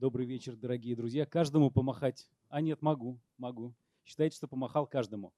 [0.00, 1.26] Добрый вечер, дорогие друзья.
[1.26, 2.28] Каждому помахать.
[2.50, 3.74] А нет, могу, могу.
[4.04, 5.32] Считайте, что помахал каждому.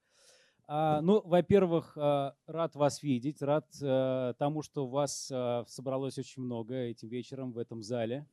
[0.67, 6.43] А, ну, во-первых, а, рад вас видеть, рад а, тому, что вас а, собралось очень
[6.43, 8.27] много этим вечером в этом зале.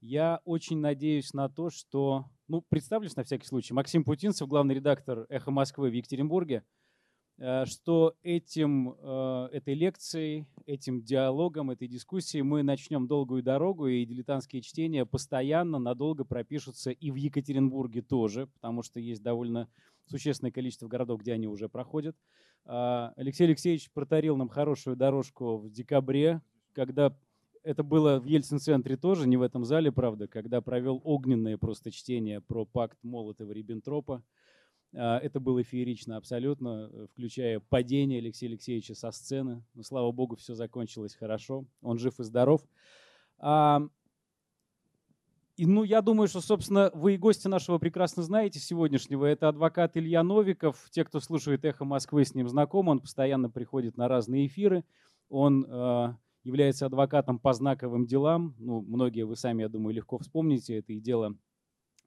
[0.00, 2.26] Я очень надеюсь на то, что...
[2.46, 3.74] Ну, представлюсь на всякий случай.
[3.74, 6.83] Максим Путинцев, главный редактор «Эхо Москвы» в Екатеринбурге– Э,
[7.38, 14.62] что этим, э, этой лекцией, этим диалогом, этой дискуссией мы начнем долгую дорогу, и дилетантские
[14.62, 19.68] чтения постоянно, надолго пропишутся и в Екатеринбурге тоже, потому что есть довольно
[20.06, 22.16] существенное количество городов, где они уже проходят.
[22.66, 26.40] А, Алексей Алексеевич протарил нам хорошую дорожку в декабре,
[26.72, 27.16] когда
[27.64, 32.40] это было в Ельцин-центре тоже, не в этом зале, правда, когда провел огненное просто чтение
[32.40, 34.22] про пакт Молотова-Риббентропа.
[34.96, 39.64] А, это было феерично абсолютно, э, включая падение Алексея Алексеевича со сцены.
[39.74, 41.66] Но, слава богу, все закончилось хорошо.
[41.82, 42.62] Он жив и здоров.
[43.38, 43.82] А,
[45.56, 49.24] и, ну, я думаю, что, собственно, вы и гости нашего прекрасно знаете сегодняшнего.
[49.24, 50.88] Это адвокат Илья Новиков.
[50.90, 52.88] Те, кто слушает «Эхо Москвы», с ним знаком.
[52.88, 54.84] Он постоянно приходит на разные эфиры.
[55.28, 58.56] Он э, является адвокатом по знаковым делам.
[58.58, 60.78] Ну, многие вы сами, я думаю, легко вспомните.
[60.78, 61.36] Это и дело а,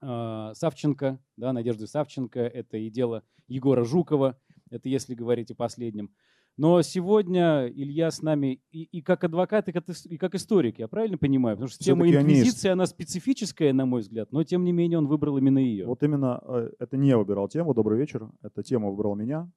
[0.00, 4.38] Савченко, да, Надежды Савченко, это и дело Егора Жукова,
[4.70, 6.10] это если говорить о последнем.
[6.58, 10.88] Но сегодня Илья с нами и, и как адвокат, и как, и как историк, я
[10.88, 11.56] правильно понимаю?
[11.56, 15.38] Потому что тема инквизиции, она специфическая, на мой взгляд, но тем не менее он выбрал
[15.38, 15.86] именно ее.
[15.86, 19.48] Вот именно э, это не я выбирал тему, добрый вечер, эта тема выбрал меня.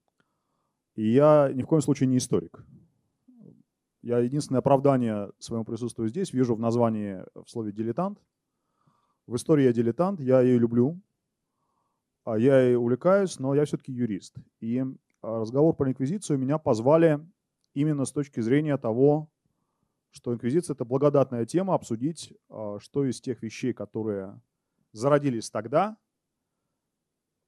[0.96, 2.64] И я ни в коем случае не историк.
[4.04, 8.20] Я единственное оправдание своему присутствию здесь вижу в названии в слове «дилетант»,
[9.32, 11.00] в истории я дилетант, я ее люблю,
[12.26, 14.36] а я ей увлекаюсь, но я все-таки юрист.
[14.60, 14.84] И
[15.22, 17.26] а, разговор про инквизицию меня позвали
[17.74, 19.30] именно с точки зрения того,
[20.12, 24.42] что инквизиция– это благодатная тема, обсудить, а, что из тех вещей, которые
[24.92, 25.96] зародились тогда,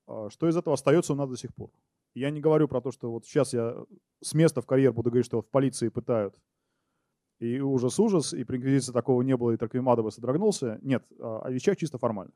[0.05, 1.69] что из этого остается у нас до сих пор.
[2.13, 3.75] Я не говорю про то, что вот сейчас я
[4.21, 6.39] с места в карьер буду говорить, что в полиции пытают
[7.43, 10.79] и ужас-ужас, и при инквизиции такого не было, и Тарквимада бы содрогнулся.
[10.81, 12.33] Нет, а, о вещах чисто формально.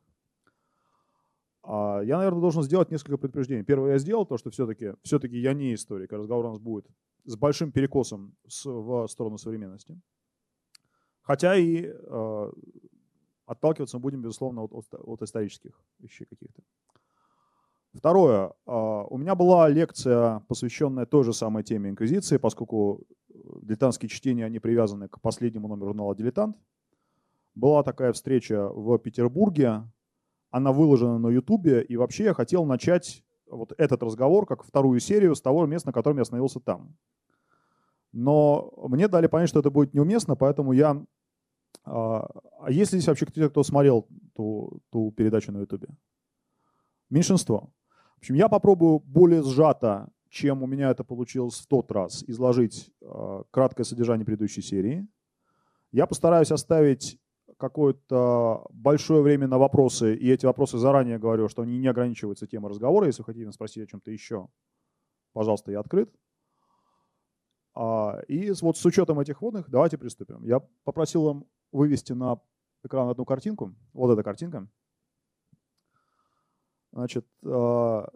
[1.63, 3.63] А, я, наверное, должен сделать несколько предупреждений.
[3.63, 6.85] Первое я сделал, то, что все-таки все я не историк, а разговор у нас будет
[7.25, 8.35] с большим перекосом
[8.65, 9.99] в сторону современности.
[11.21, 12.51] Хотя и э,
[13.45, 16.61] отталкиваться мы будем, безусловно, от, от исторических вещей каких-то.
[17.93, 18.53] Второе.
[18.65, 23.01] У меня была лекция, посвященная той же самой теме инквизиции, поскольку
[23.61, 26.57] дилетантские чтения, они привязаны к последнему номеру журнала «Дилетант».
[27.55, 29.83] Была такая встреча в Петербурге,
[30.51, 35.35] она выложена на Ютубе, и вообще я хотел начать вот этот разговор как вторую серию
[35.35, 36.95] с того места, на котором я остановился там.
[38.11, 41.03] Но мне дали понять, что это будет неуместно, поэтому я...
[41.83, 42.27] А,
[42.59, 45.87] а есть ли здесь вообще кто-то, кто смотрел ту, ту передачу на Ютубе?
[47.09, 47.71] Меньшинство.
[48.15, 52.91] В общем, я попробую более сжато чем у меня это получилось в тот раз, изложить
[53.01, 55.07] э, краткое содержание предыдущей серии.
[55.91, 57.19] Я постараюсь оставить
[57.57, 62.69] какое-то большое время на вопросы, и эти вопросы заранее говорю, что они не ограничиваются темой
[62.69, 63.07] разговора.
[63.07, 64.47] Если вы хотите спросить о чем-то еще,
[65.33, 66.13] пожалуйста, я открыт.
[67.73, 70.43] А, и вот с учетом этих вводных давайте приступим.
[70.43, 72.39] Я попросил вам вывести на
[72.83, 73.75] экран одну картинку.
[73.93, 74.67] Вот эта картинка.
[76.91, 78.09] Значит, а,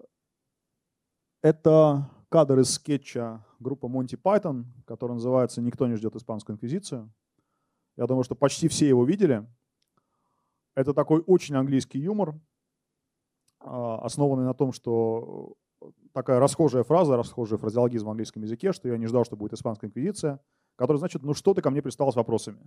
[1.41, 7.12] это кадр из скетча группы Monty Python, который называется «Никто не ждет испанскую инквизицию».
[7.97, 9.46] Я думаю, что почти все его видели.
[10.75, 12.40] Это такой очень английский юмор,
[13.59, 15.56] а, основанный на том, что
[16.13, 19.90] такая расхожая фраза, расхожий фразеологизм в английском языке, что я не ждал, что будет испанская
[19.90, 20.40] инквизиция,
[20.75, 22.59] который значит, ну что ты ко мне пристал с вопросами?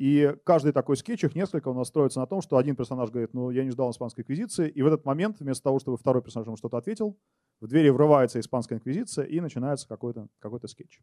[0.00, 3.50] И каждый такой скетч, их несколько, нас строится на том, что один персонаж говорит, ну,
[3.50, 6.56] я не ждал испанской инквизиции, и в этот момент, вместо того, чтобы второй персонаж ему
[6.56, 7.18] что-то ответил,
[7.60, 11.02] в двери врывается испанская инквизиция, и начинается какой-то какой скетч.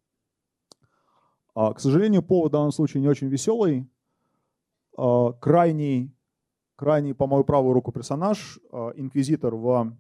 [1.54, 3.88] А, к сожалению, повод в данном случае не очень веселый.
[4.98, 6.12] А, крайний,
[6.76, 9.96] крайний по мою правую руку персонаж, а, инквизитор в,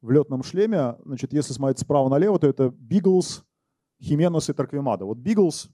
[0.00, 3.44] в летном шлеме, значит, если смотреть справа налево, то это Биглс,
[4.02, 5.04] Хименес и Торквемада.
[5.04, 5.70] Вот Биглс,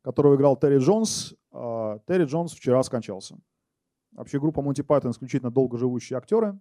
[0.00, 3.38] которого играл Терри Джонс, Терри Джонс вчера скончался.
[4.12, 6.58] Вообще группа Monty Python исключительно долгоживущие актеры,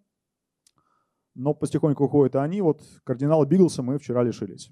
[1.36, 2.62] но потихоньку уходят и они.
[2.62, 4.72] Вот кардинала Биглса мы вчера лишились.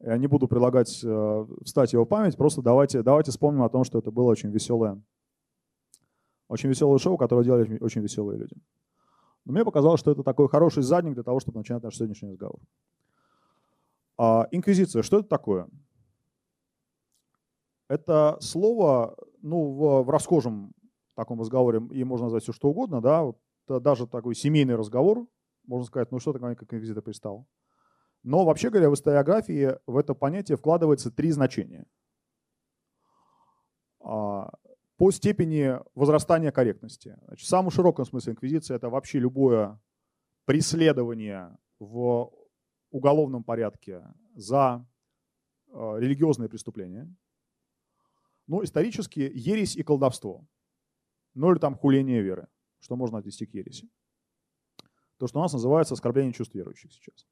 [0.00, 3.98] Я не буду предлагать э, встать его память, просто давайте, давайте вспомним о том, что
[3.98, 5.02] это было очень веселое,
[6.46, 8.54] очень веселое шоу, которое делали очень веселые люди.
[9.44, 12.60] Но мне показалось, что это такой хороший задник для того, чтобы начинать наш сегодняшний разговор.
[14.16, 15.66] А, инквизиция, что это такое?
[17.88, 20.72] Это слово ну, в, в расхожем
[21.14, 25.26] таком разговоре, и можно назвать все что угодно, да, вот, даже такой семейный разговор,
[25.66, 27.46] можно сказать, ну что такое, как инквизитор пристал.
[28.22, 31.86] Но вообще говоря, в историографии в это понятие вкладывается три значения.
[34.00, 34.50] А,
[34.96, 37.16] по степени возрастания корректности.
[37.26, 39.80] Значит, в самом широком смысле инквизиция это вообще любое
[40.44, 42.32] преследование в
[42.90, 44.02] уголовном порядке
[44.34, 44.86] за
[45.72, 47.14] а, религиозные преступления.
[48.48, 50.44] Ну, исторически ересь и колдовство.
[51.34, 52.48] Ну или там хуление веры,
[52.80, 53.88] что можно отнести к ереси.
[55.18, 57.26] То, что у нас называется оскорбление чувств верующих сейчас.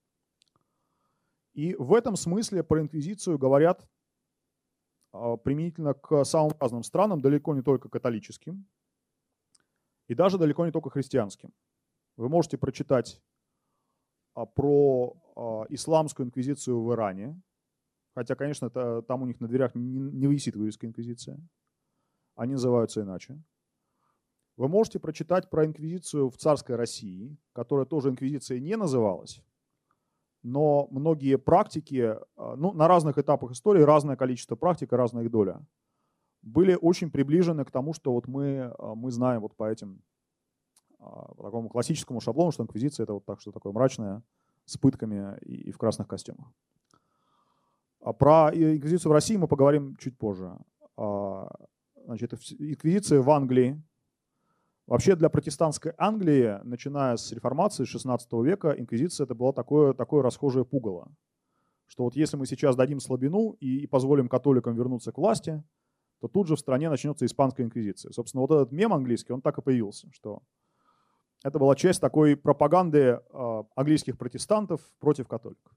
[1.55, 3.89] И в этом смысле про инквизицию говорят
[5.13, 8.69] а, применительно к самым разным странам, далеко не только католическим,
[10.09, 11.53] и даже далеко не только христианским.
[12.17, 13.23] Вы можете прочитать
[14.35, 17.41] а, про а, исламскую инквизицию в Иране,
[18.17, 21.39] хотя, конечно, это, там у них на дверях не, не висит вывеска инквизиция,
[22.35, 23.39] они называются иначе.
[24.57, 29.43] Вы можете прочитать про инквизицию в царской России, которая тоже инквизицией не называлась,
[30.43, 35.31] но многие практики, а, ну, на разных этапах истории разное количество практик и разная их
[35.31, 35.61] доля,
[36.41, 40.01] были очень приближены к тому, что вот мы, а, мы знаем вот по этим
[41.01, 44.23] а, по такому классическому шаблону, что инквизиция это вот так, что такое мрачное,
[44.65, 46.51] с пытками и, и в красных костюмах.
[48.07, 50.57] А про инквизицию в России мы поговорим чуть позже.
[50.97, 53.83] Значит, инквизиция в Англии
[54.87, 60.65] Вообще для протестантской Англии, начиная с реформации 16 века, инквизиция это было такое, такое расхожее
[60.65, 61.11] пугало.
[61.89, 65.61] Что вот если мы сейчас дадим слабину и, и позволим католикам вернуться к власти,
[66.21, 68.13] то тут же в стране начнется испанская инквизиция.
[68.13, 70.41] Собственно, вот этот мем английский, он так и появился, что
[71.43, 75.73] это была часть такой пропаганды э, английских протестантов против католиков.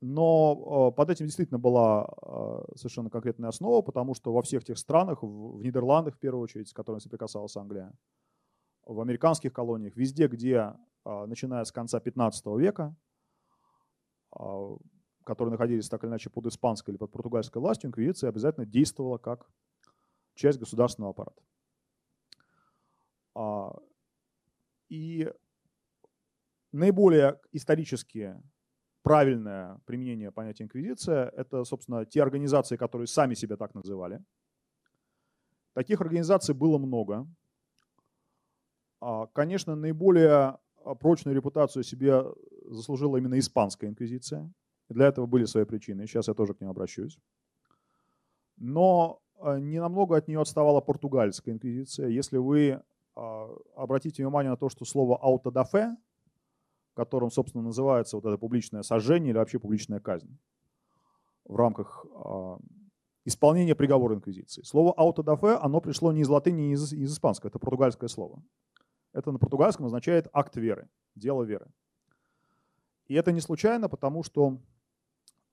[0.00, 5.22] Но под этим действительно была а, совершенно конкретная основа, потому что во всех тех странах,
[5.22, 7.92] в Нидерландах в первую очередь, с которыми соприкасалась Англия,
[8.86, 10.74] в американских колониях, везде, где,
[11.04, 12.94] а, начиная с конца 15 века,
[14.30, 14.76] а,
[15.24, 19.50] которые находились так или иначе под испанской или под португальской властью, инквизиция обязательно действовала как
[20.34, 21.42] часть государственного аппарата.
[24.88, 25.30] И
[26.72, 28.42] наиболее исторические
[29.02, 34.22] правильное применение понятия инквизиция– это, собственно, те организации, которые сами себя так называли.
[35.74, 37.26] Таких организаций было много.
[39.00, 40.58] А, конечно, наиболее
[41.00, 42.24] прочную репутацию себе
[42.64, 44.52] заслужила именно испанская инквизиция.
[44.88, 47.18] Для этого были свои причины, сейчас я тоже к ним обращусь.
[48.56, 52.08] Но а, не намного от нее отставала португальская инквизиция.
[52.08, 52.82] Если вы
[53.14, 55.96] а, обратите внимание на то, что слово «аутодафе»
[56.98, 60.36] которым, собственно, называется вот это публичное сожжение или вообще публичная казнь
[61.44, 62.56] в рамках э,
[63.24, 64.62] исполнения приговора инквизиции.
[64.64, 68.42] Слово «аутодафе» оно пришло не из латыни, не из, из испанского, это португальское слово.
[69.12, 71.68] Это на португальском означает акт веры, дело веры.
[73.06, 74.58] И это не случайно, потому что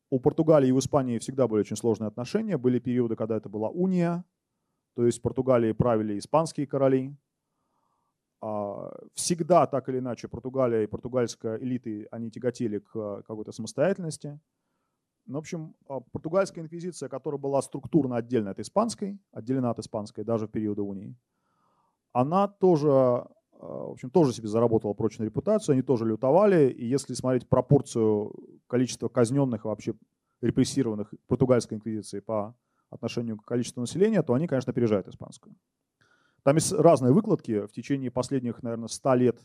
[0.10, 2.58] у Португалии и в Испании всегда были очень сложные отношения.
[2.58, 4.26] Были периоды, когда это была уния,
[4.96, 7.16] то есть в Португалии правили испанские короли, а,
[9.14, 14.40] всегда так или иначе Португалия и португальская элиты, они тяготели к какой-то самостоятельности.
[15.26, 20.24] Ну, в общем, а, португальская инквизиция, которая была структурно отдельно от испанской, отделена от испанской
[20.24, 21.16] даже в периоды унии,
[22.14, 23.28] она тоже, а,
[23.60, 28.36] в общем, тоже себе заработала прочную репутацию, они тоже лютовали, и если смотреть пропорцию
[28.68, 29.96] количества казненных вообще
[30.42, 32.56] репрессированных португальской инквизицией по
[32.92, 35.56] отношению к количеству населения, то они, конечно, опережают испанскую.
[36.46, 37.66] Там есть разные выкладки.
[37.66, 39.40] В течение последних, наверное, 100 лет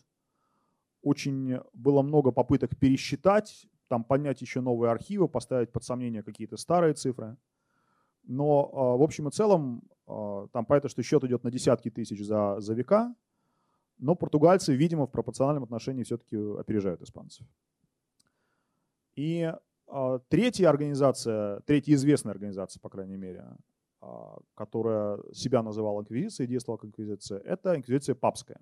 [1.01, 6.93] очень было много попыток пересчитать, там поднять еще новые архивы, поставить под сомнение какие-то старые
[6.93, 7.39] цифры.
[8.25, 12.23] Но а, в общем и целом а, там понятно, что счет идет на десятки тысяч
[12.23, 13.15] за, за века,
[13.97, 17.47] но португальцы, видимо, в пропорциональном отношении все-таки опережают испанцев.
[19.15, 19.51] И
[19.87, 23.57] а, третья организация, третья известная организация, по крайней мере,
[24.55, 28.61] которая себя называла инквизицией, действовала как инквизиция, это инквизиция папская.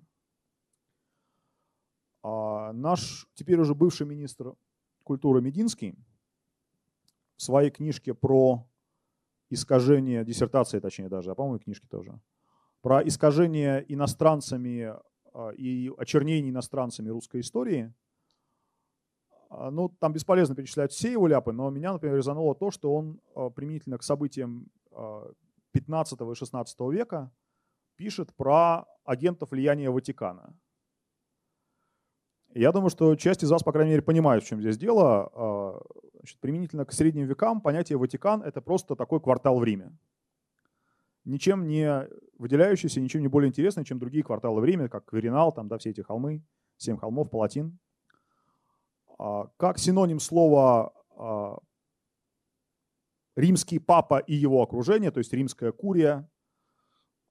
[2.23, 4.53] А наш теперь уже бывший министр
[5.03, 5.95] культуры Мединский
[7.37, 8.67] в своей книжке про
[9.49, 12.19] искажение, диссертации точнее даже, а по-моему книжки тоже,
[12.81, 14.93] про искажение иностранцами
[15.33, 17.93] а, и очернение иностранцами русской истории,
[19.49, 23.19] а, ну, там бесполезно перечислять все его ляпы, но меня, например, резануло то, что он
[23.55, 24.69] применительно к событиям
[25.71, 27.31] 15 и 16 века
[27.95, 30.55] пишет про агентов влияния Ватикана.
[32.53, 35.29] Я думаю, что часть из вас, по крайней мере, понимает, в чем здесь дело.
[35.33, 35.81] А,
[36.15, 39.95] значит, применительно к средним векам понятие Ватикан– это просто такой квартал в Риме.
[41.25, 42.07] Ничем не
[42.39, 45.91] выделяющийся, ничем не более интересный, чем другие кварталы в Риме, как Кверинал, там, да, все
[45.91, 46.43] эти холмы,
[46.77, 47.77] семь холмов, Палатин.
[49.19, 51.57] А, как синоним слова а,
[53.35, 56.29] римский папа и его окружение, то есть римская курия,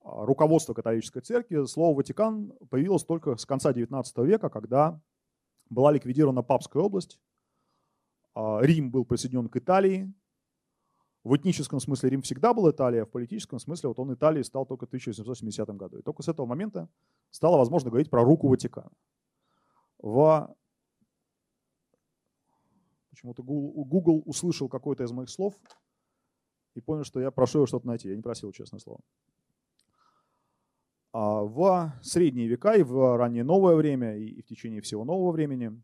[0.00, 5.00] а, руководство католической церкви, слово Ватикан появилось только с конца XIX века, когда
[5.70, 7.20] была ликвидирована Папская область,
[8.34, 10.14] Рим был присоединен к Италии,
[11.24, 14.64] в этническом смысле Рим всегда был Италия, а в политическом смысле вот он Италией стал
[14.64, 15.98] только в 1870 году.
[15.98, 16.88] И только с этого момента
[17.30, 18.90] стало возможно говорить про руку Ватикана.
[19.98, 20.56] В...
[23.10, 25.54] Почему-то Google услышал какое-то из моих слов
[26.78, 28.08] и понял, что я прошу его что-то найти.
[28.08, 29.00] Я не просил, честное слово.
[31.12, 35.82] А в средние века и в раннее новое время, и в течение всего нового времени,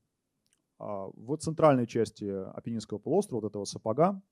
[0.78, 4.22] а, в центральной части Апеннинского полуострова, вот этого сапога,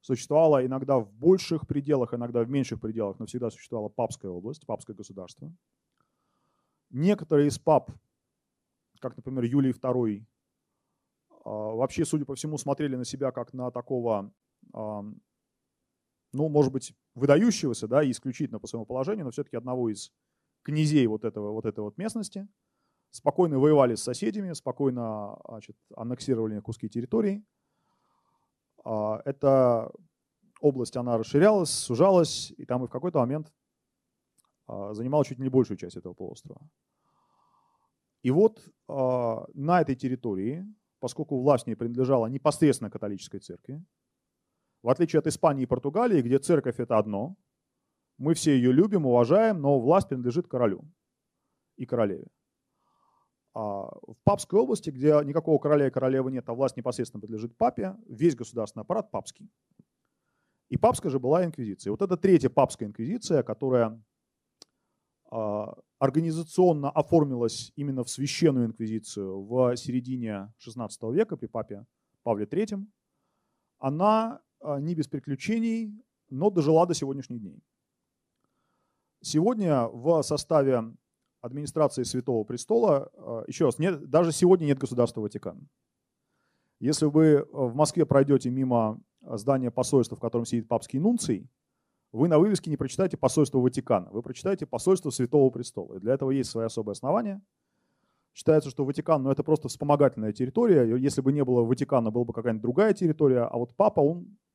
[0.00, 4.94] существовала иногда в больших пределах, иногда в меньших пределах, но всегда существовала папская область, папское
[4.94, 5.52] государство.
[6.90, 7.90] Некоторые из пап,
[9.00, 10.24] как, например, Юлий II,
[11.44, 14.32] а, вообще, судя по всему, смотрели на себя как на такого,
[16.32, 20.12] ну, может быть, выдающегося, да, исключительно по своему положению, но все-таки одного из
[20.62, 22.48] князей вот, этого, вот этой вот местности,
[23.10, 27.44] спокойно воевали с соседями, спокойно значит, аннексировали куски территорий,
[28.84, 29.90] а, эта
[30.60, 33.52] область, она расширялась, сужалась, и там и в какой-то момент
[34.66, 36.60] а, занимала чуть не большую часть этого полуострова.
[38.22, 40.66] И вот а, на этой территории,
[41.00, 43.82] поскольку власть не принадлежала непосредственно католической церкви,
[44.82, 47.36] в отличие от Испании и Португалии, где церковь это одно,
[48.18, 50.84] мы все ее любим, уважаем, но власть принадлежит королю
[51.76, 52.26] и королеве.
[53.54, 57.96] А в Папской области, где никакого короля и королевы нет, а власть непосредственно принадлежит папе,
[58.06, 59.50] весь государственный аппарат папский.
[60.68, 61.90] И папская же была инквизиция.
[61.90, 64.00] Вот это третья папская инквизиция, которая
[65.30, 71.86] а, организационно оформилась именно в священную инквизицию в середине XVI века при папе
[72.22, 72.84] Павле III,
[73.78, 75.94] она не без приключений,
[76.28, 77.62] но дожила до сегодняшних дней.
[79.22, 80.84] Сегодня в составе
[81.40, 85.68] администрации Святого Престола, а, еще раз, нет, даже сегодня нет государства Ватикан.
[86.78, 91.50] Если вы в Москве пройдете мимо здания посольства, в котором сидит папский нунций,
[92.12, 95.96] вы на вывеске не прочитаете посольство Ватикана, вы прочитаете посольство Святого Престола.
[95.96, 97.42] И для этого есть свои особые основания.
[98.32, 100.96] Считается, что Ватикан, ну это просто вспомогательная территория.
[100.96, 103.42] Если бы не было Ватикана, была бы какая-нибудь другая территория.
[103.42, 104.49] А вот папа, он а,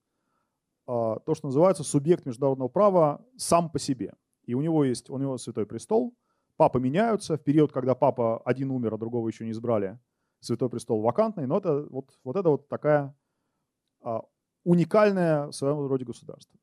[0.85, 4.13] то, что называется субъект международного права сам по себе.
[4.45, 6.15] И у него есть, у него Святой Престол–
[6.57, 7.37] Папы меняются.
[7.37, 9.99] В период, когда папа один умер, а другого еще не избрали,
[10.39, 11.47] Святой Престол вакантный.
[11.47, 13.15] Но это вот, вот это вот такая
[14.01, 14.21] а,
[14.63, 16.57] уникальное в своем роде государство.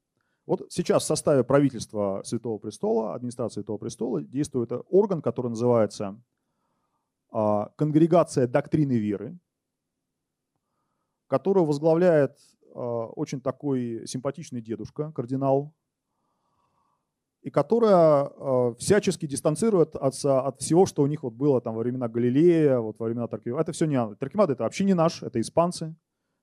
[0.47, 6.19] Вот сейчас в составе правительства Святого Престола, администрации Святого Престола, действует орган, который называется
[7.31, 9.39] а, Конгрегация доктрины веры,
[11.27, 15.75] которую возглавляет а, очень такой симпатичный дедушка, кардинал
[17.43, 21.81] и которая э, всячески дистанцирует от, от всего, что у них вот было там во
[21.81, 23.63] времена Галилея, вот во времена Таркивада.
[23.63, 25.95] Это все не Таркивада это вообще не наш, это испанцы.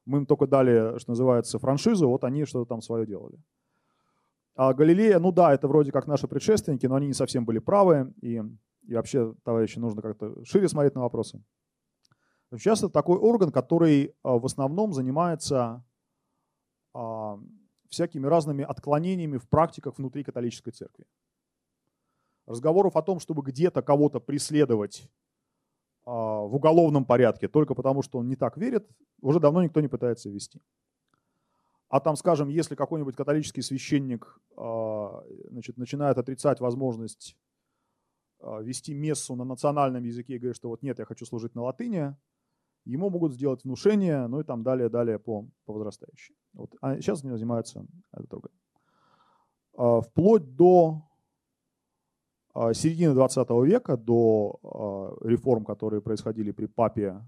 [0.05, 3.39] Мы им только дали, что называется, франшизу, вот они что-то там свое делали.
[4.55, 8.13] А Галилея, ну да, это вроде как наши предшественники, но они не совсем были правы,
[8.21, 8.41] и,
[8.83, 11.41] и вообще, товарищи, нужно как-то шире смотреть на вопросы.
[12.51, 15.83] Сейчас это такой орган, который э, в основном занимается а,
[17.89, 21.05] всякими разными отклонениями в практиках внутри католической церкви.
[22.45, 25.09] Разговоров о том, чтобы где-то кого-то преследовать
[26.05, 28.89] а, в уголовном порядке только потому, что он не так верит,
[29.21, 30.61] уже давно никто не пытается вести.
[31.89, 37.37] А там, скажем, если какой-нибудь католический священник а, значит, начинает отрицать возможность
[38.39, 41.61] а, вести мессу на национальном языке и говорит, что вот нет, я хочу служить на
[41.61, 42.15] латыни,
[42.85, 46.35] ему могут сделать внушение, ну и там далее, далее по, по возрастающей.
[46.53, 46.75] Вот.
[46.81, 48.51] А сейчас они занимаются это другое.
[49.77, 51.03] А, вплоть до
[52.53, 57.21] а, середины 20 века, до а, реформ, которые происходили при папе,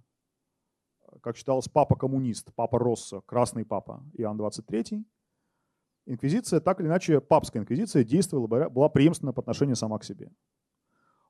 [1.22, 5.05] как считалось, папа-коммунист, папа Росса, красный папа Иоанн 23,
[6.05, 10.31] инквизиция, так или иначе, папская инквизиция действовала, была преемственна по отношению сама к себе.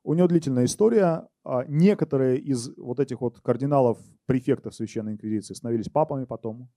[0.03, 1.27] У него длительная история.
[1.43, 6.69] А, некоторые из вот этих вот кардиналов, префектов Священной Инквизиции становились папами потом.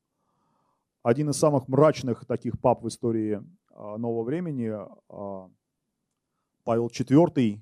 [1.02, 4.70] Один из самых мрачных таких пап в истории а, нового времени,
[5.08, 5.50] а,
[6.64, 7.60] Павел IV,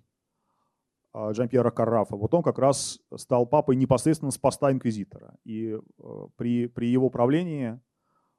[1.15, 5.35] Джампьера Каррафа, вот он как раз стал папой непосредственно с поста инквизитора.
[5.45, 5.79] И
[6.37, 7.79] при, при его правлении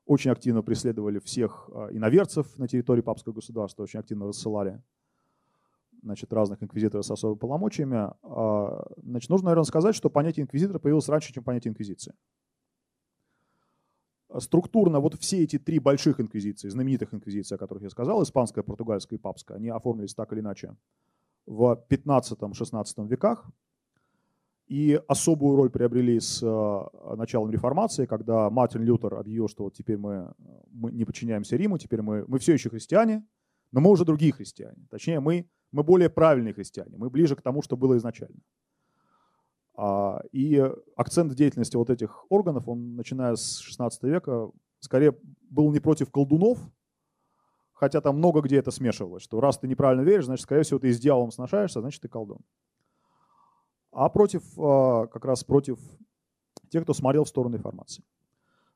[0.07, 4.81] очень активно преследовали всех иноверцев на территории папского государства, очень активно рассылали
[6.03, 11.09] значит, разных инквизиторов с особыми полномочиями, а, значит, нужно, наверное, сказать, что понятие инквизитора появилось
[11.09, 12.13] раньше, чем понятие инквизиции.
[14.39, 19.17] Структурно вот все эти три больших инквизиции, знаменитых инквизиций, о которых я сказал, испанская, португальская
[19.17, 20.75] и папская, они оформились так или иначе
[21.45, 23.47] в 15-16 веках
[24.67, 29.97] и особую роль приобрели с э, началом реформации, когда Мартин Лютер объявил, что вот теперь
[29.97, 30.33] мы,
[30.71, 33.25] мы не подчиняемся Риму, теперь мы, мы все еще христиане,
[33.71, 34.87] но мы уже другие христиане.
[34.89, 38.39] Точнее, мы, мы более правильные христиане, мы ближе к тому, что было изначально.
[39.75, 40.63] А, и
[40.95, 45.17] акцент деятельности вот этих органов, он, начиная с 16 века, скорее
[45.49, 46.59] был не против колдунов,
[47.73, 50.93] хотя там много где это смешивалось, что раз ты неправильно веришь, значит, скорее всего, ты
[50.93, 52.39] с дьяволом сношаешься, значит, ты колдун.
[53.91, 55.79] А против, а, как раз против
[56.69, 58.03] тех, кто смотрел в сторону информации.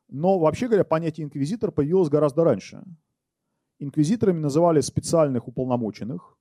[0.08, 2.82] Но вообще говоря, понятие инквизитор появилось гораздо раньше.
[3.78, 6.38] Инквизиторами называли специальных уполномоченных, а,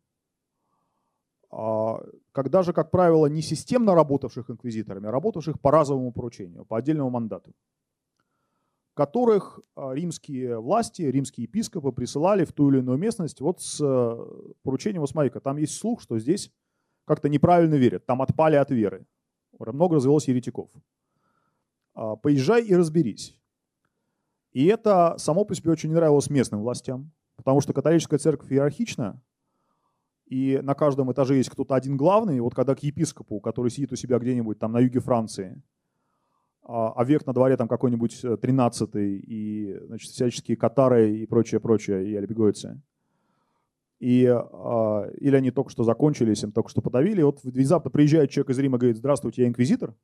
[1.50, 7.10] когда же, как правило, не системно работавших инквизиторами, а работавших по разовому поручению, по отдельному
[7.10, 7.54] мандату,
[8.94, 14.54] которых а, римские власти, римские епископы присылали в ту или иную местность вот с э,
[14.64, 16.52] поручением, вот смотри там есть слух, что здесь
[17.06, 19.06] как-то неправильно верят, там отпали от веры,
[19.60, 20.70] много развелось еретиков.
[21.94, 23.40] А, поезжай и разберись.
[24.52, 29.22] И это само по себе очень нравилось местным властям, потому что католическая церковь иерархична,
[30.28, 32.40] и на каждом этаже есть кто-то один главный.
[32.42, 35.62] Вот когда к епископу, который сидит у себя где-нибудь там на юге Франции,
[36.64, 41.62] а, а век на дворе там какой-нибудь 13 э, и значит, всяческие катары и прочее,
[41.62, 42.82] прочее, и альбегойцы.
[44.00, 47.22] И, а, или они только что закончились, им только что подавили.
[47.22, 49.96] И вот внезапно приезжает человек из Рима и говорит, здравствуйте, я инквизитор,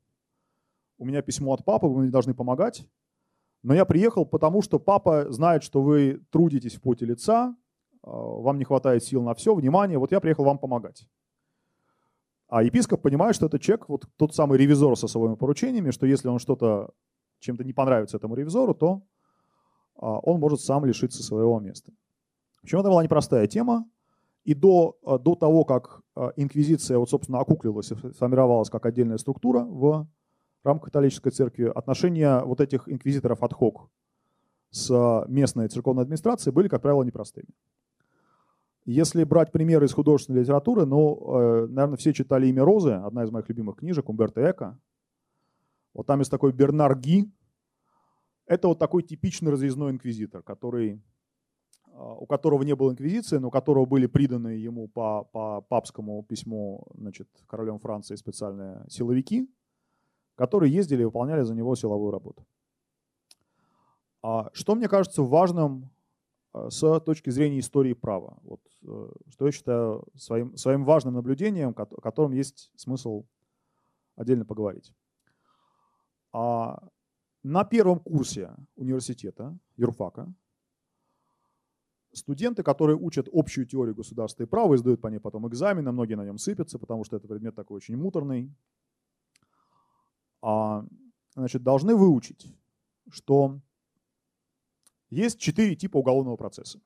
[0.96, 2.88] у меня письмо от папы, вы мне должны помогать.
[3.62, 7.54] Но я приехал, потому что папа знает, что вы трудитесь в поте лица,
[8.04, 11.06] вам не хватает сил на все, внимание, вот я приехал вам помогать.
[12.48, 16.28] А епископ понимает, что это человек, вот тот самый ревизор со своими поручениями, что если
[16.28, 16.90] он что-то
[17.40, 19.02] чем-то не понравится этому ревизору, то
[19.96, 21.92] а, он может сам лишиться своего места.
[22.62, 23.86] Общем, это была непростая тема.
[24.44, 26.02] И до, а, до того, как
[26.36, 30.06] инквизиция, вот, собственно, окуклилась и сформировалась как отдельная структура в
[30.62, 33.90] рамках католической церкви, отношения вот этих инквизиторов от хок
[34.70, 37.48] с местной церковной администрацией были, как правило, непростыми.
[38.84, 43.30] Если брать примеры из художественной литературы, ну, э, наверное, все читали «Имя Розы», одна из
[43.30, 44.78] моих любимых книжек, Умберто Эко.
[45.94, 47.32] Вот там есть такой Бернар Ги.
[48.46, 51.02] Это вот такой типичный разъездной инквизитор, который,
[51.92, 56.22] а, у которого не было инквизиции, но у которого были приданы ему по, по папскому
[56.22, 59.48] письму значит, королем Франции специальные силовики,
[60.34, 62.46] которые ездили и выполняли за него силовую работу.
[64.20, 65.90] А что мне кажется важным
[66.54, 68.38] с точки зрения истории права.
[68.42, 73.26] Вот, э, что я считаю своим, своим важным наблюдением, о котором есть смысл
[74.16, 74.92] отдельно поговорить.
[76.32, 76.88] А
[77.42, 80.32] на первом курсе университета, юрфака,
[82.12, 86.24] студенты, которые учат общую теорию государства и права, издают по ней потом экзамены, многие на
[86.24, 88.54] нем сыпятся, потому что это предмет такой очень муторный,
[90.40, 90.84] а,
[91.34, 92.46] значит, должны выучить,
[93.10, 93.60] что
[95.14, 96.80] есть четыре типа уголовного процесса.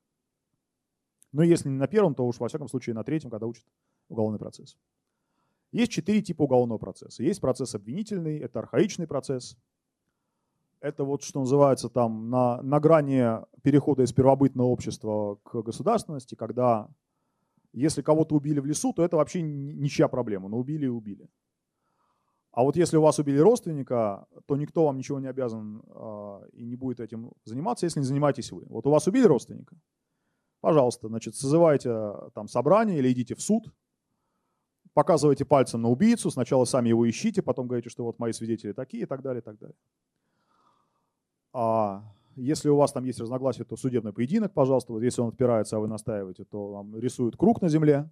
[1.32, 3.64] Но если не на первом, то уж во всяком случае на третьем, когда учат
[4.08, 4.76] уголовный процесс.
[5.72, 7.22] Есть четыре типа уголовного процесса.
[7.22, 9.56] Есть процесс обвинительный, это архаичный процесс.
[10.80, 16.88] Это вот что называется там на, на грани перехода из первобытного общества к государственности, когда
[17.72, 21.28] если кого-то убили в лесу, то это вообще ничья проблема, но убили и убили.
[22.52, 26.64] А вот если у вас убили родственника, то никто вам ничего не обязан э, и
[26.64, 28.64] не будет этим заниматься, если не занимаетесь вы.
[28.68, 29.76] Вот у вас убили родственника,
[30.60, 33.72] пожалуйста, значит, созывайте а, там собрание или идите в суд,
[34.94, 39.04] показывайте пальцем на убийцу, сначала сами его ищите, потом говорите, что вот мои свидетели такие
[39.04, 39.76] и так далее, и так далее.
[41.52, 42.02] А
[42.34, 44.92] если у вас там есть разногласия, то судебный поединок, пожалуйста.
[44.92, 48.10] Вот если он отпирается, а вы настаиваете, то вам рисуют круг на земле,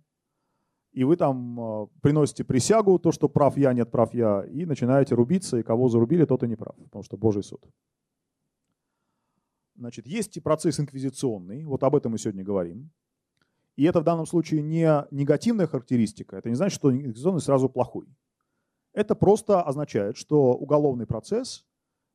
[0.97, 5.15] и вы там э, приносите присягу, то, что прав я, нет прав я, и начинаете
[5.15, 7.61] рубиться, и кого зарубили, тот и не прав, потому что Божий суд.
[9.75, 12.91] Значит, есть и процесс инквизиционный, вот об этом мы сегодня говорим.
[13.77, 18.07] И это в данном случае не негативная характеристика, это не значит, что инквизиционный сразу плохой.
[18.95, 21.67] Это просто означает, что уголовный процесс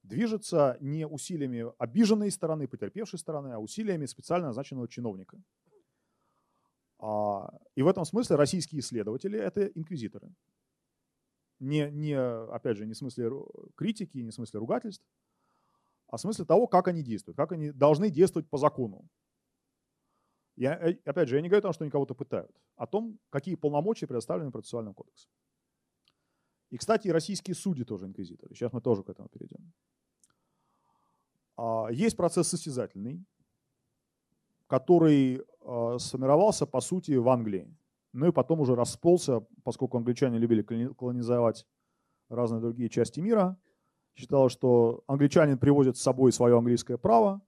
[0.01, 5.37] движется не усилиями обиженной стороны, потерпевшей стороны, а усилиями специально назначенного чиновника.
[7.01, 10.31] А, и в этом смысле российские исследователи– это инквизиторы.
[11.59, 13.31] Не, не, опять же, не в смысле
[13.75, 15.05] критики, не в смысле ругательств,
[16.07, 19.07] а в смысле того, как они действуют, как они должны действовать по закону.
[20.55, 23.19] Я, э, опять же, я не говорю о том, что они кого-то пытают, о том,
[23.29, 25.31] какие полномочия предоставлены процессуальным кодексом.
[26.69, 28.53] И, кстати, и российские судьи тоже инквизиторы.
[28.53, 29.73] Сейчас мы тоже к этому перейдем.
[31.57, 33.25] А, есть процесс состязательный,
[34.67, 35.43] который
[35.99, 37.75] сформировался, по сути, в Англии.
[38.13, 41.65] Ну и потом уже расползся, поскольку англичане любили колонизовать
[42.29, 43.57] разные другие части мира.
[44.15, 47.41] Считалось, что англичанин привозит с собой свое английское право.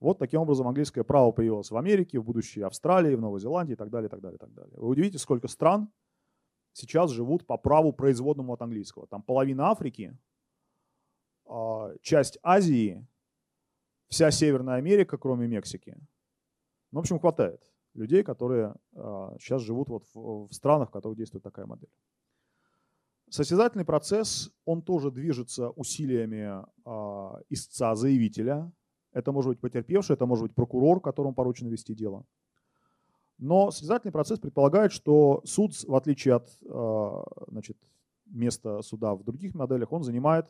[0.00, 3.76] Вот таким образом английское право появилось в Америке, в будущей Австралии, в Новой Зеландии и
[3.76, 4.74] так далее, и так далее, и так далее.
[4.76, 5.90] Вы удивитесь, сколько стран
[6.72, 9.06] сейчас живут по праву производному от английского.
[9.06, 10.18] Там половина Африки,
[11.46, 13.06] а, часть Азии,
[14.08, 15.96] вся Северная Америка, кроме Мексики.
[16.94, 17.60] Ну, в общем, хватает
[17.94, 18.72] людей, которые
[19.40, 21.90] сейчас а, живут вот в странах, в которых действует такая модель.
[23.28, 28.70] Состязательный процесс, он тоже движется усилиями э, истца, заявителя.
[29.12, 32.24] Это может быть потерпевший, это может быть прокурор, которому поручено вести дело.
[33.38, 37.76] Но состязательный процесс предполагает, что суд, в отличие от э, значит,
[38.26, 40.46] места суда в других моделях, он занимает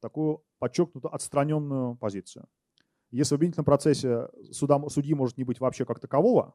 [0.00, 2.48] такую подчеркнуто отстраненную позицию.
[3.10, 6.54] Если в обвинительном процессе суда, судьи может не быть вообще как такового,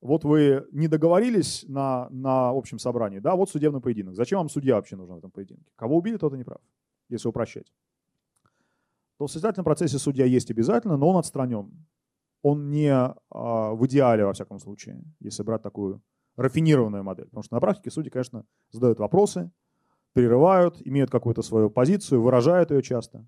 [0.00, 4.16] вот вы не договорились на, на общем собрании, да, вот судебный поединок.
[4.16, 5.64] Зачем вам судья вообще нужен в этом поединке?
[5.76, 6.60] Кого убили, тот и не прав,
[7.08, 7.72] если упрощать.
[9.18, 11.86] То в состязательном процессе судья есть обязательно, но он отстранен.
[12.42, 13.14] Он не а,
[13.72, 16.02] в идеале, во всяком случае, если брать такую
[16.36, 17.26] рафинированную модель.
[17.26, 19.50] Потому что на практике судьи, конечно, задают вопросы,
[20.12, 23.26] прерывают, имеют какую-то свою позицию, выражают ее часто.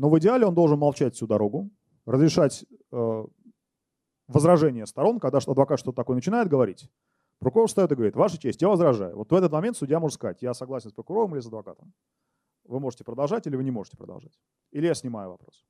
[0.00, 1.68] Но в идеале он должен молчать всю дорогу,
[2.06, 3.24] разрешать э,
[4.28, 6.88] возражение сторон, когда адвокат что-то такое начинает говорить,
[7.38, 9.14] прокурор встает и говорит, ваша честь, я возражаю.
[9.14, 11.92] Вот в этот момент судья может сказать, я согласен с прокурором или с адвокатом.
[12.64, 14.32] Вы можете продолжать или вы не можете продолжать.
[14.70, 15.66] Или я снимаю вопрос.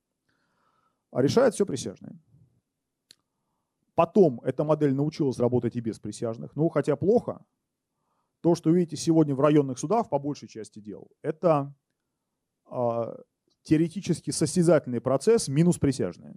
[1.11, 2.17] А решает все присяжные.
[3.97, 6.55] Потом эта модель научилась работать и без присяжных.
[6.55, 7.45] Ну, хотя плохо,
[8.43, 11.75] то, что видите сегодня в районных судах, по большей части дел, это
[12.71, 13.17] э,
[13.71, 16.35] теоретически состязательный процесс минус присяжные.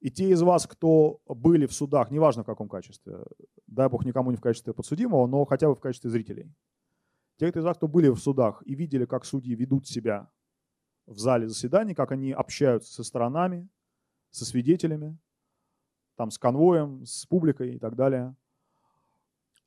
[0.00, 3.24] И те из вас, кто были в судах, неважно в каком качестве,
[3.66, 6.52] дай бог никому не в качестве подсудимого, но хотя бы в качестве зрителей.
[7.38, 10.30] Те из вас, кто были в судах и видели, как судьи ведут себя
[11.06, 13.66] в зале заседаний, как они общаются со сторонами,
[14.32, 15.16] со свидетелями,
[16.14, 18.36] там, с конвоем, с публикой и так далее.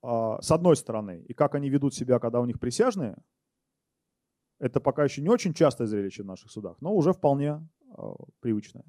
[0.04, 3.18] А, с одной стороны, и как они ведут себя, когда у них присяжные,
[4.64, 8.86] это пока еще не очень частое зрелище в наших судах, но уже вполне а, привычное.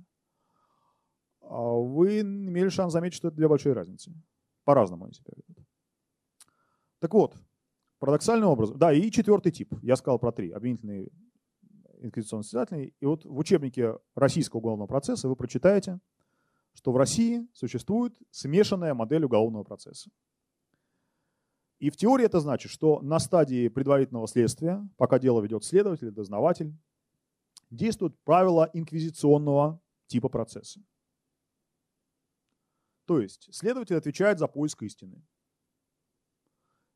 [1.40, 4.12] А вы имели шанс заметить, что это две большие разницы.
[4.62, 5.66] По-разному они себя ведут.
[7.00, 7.36] Так вот,
[7.98, 11.12] парадоксальным образом, да, и четвертый тип, я сказал про три, обвинительный,
[11.98, 12.94] инквизиционно состязательный.
[13.00, 15.98] И вот в учебнике российского уголовного процесса вы прочитаете,
[16.74, 20.08] что в России существует смешанная модель уголовного процесса.
[21.78, 26.72] И в теории это значит, что на стадии предварительного следствия, пока дело ведет следователь, дознаватель,
[27.70, 30.80] действуют правила инквизиционного типа процесса.
[33.06, 35.22] То есть следователь отвечает за поиск истины.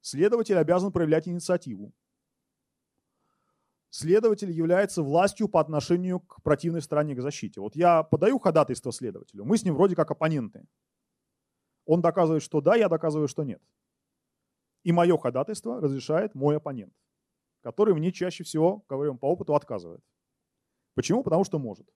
[0.00, 1.92] Следователь обязан проявлять инициативу.
[3.90, 7.60] Следователь является властью по отношению к противной стороне к защите.
[7.60, 10.66] Вот я подаю ходатайство следователю, мы с ним вроде как оппоненты.
[11.84, 13.62] Он доказывает, что да, я доказываю, что нет.
[14.88, 16.94] И мое ходатайство разрешает мой оппонент,
[17.60, 20.02] который мне чаще всего, говорю по опыту, отказывает.
[20.94, 21.22] Почему?
[21.22, 21.86] Потому что может.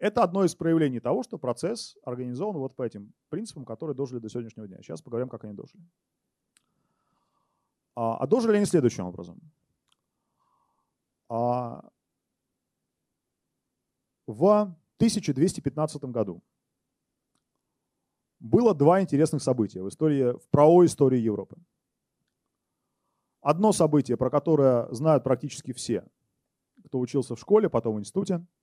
[0.00, 4.28] Это одно из проявлений того, что процесс организован вот по этим принципам, которые дожили до
[4.28, 4.78] сегодняшнего дня.
[4.82, 5.80] Сейчас поговорим, как они дожили.
[7.94, 9.40] А, а дожили они следующим образом.
[11.28, 11.88] А,
[14.26, 16.42] в 1215 году
[18.40, 21.56] было два интересных события в, истории, в правовой истории Европы.
[23.40, 26.04] Одно событие, про которое знают практически все,
[26.84, 28.44] кто учился в школе, потом в институте–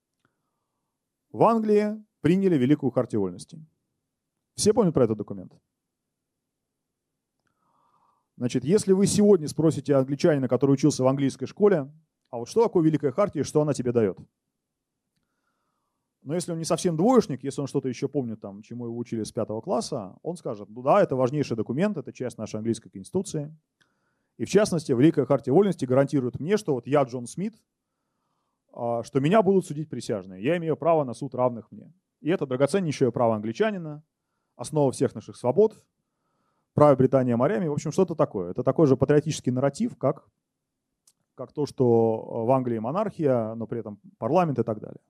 [1.36, 3.60] в Англии приняли Великую Хартию Вольности.
[4.56, 5.52] Все помнят про этот документ?
[8.38, 11.92] Значит, если вы сегодня спросите англичанина, который учился в английской школе,
[12.30, 14.18] а вот что такое Великая Хартия и что она тебе дает?
[16.26, 19.24] Но если он не совсем двоечник, если он что-то еще помнит, там, чему его учили
[19.24, 23.56] с пятого класса, он скажет, ну да, это важнейший документ, это часть нашей английской конституции.
[24.38, 27.54] И в частности, Великая Хартия Вольности гарантирует мне, что вот я, Джон Смит,
[28.74, 30.44] а, что меня будут судить присяжные.
[30.44, 31.94] Я имею право на суд равных мне.
[32.22, 34.04] И это драгоценнейшее право англичанина,
[34.56, 35.80] основа всех наших свобод,
[36.74, 37.68] право Британия морями.
[37.68, 38.50] В общем, что-то такое.
[38.50, 40.28] Это такой же патриотический нарратив, как,
[41.36, 45.02] как то, что в Англии монархия, но при этом парламент и так далее.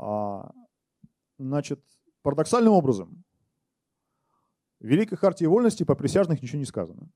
[0.00, 0.52] А,
[1.40, 1.82] Значит,
[2.20, 3.24] парадоксальным образом,
[4.78, 7.10] в Великой Хартии Вольности по присяжных ничего не сказано.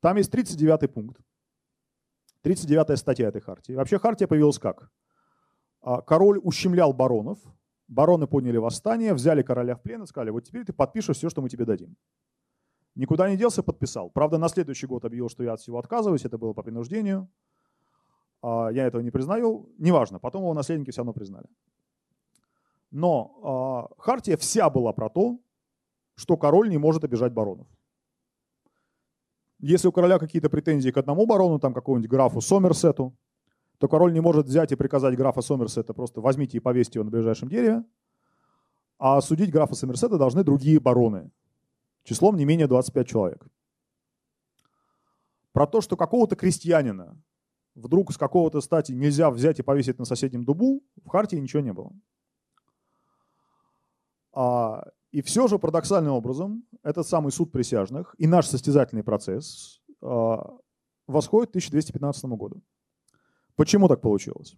[0.00, 1.20] Там есть 39-й пункт,
[2.42, 3.74] 39-я статья этой хартии.
[3.74, 4.90] Вообще хартия появилась как?
[5.82, 7.38] А, король ущемлял баронов,
[7.86, 11.42] бароны подняли восстание, взяли короля в плен и сказали, вот теперь ты подпишешь все, что
[11.42, 11.98] мы тебе дадим.
[12.94, 14.08] Никуда не делся, подписал.
[14.08, 17.30] Правда, на следующий год объявил, что я от всего отказываюсь, это было по принуждению.
[18.42, 21.46] А, я этого не признаю, неважно, потом его наследники все равно признали.
[22.90, 25.38] Но э, Хартия вся была про то,
[26.16, 27.66] что король не может обижать баронов.
[29.58, 33.14] Если у короля какие-то претензии к одному барону, там какому-нибудь графу Сомерсету,
[33.78, 37.10] то король не может взять и приказать графа Сомерсета просто возьмите и повесьте его на
[37.10, 37.84] ближайшем дереве,
[38.98, 41.30] а судить графа Сомерсета должны другие бароны,
[42.04, 43.46] числом не менее 25 человек.
[45.52, 47.16] Про то, что какого-то крестьянина
[47.74, 51.72] вдруг с какого-то стати нельзя взять и повесить на соседнем дубу, в Хартии ничего не
[51.72, 51.92] было.
[54.32, 60.56] А, и все же парадоксальным образом этот самый суд присяжных и наш состязательный процесс а,
[61.06, 62.62] восходит к 1215 году.
[63.56, 64.56] Почему так получилось?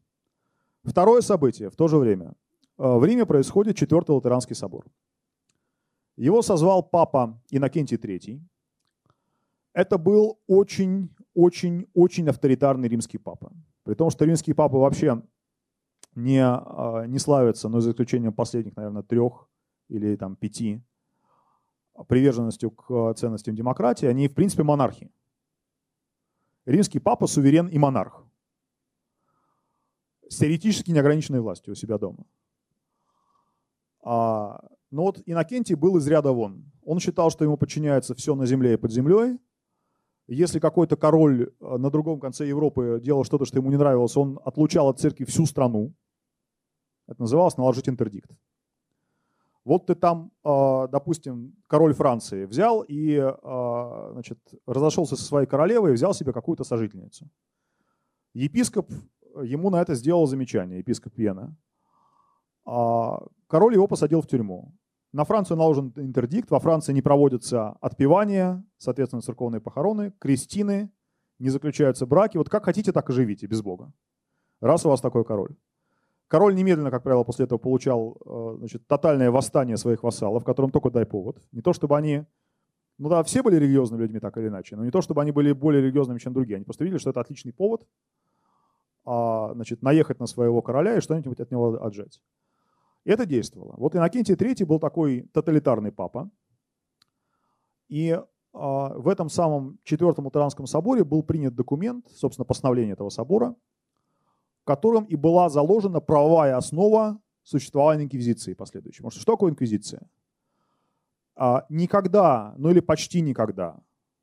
[0.84, 2.34] Второе событие в то же время.
[2.76, 4.86] А, в Риме происходит Четвертый Латеранский собор.
[6.16, 8.40] Его созвал папа Иннокентий III.
[9.72, 10.38] Это был
[11.34, 13.52] очень-очень-очень авторитарный римский папа.
[13.84, 15.22] При том, что римские папы вообще
[16.14, 16.42] не,
[17.08, 19.48] не славятся, но за исключением последних, наверное, трех
[19.88, 20.82] или там пяти
[22.08, 25.10] приверженностью к ценностям демократии, они в принципе монархи.
[26.64, 28.24] Римский папа суверен и монарх.
[30.28, 32.24] С теоретически неограниченной властью у себя дома.
[34.02, 36.70] А, но вот Иннокентий был из ряда вон.
[36.84, 39.38] Он считал, что ему подчиняется все на земле и под землей.
[40.32, 44.40] Если какой-то король э, на другом конце Европы делал что-то, что ему не нравилось, он
[44.44, 45.94] отлучал от церкви всю страну.
[47.06, 48.30] Это называлось наложить интердикт.
[49.64, 55.90] Вот ты там, а, допустим, король Франции взял и а, значит, разошелся со своей королевой
[55.90, 57.28] и взял себе какую-то сожительницу.
[58.32, 58.90] Епископ
[59.42, 61.54] ему на это сделал замечание, епископ Вена.
[62.64, 64.72] А король его посадил в тюрьму.
[65.12, 70.90] На Францию наложен интердикт, во Франции не проводятся отпевания, соответственно, церковные похороны, крестины,
[71.38, 72.38] не заключаются браки.
[72.38, 73.92] Вот как хотите, так и живите, без Бога.
[74.60, 75.54] Раз у вас такой король.
[76.28, 80.90] Король немедленно, как правило, после этого получал э, значит, тотальное восстание своих вассалов, которым только
[80.90, 81.42] дай повод.
[81.52, 82.24] Не то, чтобы они,
[82.96, 85.52] ну да, все были религиозными людьми так или иначе, но не то, чтобы они были
[85.52, 86.56] более религиозными, чем другие.
[86.56, 87.86] Они просто видели, что это отличный повод
[89.04, 92.22] а, значит, наехать на своего короля и что-нибудь от него отжать.
[93.04, 93.74] Это действовало.
[93.76, 96.30] Вот Иннокентий III был такой тоталитарный папа.
[97.88, 98.18] И
[98.52, 103.54] а, в этом самом Четвертом Латеранском соборе был принят документ, собственно, постановление этого собора–
[104.64, 108.98] которым и была заложена правовая основа существования инквизиции последующей.
[108.98, 110.08] Потому что что такое инквизиция?
[111.34, 113.80] А, никогда, ну или почти никогда,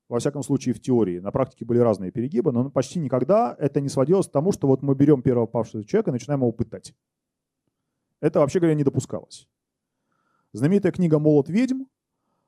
[0.07, 3.89] во всяком случае в теории, на практике были разные перегибы, но почти никогда это не
[3.89, 6.93] сводилось к тому, что вот мы берем первого павшего человека и начинаем его пытать.
[8.21, 9.47] Это, вообще говоря, не допускалось.
[10.53, 11.83] Знаменитая книга «Молот ведьм»,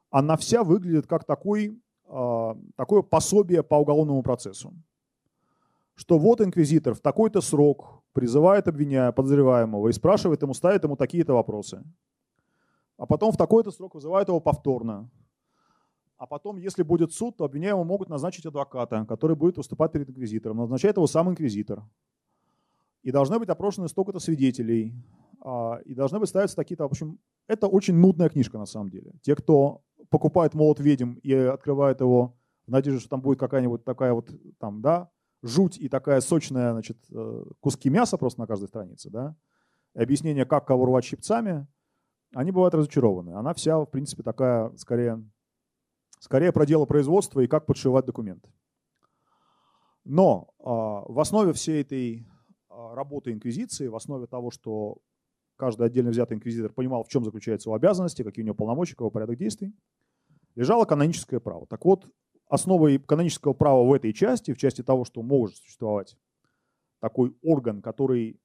[0.09, 4.73] она вся выглядит как такой, а, такое пособие по уголовному процессу
[6.01, 11.33] что вот инквизитор в такой-то срок призывает обвиняя подозреваемого и спрашивает ему, ставит ему такие-то
[11.33, 11.83] вопросы.
[12.97, 15.11] А потом в такой-то срок вызывает его повторно.
[16.17, 20.57] А потом, если будет суд, то обвиняемому могут назначить адвоката, который будет выступать перед инквизитором.
[20.57, 21.83] Назначает его сам инквизитор.
[23.03, 24.93] И должны быть опрошены столько-то свидетелей.
[25.41, 26.83] А, и должны быть ставиться такие-то...
[26.83, 29.13] В общем, это очень нудная книжка на самом деле.
[29.21, 34.13] Те, кто покупает молот ведьм и открывает его в надежде, что там будет какая-нибудь такая
[34.13, 35.09] вот там, да,
[35.41, 39.35] жуть и такая сочная, значит, э, куски мяса просто на каждой странице, да,
[39.95, 41.67] и объяснение, как кого рвать щипцами,
[42.33, 43.31] они бывают разочарованы.
[43.31, 45.23] Она вся, в принципе, такая, скорее,
[46.19, 48.49] скорее про дело производства и как подшивать документы.
[50.05, 52.25] Но а, в основе всей этой
[52.69, 54.99] а, работы инквизиции, в основе того, что
[55.61, 59.11] каждый отдельно взятый инквизитор понимал, в чем заключаются его обязанности, какие у него полномочия, какой
[59.11, 59.75] порядок действий,
[60.55, 61.67] лежало каноническое право.
[61.67, 62.07] Так вот,
[62.47, 66.17] основой канонического права в этой части, в части того, что может существовать
[66.99, 68.39] такой орган, который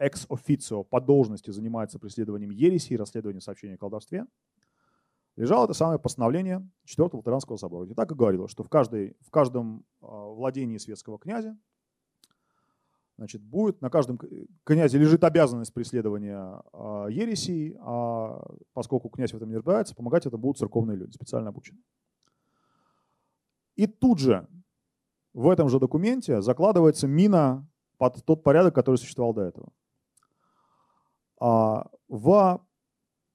[0.00, 4.26] ex officio по должности занимается преследованием ереси и расследованием сообщений о колдовстве,
[5.36, 9.30] лежало это самое постановление Четвертого Латеранского собора, где так и говорилось, что в, каждой, в
[9.30, 11.56] каждом а, владении светского князя
[13.16, 14.18] значит, будет, на каждом
[14.64, 20.36] князе лежит обязанность преследования э, ересей, а поскольку князь в этом не разбирается, помогать это
[20.36, 21.82] будут церковные люди, специально обученные.
[23.76, 24.46] И тут же
[25.34, 29.72] в этом же документе закладывается мина под тот порядок, который существовал до этого.
[31.38, 32.64] А, в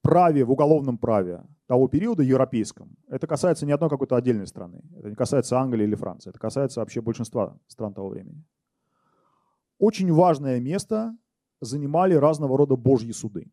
[0.02, 4.82] праве, в уголовном праве того периода европейском, это касается не одной какой-то отдельной страны.
[4.98, 6.32] Это не касается Англии или Франции.
[6.32, 8.44] Это касается вообще большинства стран того времени.
[9.82, 11.17] Очень важное место
[11.60, 13.52] занимали разного рода божьи суды.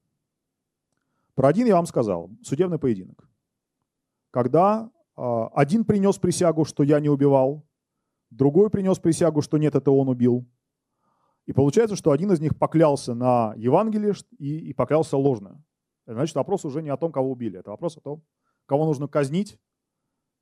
[1.35, 2.31] Про один я вам сказал.
[2.43, 3.27] Судебный поединок.
[4.31, 5.23] Когда э,
[5.55, 7.67] один принес присягу, что я не убивал,
[8.29, 10.47] другой принес присягу, что нет, это он убил.
[11.47, 15.64] И получается, что один из них поклялся на Евангелие и, и поклялся ложно.
[16.07, 18.23] Значит, вопрос уже не о том, кого убили, это вопрос о том,
[18.67, 19.59] кого нужно казнить,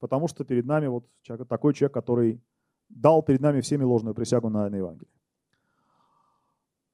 [0.01, 1.07] потому что перед нами вот
[1.49, 2.43] такой человек, который
[2.89, 5.13] дал перед нами всеми ложную присягу на, на Евангелие.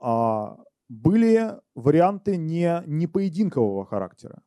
[0.03, 4.43] А, были варианты не, не поединкового характера.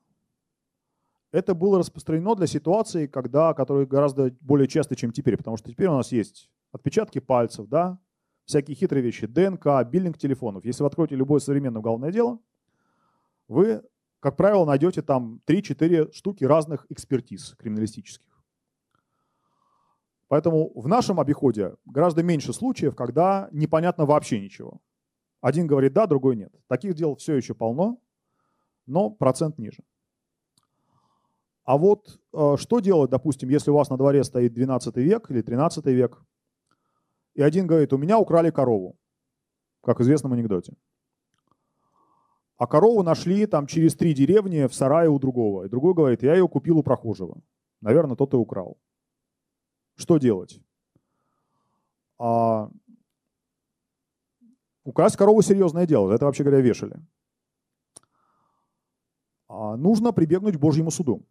[1.31, 5.87] Это было распространено для ситуации, когда, которые гораздо более часто, чем теперь, потому что теперь
[5.87, 7.99] у нас есть отпечатки пальцев, да,
[8.43, 10.65] всякие хитрые вещи, ДНК, биллинг телефонов.
[10.65, 12.39] Если вы откроете любое современное уголовное дело,
[13.47, 13.81] вы,
[14.19, 18.43] как правило, найдете там 3-4 штуки разных экспертиз криминалистических.
[20.27, 24.81] Поэтому в нашем обиходе гораздо меньше случаев, когда непонятно вообще ничего.
[25.45, 26.51] Один говорит да, другой нет.
[26.65, 28.01] Таких дел все еще полно,
[28.87, 29.83] но процент ниже.
[31.65, 35.43] А вот э, что делать, допустим, если у вас на дворе стоит 12 век или
[35.43, 36.19] 13 век,
[37.35, 38.97] и один говорит, у меня украли корову,
[39.83, 40.73] как в известном анекдоте.
[42.57, 45.65] А корову нашли там через три деревни в сарае у другого.
[45.65, 47.39] И другой говорит, я ее купил у прохожего.
[47.81, 48.79] Наверное, тот и украл.
[49.93, 50.59] Что делать?
[52.17, 52.71] А,
[54.85, 56.95] Украсть корову серьезное дело, это вообще говоря вешали.
[59.47, 61.25] А нужно прибегнуть к Божьему суду.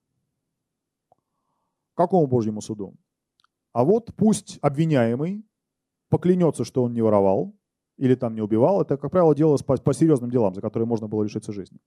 [1.95, 2.97] Какому Божьему суду?
[3.73, 5.47] А вот пусть обвиняемый
[6.09, 7.55] поклянется, что он не воровал
[7.97, 8.83] или там не убивал.
[8.83, 11.79] Это, как правило, делалось по, по серьезным делам, за которые можно было лишиться жизни.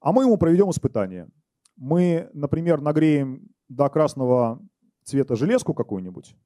[0.00, 1.28] А мы ему проведем испытание.
[1.76, 4.60] Мы, например, нагреем до красного
[5.04, 6.36] цвета железку какую-нибудь,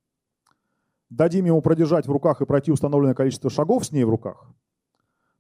[1.10, 4.48] дадим ему продержать в руках и пройти установленное количество шагов с ней в руках,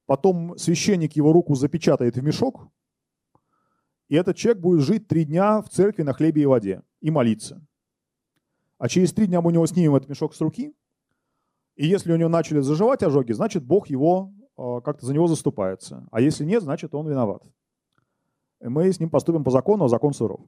[0.06, 2.68] потом священник его руку запечатает в мешок,
[4.08, 7.66] и этот человек будет жить три дня в церкви на хлебе и воде и молиться.
[8.78, 10.74] А через три дня мы у него снимем этот мешок с руки,
[11.76, 16.06] и если у него начали заживать ожоги, значит Бог его э, как-то за него заступается.
[16.12, 17.42] А если нет, значит он виноват.
[18.60, 20.40] И мы с ним поступим по закону, а закон суров.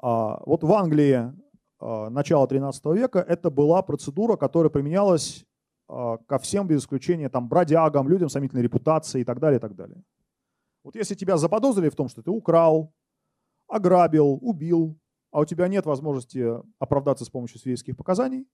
[0.00, 1.32] А, вот в Англии
[1.84, 5.44] начала 13 века, это была процедура, которая применялась
[5.88, 9.74] а, ко всем, без исключения там, бродягам, людям сомнительной репутации и так далее, и так
[9.74, 10.02] далее.
[10.82, 12.92] Вот если тебя заподозрили в том, что ты украл,
[13.68, 14.98] ограбил, убил,
[15.30, 16.46] а у тебя нет возможности
[16.78, 18.46] оправдаться с помощью свидетельских показаний,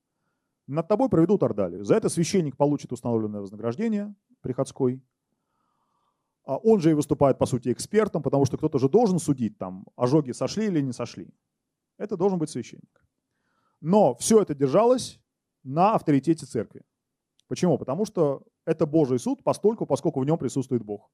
[0.67, 1.83] над тобой проведут ордалию.
[1.83, 5.01] За это священник получит установленное вознаграждение приходской.
[6.43, 9.85] А он же и выступает, по сути, экспертом, потому что кто-то же должен судить, там,
[9.95, 11.33] ожоги сошли или не сошли.
[11.97, 13.00] Это должен быть священник.
[13.81, 15.19] Но все это держалось
[15.63, 16.83] на авторитете церкви.
[17.47, 17.77] Почему?
[17.77, 21.11] Потому что это Божий суд, постольку, поскольку в нем присутствует Бог.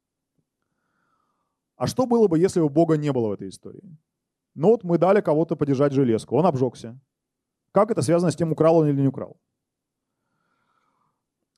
[1.77, 3.97] А что было бы, если бы Бога не было в этой истории?
[4.55, 6.99] Ну вот мы дали кого-то подержать железку, он обжегся.
[7.71, 9.39] Как это связано с тем, украл он или не украл?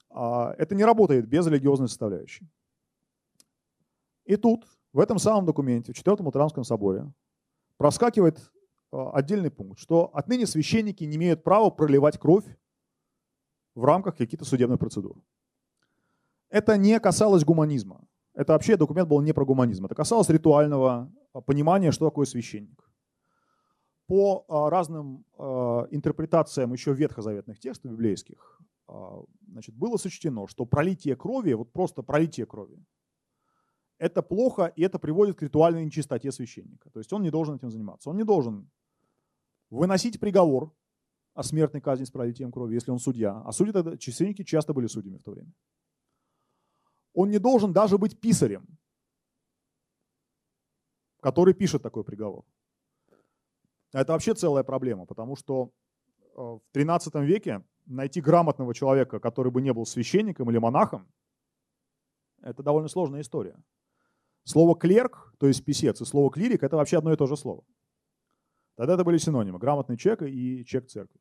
[0.10, 2.50] А, это не работает без религиозной составляющей.
[4.26, 7.12] И тут, в этом самом документе, в Четвертом Лутеранском соборе,
[7.78, 8.52] проскакивает
[8.92, 12.46] отдельный пункт, что отныне священники не имеют права проливать кровь
[13.76, 15.22] в рамках каких-то судебных процедур.
[16.50, 18.08] Это не касалось гуманизма.
[18.34, 19.86] Это вообще документ был не про гуманизм.
[19.86, 22.84] Это касалось ритуального а, понимания, что такое священник.
[24.08, 25.26] По а, разным
[25.92, 28.60] интерпретациям еще ветхозаветных текстов библейских
[29.48, 32.84] значит, было сочтено, что пролитие крови, вот просто пролитие крови,
[34.00, 36.90] это плохо, и это приводит к ритуальной нечистоте священника.
[36.90, 38.10] То есть он не должен этим заниматься.
[38.10, 38.70] Он не должен
[39.70, 40.74] выносить приговор
[41.34, 43.42] о смертной казни с пролитием крови, если он судья.
[43.46, 45.52] А судьи тогда, священники часто были судьями в то время.
[47.14, 48.66] Он не должен даже быть писарем,
[51.22, 52.46] который пишет такой приговор.
[53.92, 55.72] Это вообще целая проблема, потому что
[56.36, 61.12] э, в 13 веке найти грамотного человека, который бы не был священником или монахом,
[62.42, 63.58] это довольно сложная история.
[64.44, 67.64] Слово клерк, то есть писец, и слово клирик– это вообще одно и то же слово.
[68.80, 71.20] Тогда это были синонимы– грамотный человек и человек церкви.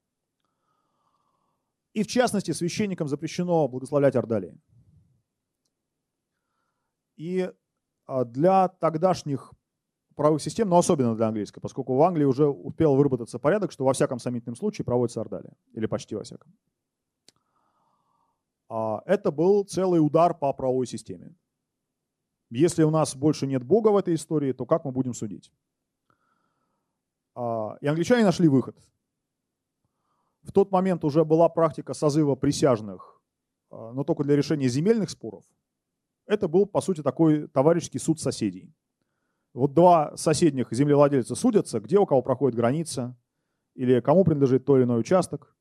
[1.93, 4.57] И в частности, священникам запрещено благословлять ордалии.
[7.17, 7.51] И
[8.07, 9.53] а, для тогдашних
[10.15, 13.93] правовых систем, но особенно для английской, поскольку в Англии уже успел выработаться порядок, что во
[13.93, 16.57] всяком сомнительном случае проводится ордалия, или почти во всяком.
[18.69, 21.35] а, это был целый удар по правовой системе.
[22.51, 25.51] Если у нас больше нет Бога в этой истории, то как мы будем судить?
[27.39, 28.77] А, и англичане нашли выход.
[30.43, 33.23] В тот момент уже была практика созыва присяжных,
[33.71, 35.45] а, но только для решения земельных споров.
[36.27, 38.75] Это был, по сути, такой товарищеский суд соседей.
[39.55, 43.17] Вот два соседних землевладельца судятся, где у кого проходит граница,
[43.75, 45.57] или кому принадлежит той или иной участок.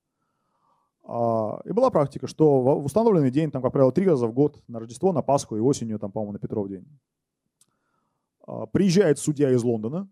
[1.03, 4.63] А, и была практика, что в установленный день, там, как правило, три раза в год,
[4.67, 6.87] на Рождество, на Пасху и осенью, там, по-моему, на Петров день,
[8.71, 10.09] приезжает судья из Лондона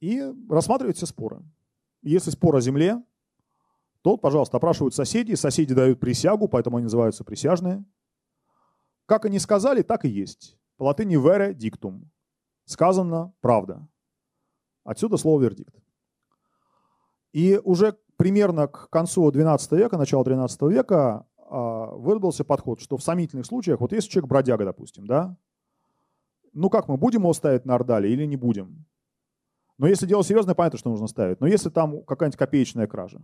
[0.00, 1.42] и рассматривает все споры.
[2.02, 3.02] Если спор о земле,
[4.02, 7.84] то, пожалуйста, опрашивают соседей, соседи дают присягу, поэтому они называются присяжные.
[9.06, 10.56] Как они сказали, так и есть.
[10.76, 12.06] По латыни «vere dictum»
[12.64, 13.86] сказано «правда».
[14.84, 15.74] Отсюда слово «вердикт».
[17.32, 23.02] И уже примерно к концу XII века, началу XIII века а, выработался подход, что в
[23.02, 25.36] сомнительных случаях, вот если человек бродяга, допустим, да,
[26.52, 28.86] ну как мы, будем его ставить на ордале или не будем?
[29.78, 31.40] Но если дело серьезное, понятно, что нужно ставить.
[31.40, 33.20] Но если там какая-нибудь копеечная кража.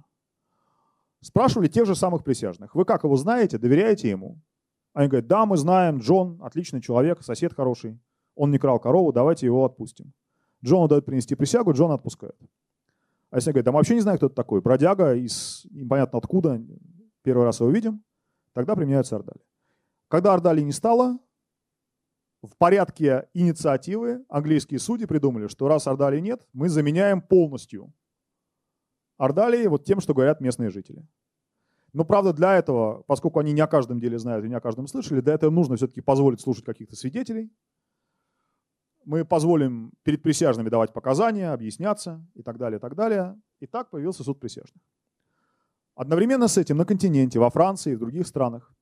[1.20, 2.74] Спрашивали тех же самых присяжных.
[2.74, 4.40] Вы как его знаете, доверяете ему?
[4.94, 8.00] Они говорят, да, мы знаем, Джон отличный человек, сосед хороший.
[8.34, 10.14] Он не крал корову, давайте его отпустим.
[10.64, 12.38] Джону дают принести присягу, Джон отпускают.
[13.30, 16.62] А если говорит, да мы вообще не знаем, кто это такой, бродяга из непонятно откуда,
[17.22, 18.02] первый раз его видим,
[18.54, 19.40] тогда применяются ордали.
[20.08, 21.18] Когда ордали не стало,
[22.46, 27.92] в порядке инициативы английские судьи придумали, что раз ордали нет, мы заменяем полностью
[29.18, 31.06] ордалии вот тем, что говорят местные жители.
[31.92, 34.86] Но правда для этого, поскольку они не о каждом деле знают и не о каждом
[34.86, 37.50] слышали, для этого нужно все-таки позволить слушать каких-то свидетелей,
[39.06, 43.40] мы позволим перед присяжными давать показания, объясняться и так далее, и так далее.
[43.60, 44.82] И так появился суд присяжных.
[45.94, 48.74] Одновременно с этим на континенте, во Франции и в других странах,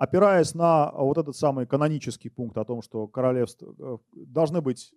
[0.00, 4.94] опираясь на вот этот самый канонический пункт о том, что королевство, э, должны быть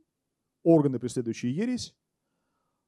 [0.64, 1.94] органы, преследующие ересь,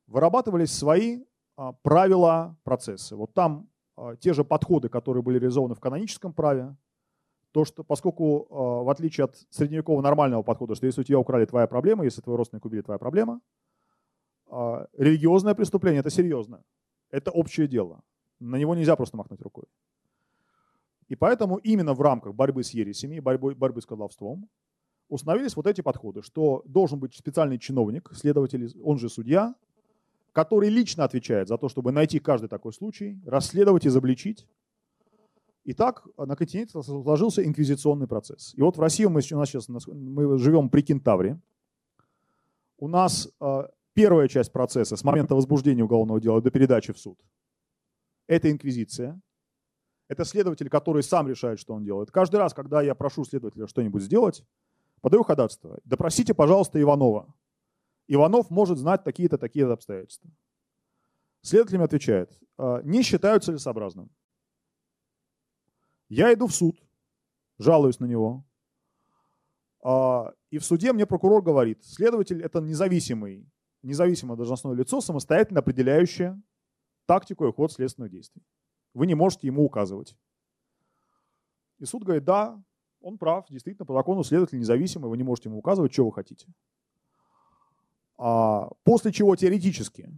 [0.08, 1.26] вырабатывались свои
[1.58, 3.18] а, правила процесса.
[3.18, 6.78] Вот там а, те же подходы, которые были реализованы в каноническом праве,
[7.52, 11.44] то, что поскольку, а, в отличие от средневекового нормального подхода, что если у тебя украли
[11.46, 13.42] твоя проблема, если твой родственник убили твоя проблема,
[14.48, 16.64] а, религиозное преступление– это серьезно.
[17.10, 18.04] Это общее дело.
[18.40, 19.66] На него нельзя просто махнуть рукой.
[21.08, 24.50] И поэтому именно в рамках борьбы с ересями, борьбы, борьбы с колдовством
[25.08, 29.54] установились вот эти подходы, что должен быть специальный чиновник, следователь, он же судья,
[30.32, 34.48] который лично отвечает за то, чтобы найти каждый такой случай, расследовать, изобличить,
[35.64, 38.54] и так на континенте сложился инквизиционный процесс.
[38.56, 41.40] И вот в России мы, у нас сейчас, мы живем при Кентавре.
[42.78, 47.18] У нас э, первая часть процесса с момента возбуждения уголовного дела до передачи в суд–
[48.28, 49.20] это инквизиция.
[50.08, 52.12] Это следователь, который сам решает, что он делает.
[52.12, 54.44] Каждый раз, когда я прошу следователя что-нибудь сделать,
[55.02, 55.80] подаю ходатайство.
[55.84, 57.34] Допросите, пожалуйста, Иванова.
[58.08, 60.30] Иванов может знать такие-то, такие-то обстоятельства.
[61.42, 62.40] Следователь мне отвечает,
[62.84, 64.10] не считаю целесообразным.
[66.10, 66.80] Я иду в суд,
[67.58, 68.46] жалуюсь на него.
[69.84, 73.48] А, и в суде мне прокурор говорит, следователь это независимый,
[73.82, 76.42] независимое должностное лицо, самостоятельно определяющее
[77.06, 78.44] тактику и ход следственных действий.
[78.96, 80.16] Вы не можете ему указывать.
[81.80, 82.60] И суд говорит, да,
[83.02, 86.48] он прав, действительно, по закону следователь независимый, вы не можете ему указывать, что вы хотите.
[88.18, 90.18] А после чего теоретически,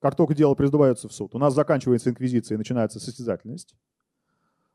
[0.00, 3.76] как только дело призывается в суд, у нас заканчивается инквизиция и начинается состязательность,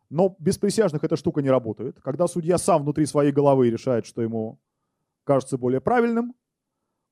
[0.10, 2.00] но без присяжных эта штука не работает.
[2.00, 4.62] Когда судья сам внутри своей головы решает, что ему
[5.26, 6.36] кажется более правильным,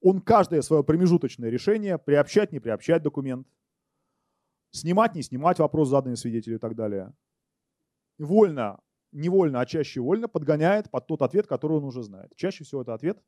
[0.01, 3.45] он каждое свое промежуточное решение, приобщать, не приобщать документ,
[4.73, 7.13] снимать, не снимать вопрос, заданный свидетелю и так далее,
[8.17, 8.79] вольно,
[9.11, 12.35] невольно, а чаще вольно подгоняет под тот ответ, который он уже знает.
[12.35, 13.23] Чаще всего это ответ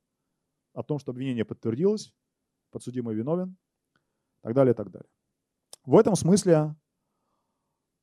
[0.74, 2.12] о том, что обвинение подтвердилось,
[2.70, 3.56] подсудимый виновен,
[4.38, 5.08] и так далее, и так далее.
[5.84, 6.74] В этом смысле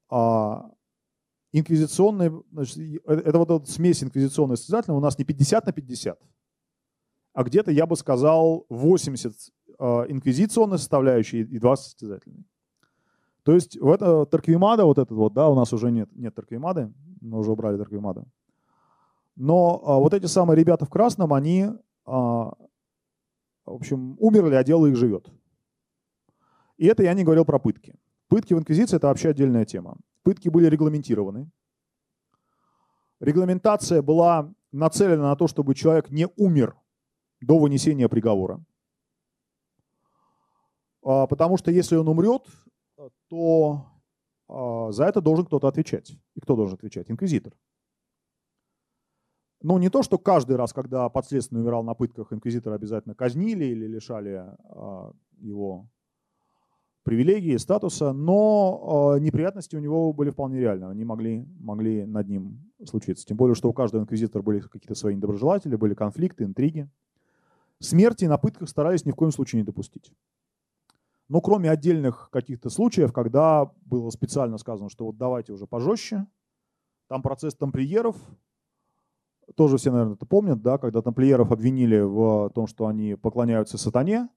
[0.10, 0.72] а,
[1.52, 5.72] инквизиционная, значит, э, это вот эта смесь инквизиционной и состязательной у нас не 50 на
[5.74, 6.20] 50,
[7.34, 9.34] а где-то, я бы сказал, 80
[9.80, 12.46] э, инквизиционной составляющей и 20 состязательной.
[13.44, 16.94] То есть в это Тарквимада, вот этот вот, да, у нас уже нет, нет Тарквимады,
[17.22, 18.26] мы уже убрали Тарквимада.
[19.36, 21.68] Но а, вот эти самые ребята в красном, они,
[22.06, 22.54] а,
[23.66, 25.28] в общем, умерли, а дело их живет.
[26.78, 27.96] И это я не говорил про пытки.
[28.30, 29.98] Пытки в инквизиции– это вообще отдельная тема.
[30.24, 31.52] Пытки были регламентированы.
[33.20, 36.76] Регламентация была нацелена на то, чтобы человек не умер
[37.42, 38.64] до вынесения приговора.
[41.04, 42.48] А, потому что если он умрет,
[43.30, 43.86] то
[44.48, 46.12] а, за это должен кто-то отвечать.
[46.36, 47.10] И кто должен отвечать?
[47.10, 47.54] Инквизитор.
[49.62, 53.88] Ну, не то, что каждый раз, когда подследственный умирал на пытках, инквизитора обязательно казнили или
[53.88, 55.88] лишали а, его
[57.04, 63.26] привилегии, статуса, но неприятности у него были вполне реальны, они могли, могли над ним случиться.
[63.26, 66.90] Тем более, что у каждого инквизитора были какие-то свои недоброжелатели, были конфликты, интриги.
[67.80, 70.14] Смерти на пытках старались ни в коем случае не допустить.
[71.30, 76.28] Но кроме отдельных каких-то случаев, когда было специально сказано, что вот давайте уже пожестче,
[77.08, 78.16] там процесс тамплиеров,
[79.56, 84.30] тоже все, наверное, это помнят, да, когда тамплиеров обвинили в том, что они поклоняются сатане,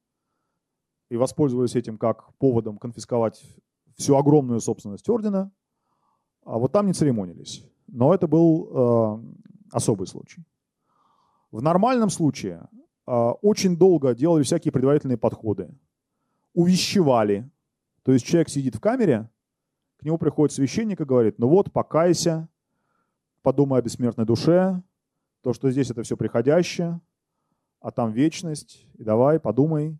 [1.08, 3.42] и воспользовались этим как поводом конфисковать
[3.96, 5.52] всю огромную собственность ордена,
[6.44, 7.64] а вот там не церемонились.
[7.86, 9.18] Но это был э,
[9.70, 10.44] особый случай.
[11.50, 12.68] В нормальном случае
[13.06, 13.12] э,
[13.42, 15.72] очень долго делали всякие предварительные подходы
[16.56, 17.48] увещевали.
[18.02, 19.28] То есть человек сидит в камере,
[19.98, 22.48] к нему приходит священник и говорит, ну вот, покайся,
[23.42, 24.82] подумай о бессмертной душе,
[25.42, 27.00] то, что здесь это все приходящее,
[27.80, 29.98] а там вечность, и давай, подумай.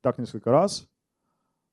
[0.00, 0.88] Так несколько раз.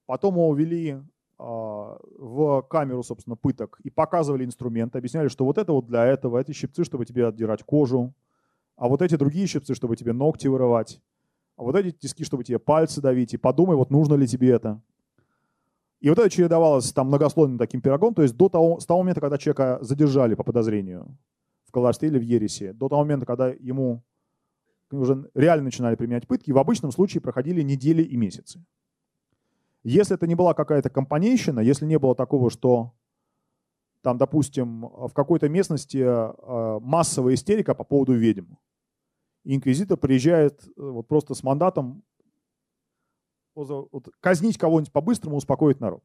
[0.05, 1.01] Потом его увели
[1.37, 6.39] а, в камеру, собственно, пыток и показывали инструменты, объясняли, что вот это вот для этого,
[6.39, 8.13] эти щипцы, чтобы тебе отдирать кожу,
[8.75, 11.01] а вот эти другие щипцы, чтобы тебе ногти вырывать
[11.57, 14.81] а вот эти тиски, чтобы тебе пальцы давить, и подумай, вот нужно ли тебе это.
[16.01, 19.21] И вот это чередовалось там многослойным таким пирогом, то есть до того, с того момента,
[19.21, 21.17] когда человека задержали по подозрению
[21.65, 24.03] в колдовстве или в ересе, до того момента, когда ему
[24.91, 28.63] уже реально начинали применять пытки, в обычном случае проходили недели и месяцы.
[29.83, 32.93] Если это не была какая-то компанейщина, если не было такого, что
[34.01, 38.55] там, допустим, в какой-то местности э, массовая истерика по поводу ведьм,
[39.45, 42.03] инквизитор приезжает э, вот просто с мандатом
[43.55, 46.03] вот, казнить кого-нибудь по-быстрому, успокоить народ.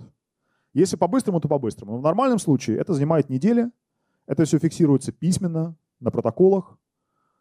[0.73, 1.93] Если по-быстрому, то по-быстрому.
[1.93, 3.71] Но в нормальном случае это занимает недели,
[4.27, 6.79] это все фиксируется письменно, на протоколах,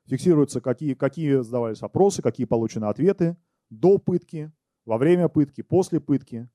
[0.05, 3.37] фиксируется, какие, какие задавались вопросы, какие получены ответы
[3.69, 4.51] до пытки,
[4.85, 6.49] во время пытки, после пытки.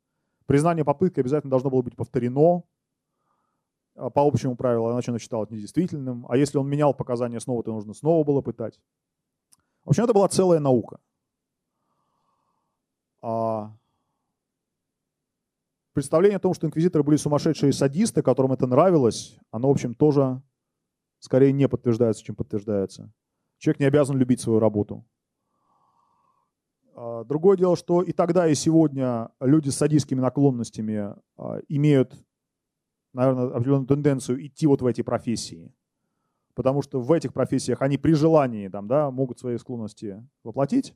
[0.47, 2.65] Признание попытки обязательно должно было быть повторено
[3.95, 6.27] а, по общему правилу, иначе оно считалось недействительным.
[6.29, 8.81] А если он менял показания снова, то нужно снова было пытать.
[9.85, 10.99] В общем, это была целая наука.
[13.21, 13.77] А
[15.93, 20.43] представление о том, что инквизиторы были сумасшедшие садисты, которым это нравилось, оно, в общем, тоже
[21.21, 23.13] скорее не подтверждается, чем подтверждается.
[23.59, 25.07] Человек не обязан любить свою работу.
[26.95, 32.15] А, другое дело, что и тогда, и сегодня люди с садистскими наклонностями а, имеют,
[33.13, 35.73] наверное, определенную тенденцию идти вот в эти профессии
[36.55, 40.95] потому что в этих профессиях они при желании там, да, могут свои склонности воплотить.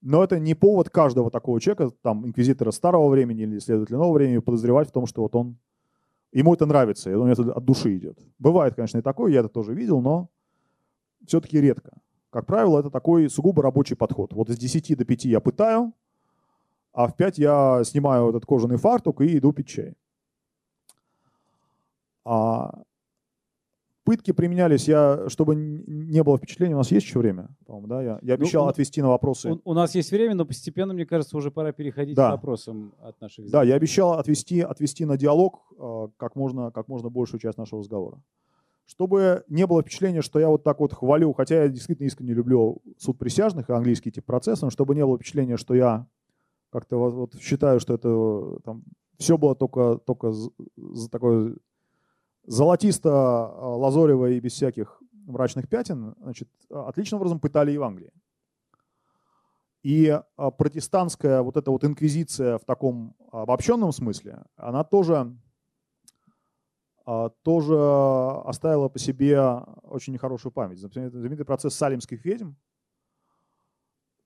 [0.00, 4.38] Но это не повод каждого такого человека, там, инквизитора старого времени или исследователя нового времени,
[4.38, 5.56] подозревать в том, что вот он,
[6.32, 8.18] ему это нравится, и он это от души идет.
[8.38, 10.28] Бывает, конечно, и такое, я это тоже видел, но
[11.26, 11.92] все-таки редко.
[12.28, 14.32] Как правило, это такой сугубо рабочий подход.
[14.34, 15.94] Вот из 10 до 5 я пытаю,
[16.92, 19.94] а в 5 я снимаю этот кожаный фартук и иду пить чай.
[22.24, 22.82] А
[24.04, 28.02] Пытки применялись, я, чтобы не было впечатления, у нас есть еще время, по-моему, да?
[28.02, 29.52] Я, я ну, обещал ну, отвести на вопросы.
[29.52, 32.28] У, у нас есть время, но постепенно, мне кажется, уже пора переходить да.
[32.28, 33.52] к вопросам от наших зрителей.
[33.52, 37.80] Да, я обещал отвести, отвести на диалог э, как, можно, как можно большую часть нашего
[37.80, 38.22] разговора.
[38.84, 42.82] Чтобы не было впечатления, что я вот так вот хвалю, хотя я действительно искренне люблю
[42.98, 46.06] суд присяжных и английский тип процесса, но чтобы не было впечатления, что я
[46.70, 48.84] как-то вот, вот считаю, что это там,
[49.16, 51.56] все было только, только за такое
[52.46, 58.12] золотисто-лазорево и без всяких мрачных пятен, значит, отличным образом пытали и в Англии.
[59.82, 65.36] И а, протестантская вот эта вот инквизиция в таком обобщенном смысле, она тоже,
[67.04, 67.76] а, тоже
[68.46, 69.40] оставила по себе
[69.82, 70.78] очень нехорошую память.
[70.78, 72.52] Знаменитый процесс салимских ведьм,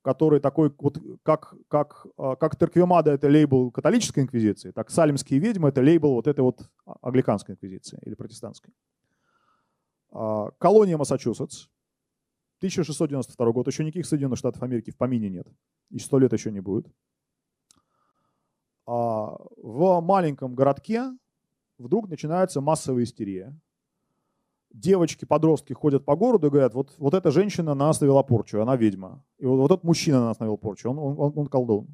[0.03, 5.71] который такой, вот как, как, а, как Терквемада это лейбл католической инквизиции, так Салимские ведьмы
[5.71, 6.71] это лейбл вот этой вот
[7.03, 8.73] англиканской инквизиции или протестантской.
[10.11, 11.69] А, колония Массачусетс,
[12.59, 15.47] 1692 год, еще никаких Соединенных Штатов Америки в помине нет,
[15.91, 16.87] и сто лет еще не будет.
[18.87, 21.05] А, в маленьком городке
[21.77, 23.55] вдруг начинается массовая истерия
[24.79, 28.61] девочки, подростки ходят по городу и говорят, вот, вот эта женщина на нас навела порчу,
[28.61, 29.25] она ведьма.
[29.39, 31.89] И вот, вот этот мужчина на нас навел порчу, он, он, он колдун.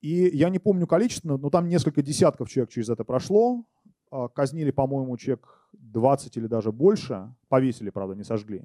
[0.00, 3.64] И я не помню количество, но там несколько десятков человек через это прошло.
[4.10, 7.32] А, казнили, по-моему, человек 20 или даже больше.
[7.48, 8.64] Повесили, правда, не сожгли.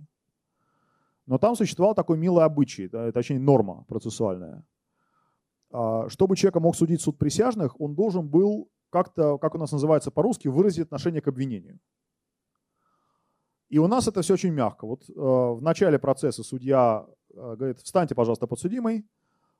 [1.27, 4.65] Но там существовал такой милый обычай, точнее норма процессуальная.
[5.71, 10.09] а, чтобы человека мог судить суд присяжных, он должен был как-то, как у нас называется
[10.09, 11.79] по-русски, выразить отношение к обвинению.
[13.69, 14.87] И у нас это все очень мягко.
[14.87, 19.05] Вот э, в начале процесса судья э, говорит, встаньте, пожалуйста, подсудимый.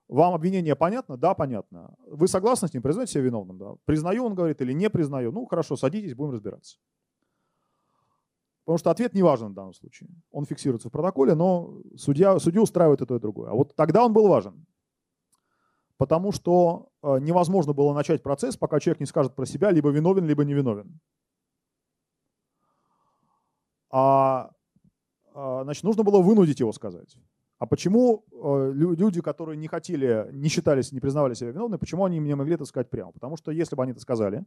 [0.08, 1.18] Вам обвинение понятно?
[1.18, 1.94] Да, понятно.
[2.08, 2.82] Вы согласны с ним?
[2.82, 3.58] Признаете себя виновным?
[3.58, 3.76] Да.
[3.84, 5.32] Признаю, он говорит, или не признаю?
[5.34, 6.78] Ну, хорошо, садитесь, будем разбираться.
[8.64, 10.10] Потому что ответ не важен в данном случае.
[10.32, 13.50] Он фиксируется в протоколе, но судья, судью устраивает и то, и другое.
[13.50, 14.66] А вот тогда он был важен.
[15.98, 20.26] Потому что э, невозможно было начать процесс, пока человек не скажет про себя, либо виновен,
[20.26, 21.00] либо невиновен.
[23.90, 24.52] А,
[25.34, 27.18] а значит, нужно было вынудить его сказать.
[27.60, 32.20] А почему э, люди, которые не хотели, не считались, не признавали себя виновными, почему они
[32.20, 33.12] не могли это сказать прямо?
[33.12, 34.46] Потому что если бы они это сказали,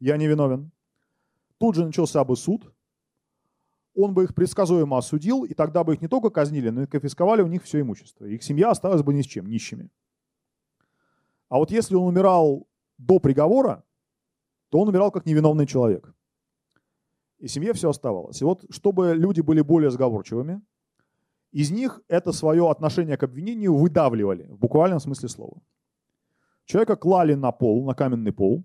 [0.00, 0.72] я не виновен,
[1.58, 2.72] тут же начался бы суд,
[3.94, 7.42] он бы их предсказуемо осудил, и тогда бы их не только казнили, но и конфисковали
[7.42, 8.24] у них все имущество.
[8.24, 9.90] Их семья осталась бы ни с чем, нищими.
[11.48, 12.68] А вот если он умирал
[12.98, 13.84] до приговора,
[14.68, 16.14] то он умирал как невиновный человек.
[17.38, 18.40] И семье все оставалось.
[18.42, 20.60] И вот чтобы люди были более сговорчивыми,
[21.52, 25.62] из них это свое отношение к обвинению выдавливали, в буквальном смысле слова.
[26.64, 28.64] Человека клали на пол, на каменный пол,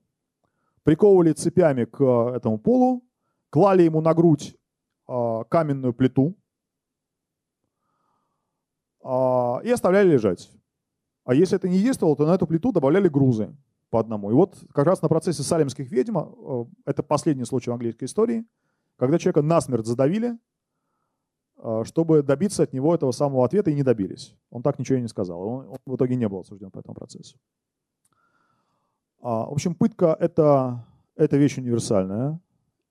[0.84, 2.02] приковывали цепями к
[2.36, 3.04] этому полу,
[3.50, 4.58] клали ему на грудь
[5.08, 6.36] э, каменную плиту
[9.02, 9.08] э,
[9.64, 10.52] и оставляли лежать.
[11.24, 13.56] А если это не действовало, то на эту плиту добавляли грузы
[13.90, 14.32] по одному.
[14.32, 18.46] И вот как раз на процессе салемских ведьм, э, это последний случай в английской истории,
[19.04, 20.38] когда человека насмерть задавили,
[21.58, 24.36] а, чтобы добиться от него этого самого ответа и не добились.
[24.50, 25.42] Он так ничего и не сказал.
[25.42, 27.38] Он, он в итоге не был осужден по этому процессу.
[29.22, 30.86] А, в общем, пытка это,–
[31.16, 32.40] это вещь универсальная.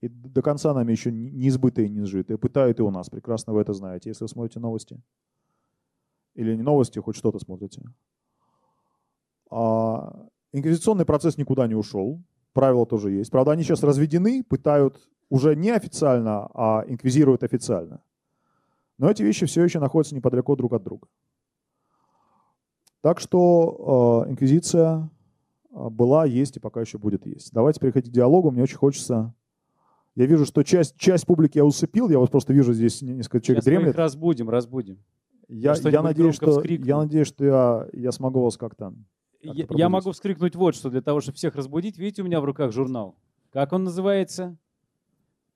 [0.02, 2.36] И до конца нами еще не избытые не сжитые.
[2.36, 3.08] Пытают и у нас.
[3.08, 5.00] Прекрасно вы это знаете, если вы смотрите новости.
[6.34, 7.82] Или не новости, хоть что-то смотрите.
[9.50, 12.22] А, инквизиционный процесс никуда не ушел.
[12.52, 13.30] Правила тоже есть.
[13.30, 14.96] Правда, они сейчас разведены, пытают
[15.32, 18.02] уже не официально, а инквизируют официально.
[18.98, 21.08] Но эти вещи все еще находятся неподалеку друг от друга.
[23.00, 25.08] Так что э, инквизиция
[25.70, 27.50] э, была, есть и пока еще будет есть.
[27.50, 28.50] Давайте переходить к диалогу.
[28.50, 29.34] Мне очень хочется...
[30.16, 32.10] Я вижу, что часть, часть публики я усыпил.
[32.10, 33.86] Я вот просто вижу здесь несколько человек Сейчас дремлет.
[33.86, 34.98] Мы их разбудим, разбудим.
[35.48, 38.92] Я, я, надеюсь, что, я надеюсь, что я, я смогу вас как-то...
[39.42, 41.96] Как я, я могу вскрикнуть вот что, для того, чтобы всех разбудить.
[41.96, 43.16] Видите, у меня в руках журнал.
[43.50, 44.58] Как он называется?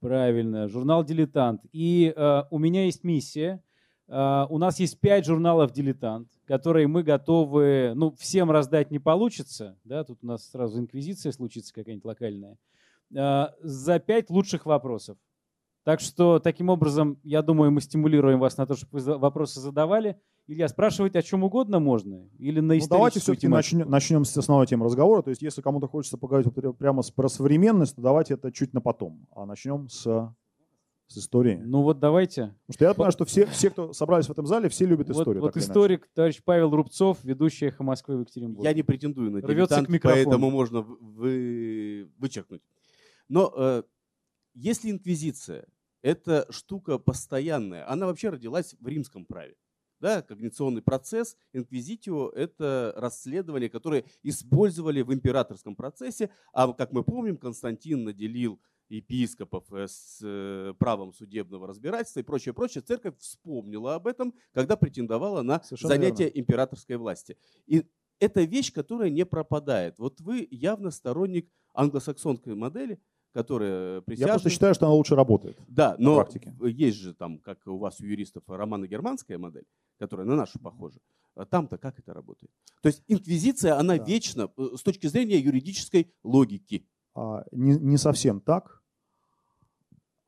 [0.01, 1.63] Правильно, журнал «Дилетант».
[1.73, 3.63] И э, у меня есть миссия.
[4.09, 9.79] Э, у нас есть пять журналов «Дилетант», которые мы готовы, ну, всем раздать не получится,
[9.85, 12.59] да, тут у нас сразу инквизиция случится какая-нибудь локальная,
[13.15, 15.17] э, за пять лучших вопросов.
[15.87, 20.21] Так что таким образом, я думаю, мы стимулируем вас на то, чтобы вы вопросы задавали.
[20.49, 22.29] Илья, спрашивать о чем угодно можно?
[22.41, 25.23] Или на ну, Давайте все-таки начнем, начнем с основной темы разговора.
[25.23, 29.29] То есть если кому-то хочется поговорить прямо про современность, то давайте это чуть на потом.
[29.31, 30.03] А начнем с,
[31.07, 31.63] с истории.
[31.65, 32.57] Ну вот давайте.
[32.67, 35.17] Потому что я понимаю, что все, все, кто собрались в этом зале, все любят вот,
[35.17, 35.41] историю.
[35.41, 36.13] Вот историк, иначе.
[36.15, 38.69] товарищ Павел Рубцов, ведущий «Эхо Москвы» в Екатеринбурге.
[38.69, 42.63] Я не претендую на дилетант, поэтому можно вы, вычеркнуть.
[43.29, 43.83] Но э,
[44.55, 45.69] если инквизиция
[46.07, 47.91] это штука постоянная.
[47.91, 49.57] Она вообще родилась в римском праве.
[49.99, 56.31] Да, когниционный процесс, инквизитио– это расследование, которое использовали в императорском процессе.
[56.53, 62.55] А как мы помним, Константин наделил епископов э, с э, правом судебного разбирательства и прочее,
[62.55, 62.83] прочее.
[62.83, 66.39] Церковь вспомнила об этом, когда претендовала на Совершенно занятие верно.
[66.39, 67.37] императорской власти.
[67.67, 67.85] И
[68.21, 69.99] это вещь, которая не пропадает.
[69.99, 73.01] Вот вы явно сторонник англосаксонской модели–
[73.37, 74.29] которая присяжные.
[74.29, 75.59] Я просто считаю, что она лучше работает.
[75.69, 76.55] Да, но практике.
[76.63, 79.67] есть же там, как у вас у юристов, романо-германская модель,
[79.99, 81.01] которая на нашу похожа.
[81.35, 82.51] А там-то как это работает?
[82.81, 84.05] То есть инквизиция, она да.
[84.05, 86.89] вечна э, с точки зрения юридической логики.
[87.15, 88.83] А, не, не совсем так.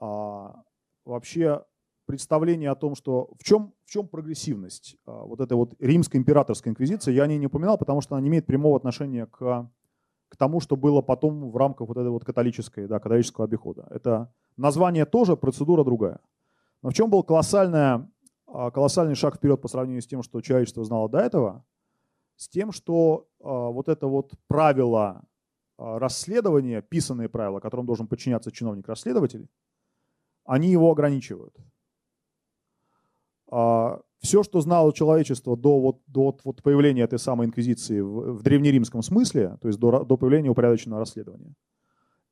[0.00, 0.62] А,
[1.06, 1.64] вообще
[2.04, 6.72] представление о том, что в чем, в чем прогрессивность а, вот этой вот римской императорской
[6.72, 9.70] инквизиции, я о ней не упоминал, потому что она не имеет прямого отношения к
[10.28, 13.86] к тому, что было потом в рамках вот этой вот католической, да, католического обихода.
[13.90, 16.20] Это название тоже, процедура другая.
[16.82, 18.10] Но в чем был колоссальная,
[18.46, 21.64] а, колоссальный шаг вперед по сравнению с тем, что человечество знало до этого?
[22.36, 25.24] С тем, что а, вот это вот правило
[25.76, 29.48] а, расследования, писанные правила, которым должен подчиняться чиновник-расследователь,
[30.44, 31.54] они его ограничивают
[34.28, 39.02] все, что знало человечество до, вот, до вот появления этой самой инквизиции в, в древнеримском
[39.02, 41.54] смысле, то есть до, до появления упорядоченного расследования,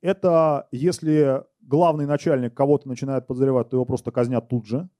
[0.02, 4.90] это если главный начальник кого-то начинает подозревать, то его просто казнят тут же,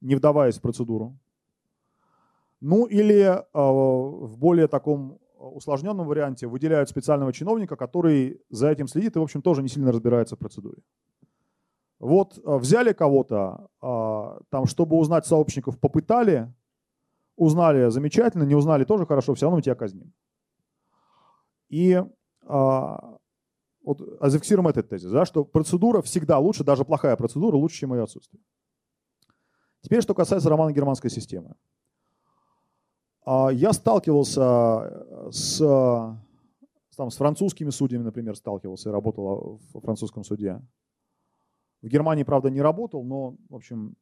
[0.00, 1.16] не вдаваясь в процедуру.
[2.60, 9.14] Ну или э, в более таком усложненном варианте выделяют специального чиновника, который за этим следит
[9.14, 10.78] и, в общем, тоже не сильно разбирается в процедуре.
[12.02, 16.52] Вот э, взяли кого-то, а, там, чтобы узнать сообщников, попытали,
[17.36, 20.12] узнали замечательно, не узнали тоже хорошо, все равно мы тебя казним.
[21.68, 22.02] И
[22.44, 23.18] а,
[23.84, 28.02] вот зафиксируем этот тезис, да, что процедура всегда лучше, даже плохая процедура лучше, чем ее
[28.02, 28.42] отсутствие.
[29.80, 31.54] Теперь, что касается романо-германской системы.
[33.24, 35.58] А, я сталкивался э, с,
[36.96, 40.60] там, с французскими судьями, например, сталкивался и работал в французском суде.
[41.82, 43.96] В Германии, правда, не работал, но, в общем,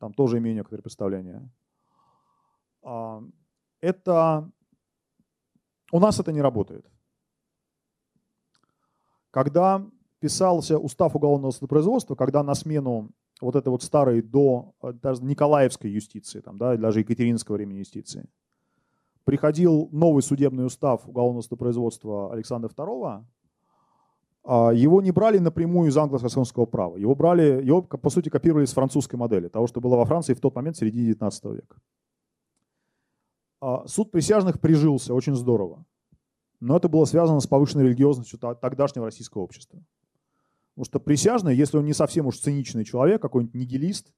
[0.00, 1.50] там тоже имею некоторые представления.
[2.82, 3.22] А,
[3.80, 4.50] это...
[5.92, 6.86] У нас это не работает.
[9.30, 9.86] Когда
[10.18, 13.10] писался устав уголовного судопроизводства, когда на смену
[13.40, 18.28] вот этой вот старой до даже Николаевской юстиции, там, да, даже Екатеринского времени юстиции,
[19.24, 23.24] приходил новый судебный устав уголовного судопроизводства Александра II,
[24.44, 26.96] его не брали напрямую из англо-саксонского права.
[26.96, 30.40] Его брали, его, по сути, копировали с французской модели, того, что было во Франции в
[30.40, 31.76] тот момент, в середине 19 века.
[33.60, 35.84] А, суд присяжных прижился очень здорово.
[36.60, 39.82] Но это было связано с повышенной религиозностью тогдашнего российского общества.
[40.74, 44.12] Потому что присяжный, если он не совсем уж циничный человек, какой-нибудь нигилист,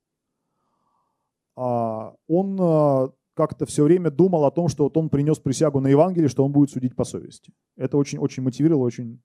[1.56, 6.28] а, он как-то все время думал о том, что вот он принес присягу на Евангелие,
[6.28, 7.52] что он будет судить по совести.
[7.76, 9.22] Это очень, очень мотивировало, очень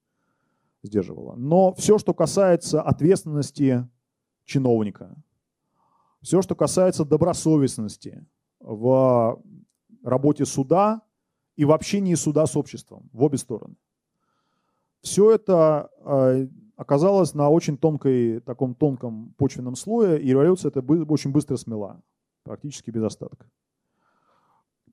[0.83, 1.35] сдерживало.
[1.35, 3.87] Но все, что касается ответственности
[4.45, 5.15] чиновника,
[6.21, 8.25] все, что касается добросовестности
[8.59, 9.41] в
[10.03, 11.01] работе суда
[11.55, 13.75] и в общении суда с обществом, в обе стороны,
[15.01, 21.31] все это э, оказалось на очень тонкой, таком тонком почвенном слое, и революция это очень
[21.31, 22.01] быстро смела,
[22.43, 23.49] практически без остатка.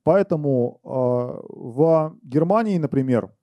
[0.03, 3.33] Поэтому э, в Германии, например,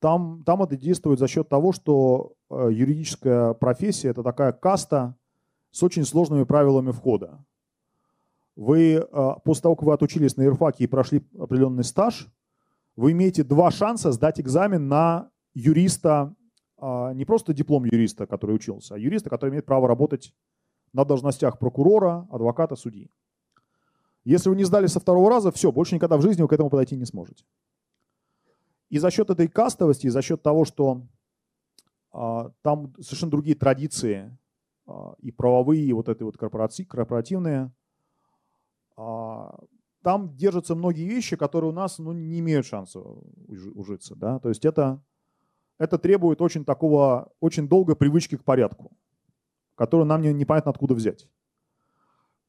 [0.00, 5.16] там, там это действует за счет того, что э, юридическая профессия– это такая каста
[5.70, 7.44] с очень сложными правилами входа.
[8.56, 9.04] Вы,
[9.44, 12.28] после того, как вы отучились на юрфаке и прошли определенный стаж,
[12.94, 16.36] вы имеете два шанса сдать экзамен на юриста,
[16.80, 20.32] не просто диплом юриста, который учился, а юриста, который имеет право работать
[20.92, 23.10] на должностях прокурора, адвоката, судьи.
[24.22, 26.70] Если вы не сдали со второго раза, все, больше никогда в жизни вы к этому
[26.70, 27.44] подойти не сможете.
[28.90, 31.06] И за счет этой кастовости, и за счет того, что
[32.12, 34.36] а, там совершенно другие традиции
[34.86, 37.72] а, и правовые, и вот эти вот корпоратив, корпоративные,
[38.96, 39.58] а,
[40.02, 44.14] там держатся многие вещи, которые у нас ну, не имеют шанса ужиться.
[44.14, 44.38] Да?
[44.38, 45.02] То есть это,
[45.78, 48.96] это требует очень такого, очень долгой привычки к порядку,
[49.74, 51.26] которую нам не, непонятно откуда взять.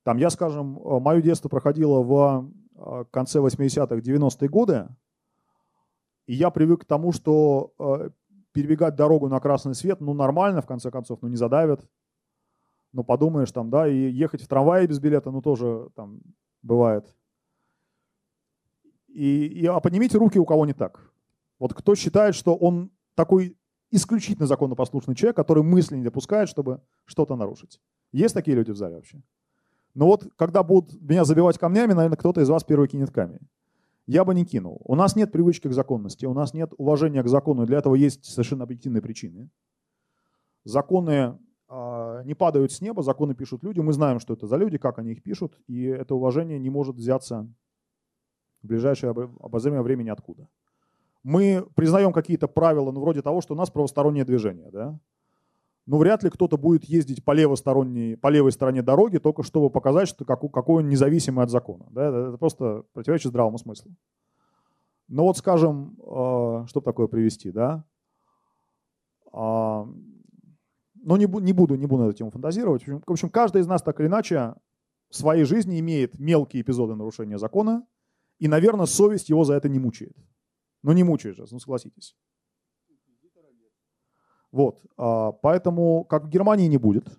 [0.04, 4.88] Там я, скажем, э, мое детство проходило в э, конце 80-х, 90-е годы,
[6.28, 8.10] и я привык к тому, что э,
[8.52, 11.88] перебегать дорогу на красный свет, ну, нормально, в конце концов, ну, не задавят.
[12.94, 16.22] Ну, подумаешь, там, да, и ехать в трамвае без билета, ну, тоже там
[16.62, 17.06] бывает.
[19.08, 21.12] И, и, а поднимите руки, у кого не так.
[21.60, 23.58] Вот кто считает, что он такой
[23.92, 27.80] исключительно законопослушный человек, который мысли не допускает, чтобы что-то нарушить.
[28.12, 29.22] Есть такие люди в зале вообще?
[29.94, 33.40] Но вот когда будут меня забивать камнями, наверное, кто-то из вас первый кинет камень.
[34.08, 34.82] Я бы не кинул.
[34.86, 38.26] У нас нет привычки к законности, у нас нет уважения к закону, для этого есть
[38.26, 39.50] совершенно объективные причины.
[40.64, 41.40] Законы
[41.70, 45.00] э, не падают с неба, законы пишут люди, мы знаем, что это за люди, как
[45.00, 47.52] они их пишут, и это уважение не может взяться
[48.62, 50.48] в ближайшее обозримое время ниоткуда.
[51.24, 55.00] Мы признаем какие-то правила, ну, вроде того, что у нас правостороннее движение, да?
[55.86, 60.08] Ну, вряд ли кто-то будет ездить по, левосторонней, по левой стороне дороги, только чтобы показать,
[60.08, 61.86] что какой, он независимый от закона.
[61.92, 62.08] Да?
[62.08, 63.92] Это просто противоречит здравому смыслу.
[65.08, 67.86] Но вот, скажем, э, что такое привести, да?
[69.32, 69.88] А,
[70.96, 72.88] ну, не, не, буду, не буду на эту тему фантазировать.
[72.88, 74.56] В общем, каждый из нас так или иначе
[75.10, 77.86] в своей жизни имеет мелкие эпизоды нарушения закона,
[78.40, 80.16] и, наверное, совесть его за это не мучает.
[80.82, 82.16] Ну, не мучает же, ну, согласитесь.
[84.56, 87.10] Вот, а, поэтому, как в Германии, не будет.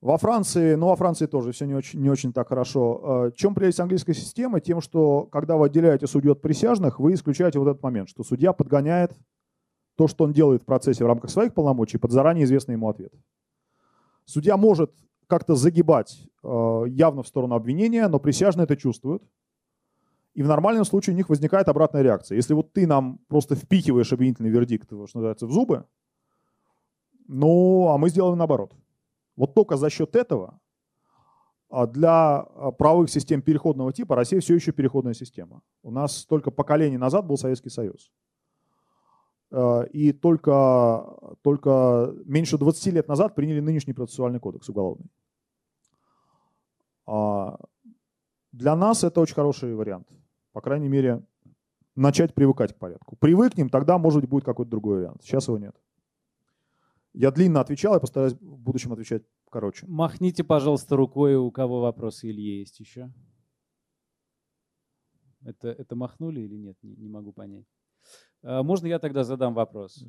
[0.00, 3.00] Во Франции, ну, во Франции тоже все не очень, не очень так хорошо.
[3.02, 4.60] А, чем прелесть английской системы?
[4.60, 8.52] Тем, что когда вы отделяете судью от присяжных, вы исключаете вот этот момент, что судья
[8.52, 9.18] подгоняет
[9.96, 13.12] то, что он делает в процессе в рамках своих полномочий, под заранее известный ему ответ.
[14.26, 14.92] Судья может
[15.26, 19.24] как-то загибать а, явно в сторону обвинения, но присяжные это чувствуют.
[20.36, 22.36] И в нормальном случае у них возникает обратная реакция.
[22.36, 25.86] Если вот ты нам просто впихиваешь обвинительный вердикт, что называется, в зубы,
[27.26, 28.74] ну, а мы сделаем наоборот.
[29.34, 30.60] Вот только за счет этого
[31.70, 35.62] а для а, правовых систем переходного типа Россия все еще переходная система.
[35.82, 38.12] У нас только поколение назад был Советский Союз.
[39.50, 45.10] А, и только, только меньше 20 лет назад приняли нынешний процессуальный кодекс уголовный.
[48.52, 50.08] Для нас это очень хороший вариант.
[50.56, 51.22] По крайней мере,
[51.96, 53.14] начать привыкать к порядку.
[53.16, 55.22] Привыкнем, тогда, может быть, будет какой-то другой вариант.
[55.22, 55.76] Сейчас его нет.
[57.12, 59.84] Я длинно отвечал, я постараюсь в будущем отвечать короче.
[59.86, 63.12] Махните, пожалуйста, рукой, у кого вопросы или есть еще.
[65.44, 66.78] Это, это махнули или нет?
[66.82, 67.66] Не, не могу понять.
[68.42, 70.02] А, можно я тогда задам вопрос?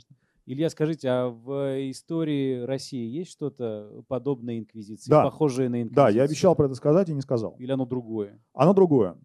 [0.46, 5.24] Илья, скажите, а в истории России есть что-то подобное инквизиции, да.
[5.24, 6.06] похожее на инквизицию?
[6.06, 7.58] Да, я обещал про это сказать и не сказал.
[7.60, 8.42] Или оно другое?
[8.54, 9.18] Оно другое.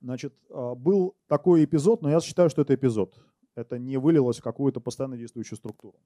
[0.00, 3.22] Значит, а, был такой эпизод, но я считаю, что это эпизод.
[3.54, 5.98] Это не вылилось в какую-то постоянно действующую структуру.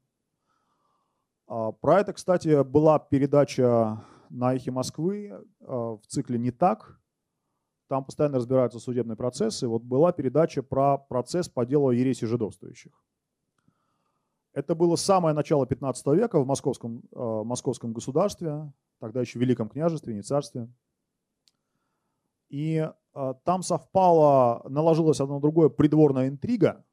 [1.47, 5.31] А, про это, кстати, была передача на «Эхе Москвы»
[5.61, 7.01] а, в цикле «Не так».
[7.87, 9.69] Там постоянно разбираются судебные процессы.
[9.69, 12.93] Вот была передача про процесс по делу ереси жидовствующих.
[14.55, 20.23] Это было самое начало 15 века в московском, московском государстве, тогда еще Великом княжестве, не
[20.23, 20.69] царстве.
[22.49, 22.89] И
[23.45, 26.85] там совпало, наложилась одно другое придворная интрига,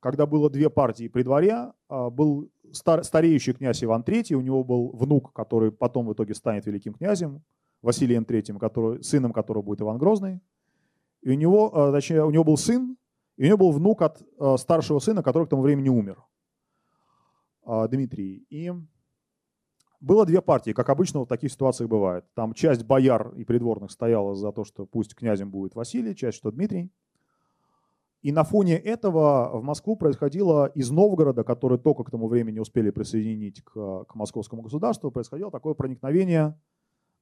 [0.00, 4.90] когда было две партии при дворе, был стар, стареющий князь Иван III, у него был
[4.90, 7.42] внук, который потом в итоге станет великим князем,
[7.82, 10.40] Василием III, который, сыном которого будет Иван Грозный.
[11.22, 12.96] И у него, э, точнее, у него был сын,
[13.36, 16.22] и у него был внук от э, старшего сына, который к тому времени умер,
[17.66, 18.46] э, Дмитрий.
[18.50, 18.72] И
[20.00, 22.24] было две партии, как обычно в таких ситуациях бывает.
[22.34, 26.50] Там часть бояр и придворных стояла за то, что пусть князем будет Василий, часть, что
[26.50, 26.90] Дмитрий.
[28.22, 32.90] И на фоне этого в Москву происходило из Новгорода, который только к тому времени успели
[32.90, 36.58] присоединить к, к московскому государству, происходило такое проникновение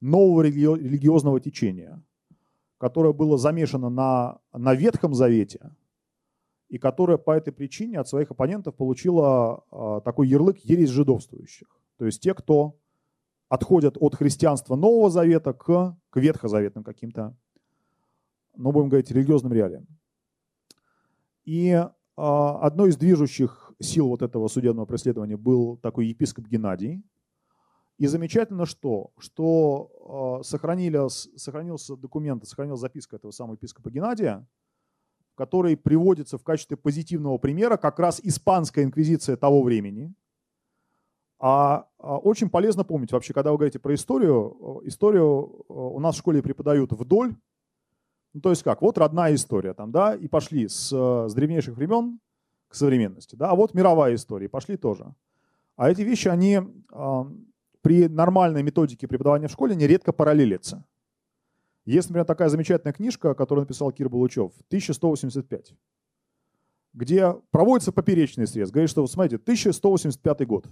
[0.01, 2.01] нового религиозного течения,
[2.77, 5.71] которое было замешано на, на Ветхом Завете,
[6.69, 11.67] и которое по этой причине от своих оппонентов получило а, такой ярлык «ересь жидовствующих».
[11.99, 12.79] То есть те, кто
[13.49, 17.35] отходят от христианства Нового Завета к, к ветхозаветным каким-то,
[18.55, 19.85] ну, будем говорить, религиозным реалиям.
[21.43, 21.71] И
[22.15, 27.03] а, одной из движущих сил вот этого судебного преследования был такой епископ Геннадий.
[27.97, 29.11] И замечательно что?
[29.17, 34.47] Что а, сохранились, сохранился документ, сохранилась записка этого самого епископа Геннадия,
[35.33, 40.13] в которой приводится в качестве позитивного примера как раз испанская инквизиция того времени.
[41.39, 46.19] А, а очень полезно помнить, вообще, когда вы говорите про историю, историю у нас в
[46.19, 47.35] школе преподают вдоль,
[48.33, 52.19] ну, то есть как, вот родная история, там, да, и пошли с, с древнейших времен
[52.67, 55.15] к современности, да, а вот мировая история, пошли тоже.
[55.77, 56.59] А эти вещи, они
[56.91, 57.25] э,
[57.81, 60.83] при нормальной методике преподавания в школе нередко параллелятся.
[61.85, 65.73] Есть, например, такая замечательная книжка, которую написал Кир Балучев, 1185,
[66.93, 68.71] где проводится поперечный срез.
[68.71, 70.67] Говорит, что, смотрите, 1185 год.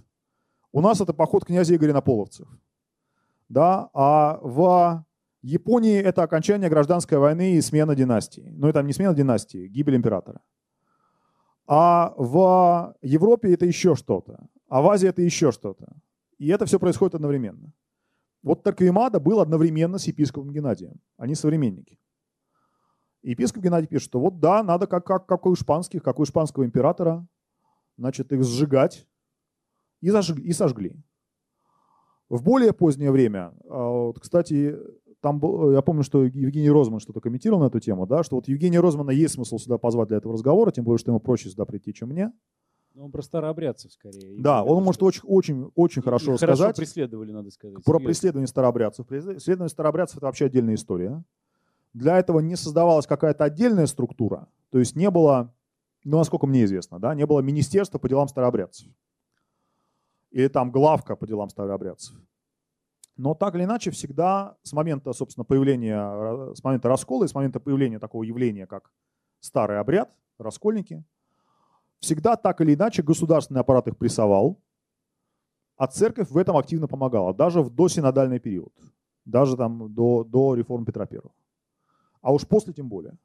[0.72, 2.48] У нас это поход князя Игоря на Половцев.
[3.48, 5.04] Да, а в
[5.42, 8.48] Японии это окончание гражданской войны и смена династии.
[8.52, 10.40] Ну, это не смена династии, гибель императора.
[11.66, 14.48] А в Европе это еще что-то.
[14.68, 15.86] А в Азии это еще что-то.
[16.38, 17.72] И это все происходит одновременно.
[18.42, 21.00] Вот Тарквимада был одновременно с епископом Геннадием.
[21.16, 21.98] Они современники.
[23.22, 26.24] И епископ Геннадий пишет, что вот да, надо как, как, как у испанских, как у
[26.24, 27.26] испанского императора,
[27.96, 29.06] значит, их сжигать.
[30.00, 30.96] И, зажгли, и сожгли.
[32.28, 34.76] В более позднее время, а, вот, кстати,
[35.20, 38.48] там был, я помню, что Евгений Розман что-то комментировал на эту тему, да, что вот
[38.48, 41.64] Евгения Розмана есть смысл сюда позвать для этого разговора, тем более, что ему проще сюда
[41.64, 42.32] прийти, чем мне.
[42.94, 44.40] Ну, он про старообрядцев скорее.
[44.40, 46.58] Да, он может очень, очень, очень хорошо и рассказать.
[46.58, 47.82] Хорошо преследовали, надо сказать.
[47.84, 49.06] Про преследование старообрядцев.
[49.06, 51.24] Преследование старообрядцев– это вообще отдельная история.
[51.94, 55.54] Для этого не создавалась какая-то отдельная структура, то есть не было,
[56.04, 58.88] ну, насколько мне известно, да, не было министерства по делам старообрядцев.
[60.30, 62.14] Или там главка по делам старообрядцев.
[63.16, 67.58] Но так или иначе, всегда с момента, собственно, появления, с момента раскола и с момента
[67.58, 68.92] появления такого явления, как
[69.40, 71.04] старый обряд, раскольники,
[71.98, 74.60] всегда так или иначе государственный аппарат их прессовал,
[75.76, 78.72] а церковь в этом активно помогала, даже в досинодальный период,
[79.24, 81.20] даже там до, до реформ Петра I.
[82.20, 83.16] А уж после тем более.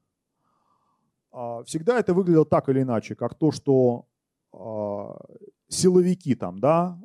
[1.31, 4.05] А, всегда это выглядело так или иначе, как то, что
[5.67, 6.99] силовики там, да,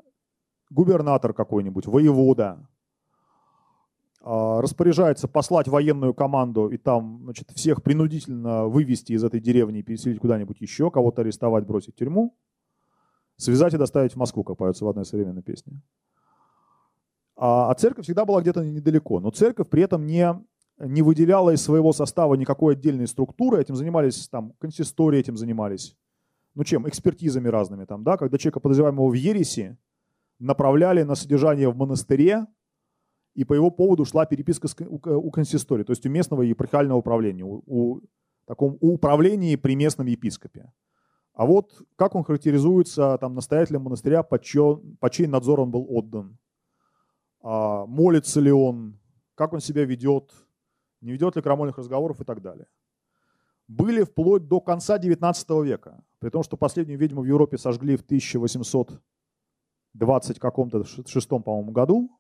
[0.71, 2.69] губернатор какой-нибудь, воевода,
[4.21, 9.83] а, распоряжается послать военную команду и там значит, всех принудительно вывести из этой деревни и
[9.83, 12.37] переселить куда-нибудь еще, кого-то арестовать, бросить в тюрьму,
[13.37, 15.81] связать и доставить в Москву, как поется в одной современной песне.
[17.37, 19.21] А, а церковь всегда была где-то недалеко.
[19.21, 20.35] Но церковь при этом не,
[20.79, 23.61] не выделяла из своего состава никакой отдельной структуры.
[23.61, 25.97] Этим занимались там консистории, этим занимались.
[26.59, 26.89] Ну чем?
[26.89, 27.85] Экспертизами разными.
[27.85, 28.17] Там, да?
[28.17, 29.79] Когда человека, подозреваемого в ереси,
[30.41, 32.49] направляли на содержание в монастыре,
[33.35, 37.63] и по его поводу шла переписка у, консистории, то есть у местного епархиального управления, у,
[37.65, 38.01] у,
[38.45, 40.73] таком, у управления при местном епископе.
[41.33, 45.87] А вот как он характеризуется там, настоятелем монастыря, под, чье, под чей надзор он был
[45.89, 46.39] отдан?
[47.41, 48.99] А, молится ли он?
[49.37, 50.33] Как он себя ведет?
[51.03, 52.67] Не ведет ли крамольных разговоров и так далее.
[53.69, 56.03] Были вплоть до конца 19 века.
[56.19, 62.11] При том, что последнюю ведьму в Европе сожгли в 1820 каком-то шестом, по-моему, году.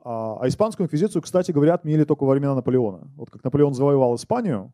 [0.00, 3.10] А, а испанскую инквизицию, кстати говоря, отменили только во времена Наполеона.
[3.16, 4.72] Вот как Наполеон завоевал Испанию,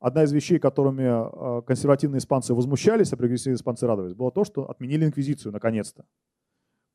[0.00, 4.68] одна из вещей, которыми а, консервативные испанцы возмущались, а прогрессивные испанцы радовались, было то, что
[4.68, 6.04] отменили инквизицию наконец-то.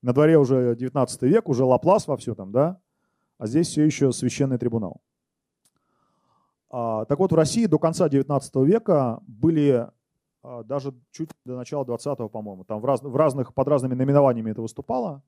[0.01, 2.79] На дворе уже 19 век, уже Лаплас во все там, да,
[3.37, 5.01] а здесь все еще священный трибунал.
[6.79, 9.89] А, так вот, в России до конца 19 века были
[10.65, 14.61] даже чуть до начала 20-го, по-моему, там в, раз, в разных, под разными наименованиями это
[14.61, 15.23] выступало,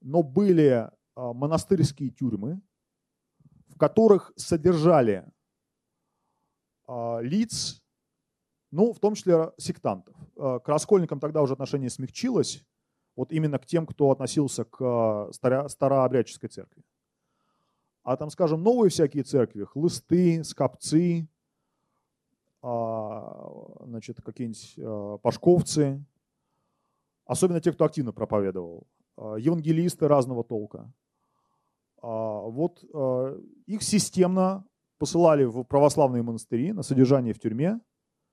[0.00, 2.62] но были а, монастырские тюрьмы,
[3.68, 5.30] в которых содержали
[6.86, 7.82] а, лиц,
[8.70, 10.16] ну, в том числе сектантов.
[10.38, 12.64] А, к раскольникам тогда уже отношение смягчилось,
[13.14, 16.82] вот именно к тем, кто относился к старообрядческой церкви.
[18.06, 21.28] А там, скажем, новые всякие церкви, хлысты, скопцы,
[22.62, 26.04] значит, какие-нибудь пашковцы,
[27.24, 28.86] особенно те, кто активно проповедовал,
[29.16, 30.92] евангелисты разного толка–
[32.02, 33.36] а, вот а,
[33.66, 34.64] их системно
[34.98, 37.80] посылали в православные монастыри на содержание в тюрьме,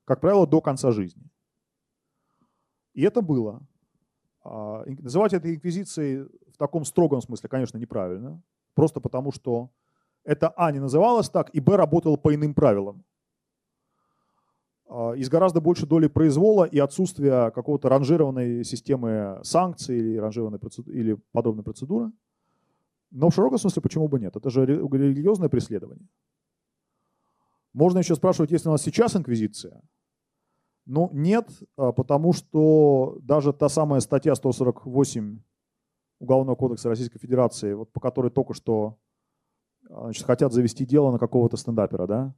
[0.06, 1.24] как правило, до конца жизни.
[2.94, 3.66] И это было.
[4.44, 8.42] А, называть это инквизицией в таком строгом смысле, конечно, неправильно.
[8.74, 9.70] Просто потому, что
[10.24, 13.04] это А не называлось так, и Б работало по иным правилам.
[15.16, 20.98] И с гораздо большей долей произвола и отсутствия какого-то ранжированной системы санкций или, ранжированной процедуры,
[20.98, 22.12] или подобной процедуры–
[23.14, 24.36] но в широком смысле почему бы нет?
[24.36, 26.08] Это же религиозное преследование.
[27.72, 29.82] Можно еще спрашивать, есть ли у нас сейчас инквизиция?
[30.86, 31.48] Ну, нет,
[31.78, 35.40] а, потому что даже та самая статья 148
[36.24, 38.98] Уголовного кодекса Российской Федерации, вот по которой только что
[39.90, 42.36] а, значит, хотят завести дело на какого-то стендапера, да?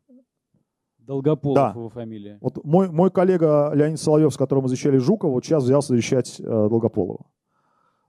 [0.97, 1.71] Долгополов да.
[1.75, 2.39] его фамилия.
[2.41, 6.39] Вот мой, мой коллега Леонид Соловьев, с которым мы защищали Жукова, вот сейчас взялся защищать
[6.39, 7.27] э, Долгополова.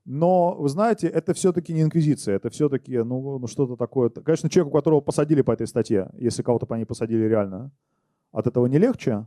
[0.07, 4.09] Но, вы знаете, это все-таки не инквизиция, это все-таки ну, ну, что-то такое.
[4.09, 7.71] Конечно, человеку, которого посадили по этой статье, если кого-то по ней посадили реально,
[8.33, 9.27] от этого не легче,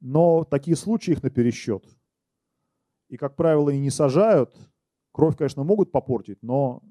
[0.00, 1.84] но такие случаи их на пересчет.
[3.08, 4.54] И, как правило, и не сажают.
[5.12, 6.82] Кровь, конечно, могут попортить, но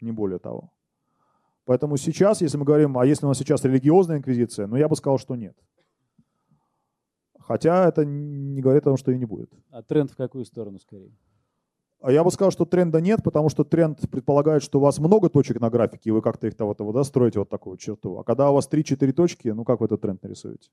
[0.00, 0.72] не более того.
[1.64, 4.96] Поэтому сейчас, если мы говорим, а если у нас сейчас религиозная инквизиция, ну я бы
[4.96, 5.56] сказал, что нет.
[7.40, 9.52] Хотя это не говорит о том, что и не будет.
[9.70, 11.12] А тренд в какую сторону скорее?
[12.00, 15.28] А я бы сказал, что тренда нет, потому что тренд предполагает, что у вас много
[15.28, 18.18] точек на графике, и вы как-то их того, того да, строите вот такую черту.
[18.18, 20.70] А когда у вас 3-4 точки, ну как вы этот тренд нарисуете?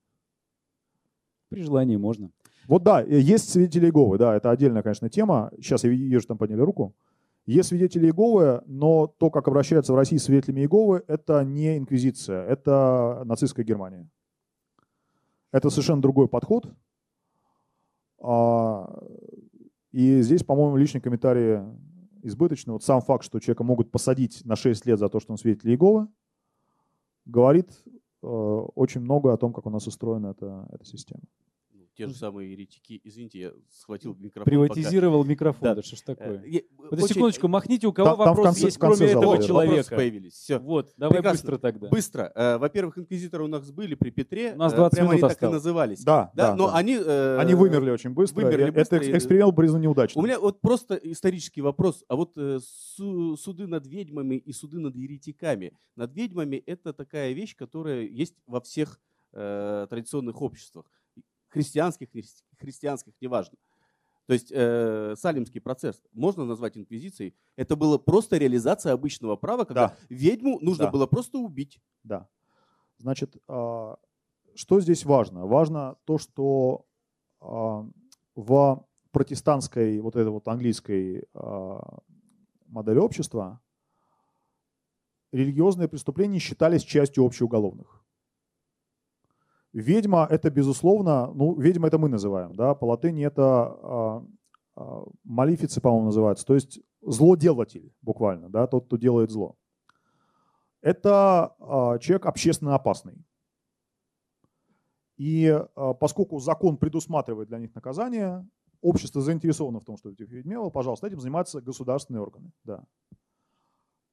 [1.49, 2.30] При желании можно.
[2.68, 5.51] Вот да, э, есть свидетели Иеговы, да, это отдельная, конечно, тема.
[5.57, 6.93] Сейчас я вижу, там подняли руку.
[7.45, 12.45] Есть свидетели Иеговы, но то, как обращаются в России с свидетелями Иеговы, это не инквизиция,
[12.45, 14.09] это нацистская Германия.
[15.51, 16.74] Это совершенно другой подход.
[18.20, 19.03] А,
[19.91, 21.59] и здесь, по-моему, личный комментарий
[22.24, 22.72] избыточный.
[22.72, 25.70] Вот сам факт, что человека могут посадить на 6 лет за то, что он свидетель
[25.72, 26.07] Иеговы,
[27.26, 27.70] говорит
[28.22, 31.24] э, очень много о том, как у нас устроена эта, эта система
[31.95, 32.99] те же самые еретики.
[33.03, 34.45] Извините, я схватил микрофон.
[34.45, 35.31] Приватизировал пока.
[35.31, 36.41] микрофон, да, да что ж такое.
[36.43, 37.15] Э, я, Подожди очень...
[37.15, 39.95] секундочку, махните, у кого там, вопрос конце, есть, кроме этого вот, человека.
[39.95, 40.33] появились.
[40.33, 40.59] Все.
[40.59, 41.31] Вот, давай Прекрасно.
[41.41, 41.89] быстро тогда.
[41.89, 42.31] Быстро.
[42.35, 44.53] Э, во-первых, инквизиторы у нас были при Петре.
[44.53, 46.03] У нас 20 э, Прямо минут они так и назывались.
[46.03, 46.49] Да, да.
[46.49, 46.75] да но да.
[46.75, 48.41] Они, э, они вымерли очень быстро.
[48.41, 48.97] Вымерли быстро.
[48.97, 50.23] Это эксперимент признан неудачным.
[50.23, 52.03] У меня вот просто исторический вопрос.
[52.07, 55.73] А вот э, суды над ведьмами и суды над еретиками.
[55.95, 58.99] Над ведьмами это такая вещь, которая есть во всех
[59.33, 60.85] э, традиционных обществах
[61.54, 62.10] христианских,
[62.58, 63.58] христианских, неважно.
[64.26, 67.36] То есть э, салимский процесс можно назвать инквизицией.
[67.58, 69.97] Это была просто реализация обычного права, когда да.
[70.10, 70.91] ведьму нужно да.
[70.91, 71.80] было просто убить.
[72.04, 72.28] Да.
[72.97, 73.95] Значит, э,
[74.56, 75.45] что здесь важно?
[75.45, 76.86] Важно то, что
[77.41, 77.84] э,
[78.36, 81.80] в протестантской, вот этой вот английской э,
[82.68, 83.62] модели общества
[85.34, 88.03] религиозные преступления считались частью общеуголовных.
[89.74, 94.26] Ведьма это, безусловно, ну, ведьма это мы называем, да, по латыни это а,
[94.76, 96.45] а, малифицы, по-моему, называется.
[96.45, 99.55] То есть злоделатель, буквально, да, тот, кто делает зло.
[100.82, 103.15] Это а, человек общественно опасный.
[105.17, 108.47] И а, поскольку закон предусматривает для них наказание,
[108.82, 112.51] общество заинтересовано в том, чтобы этих ведьмело, пожалуйста, этим занимаются государственные органы.
[112.63, 112.84] Да.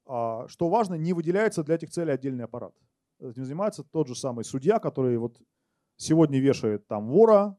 [0.07, 2.73] А, что важно, не выделяется для этих целей отдельный аппарат.
[3.19, 5.39] Этим занимается тот же самый судья, который вот
[6.01, 7.57] сегодня вешает там вора,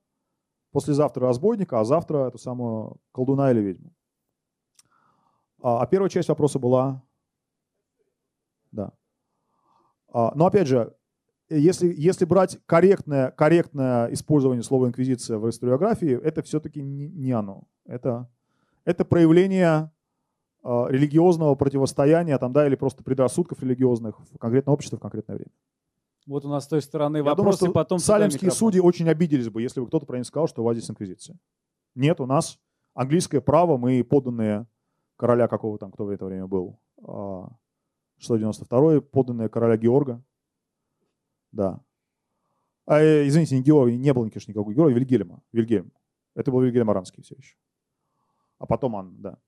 [0.73, 3.95] послезавтра разбойника, а завтра эту самую колдуна или ведьму.
[5.63, 7.03] А, а первая часть вопроса была...
[8.73, 8.93] Да.
[10.09, 10.95] А, но опять же,
[11.51, 17.69] если, если брать корректное, корректное использование слова инквизиция в историографии, это все-таки не, не оно.
[17.85, 18.29] Это,
[18.85, 19.93] это проявление
[20.65, 25.53] э, религиозного противостояния там, да, или просто предрассудков религиозных в конкретном обществе в конкретное время.
[26.27, 29.49] Вот у нас с той стороны Я вопросы, думаю, что потом салемские судьи очень обиделись
[29.49, 31.37] бы, если бы кто-то про них сказал, что у вас здесь инквизиция.
[31.95, 32.59] Нет, у нас
[32.95, 34.67] английское право, мы подданные
[35.17, 36.79] короля какого там, кто в это время был,
[38.19, 40.23] 692 подданные короля Георга,
[41.51, 41.81] да.
[42.87, 45.43] А, э, извините, не Георгий, не было, конечно, никакого Георгия, Вильгельма.
[45.53, 45.93] Вильгельм.
[46.35, 47.57] Это был Вильгельм Аранский все еще.
[48.59, 49.39] А потом Анна, да.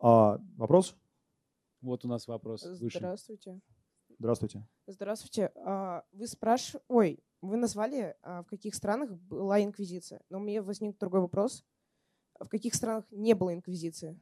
[0.00, 0.96] А, вопрос?
[1.80, 2.62] Вот у нас вопрос.
[2.62, 3.60] Здравствуйте.
[4.18, 4.66] Здравствуйте.
[4.86, 5.52] Здравствуйте.
[5.64, 10.20] А, вы спрашивали, ой, вы назвали, а, в каких странах была инквизиция.
[10.28, 11.64] Но у меня возник другой вопрос.
[12.38, 14.18] В каких странах не было инквизиции?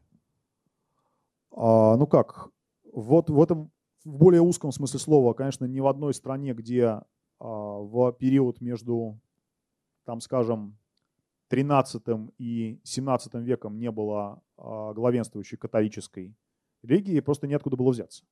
[1.50, 2.50] А, ну как,
[2.92, 3.70] вот в этом
[4.04, 7.04] в более узком смысле слова, конечно, ни в одной стране, где а,
[7.38, 9.18] в период между,
[10.04, 10.78] там, скажем,
[11.48, 12.02] 13
[12.38, 16.36] и 17 веком не было а, главенствующей католической
[16.82, 18.24] религии, просто неоткуда было взяться.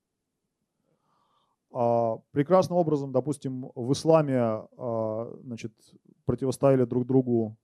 [1.77, 4.63] А, прекрасным образом, допустим, в исламе
[5.43, 5.73] значит,
[6.25, 7.59] противостояли друг другу,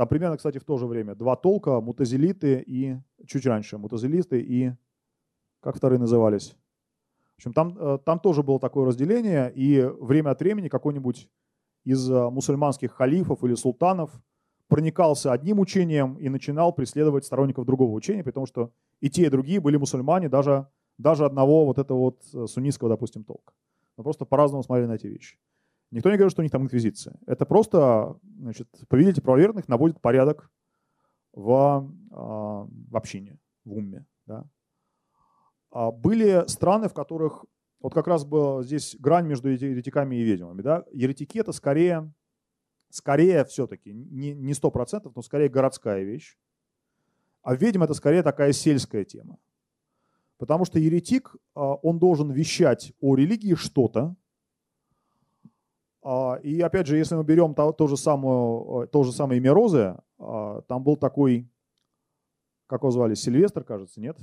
[0.00, 2.96] там примерно, кстати, в то же время, два толка, мутазилиты и,
[3.26, 4.72] чуть раньше, мутазилиты и,
[5.60, 6.56] как вторые назывались?
[7.34, 11.28] В общем, там, э, там тоже было такое разделение, и время от времени какой-нибудь
[11.84, 14.10] из э, мусульманских халифов или султанов
[14.68, 19.60] проникался одним учением и начинал преследовать сторонников другого учения, потому что и те, и другие
[19.60, 20.66] были мусульмане, даже,
[21.00, 23.52] даже одного вот этого вот э, суннитского, допустим, толка.
[23.96, 25.38] Но просто по-разному смотрели на эти вещи.
[25.90, 27.18] Никто не говорит, что у них там инквизиция.
[27.26, 30.50] Это просто, значит, повелитель правоверных наводит порядок
[31.32, 34.06] в, в общине, в умме.
[34.26, 34.44] Да?
[35.72, 37.44] А, были страны, в которых
[37.80, 40.62] вот как раз была здесь грань между еретиками и ведьмами.
[40.62, 40.84] Да?
[40.92, 42.12] Еретики это скорее,
[42.90, 46.38] скорее все-таки, не сто процентов, но скорее городская вещь.
[47.42, 49.38] А ведьма это скорее такая сельская тема.
[50.40, 54.16] Потому что еретик, а, он должен вещать о религии что-то.
[56.02, 59.52] А, и опять же, если мы берем то, то, же, самое, то же самое имя
[59.52, 61.46] Розы, там был такой,
[62.66, 64.18] как его звали, Сильвестр, кажется, нет?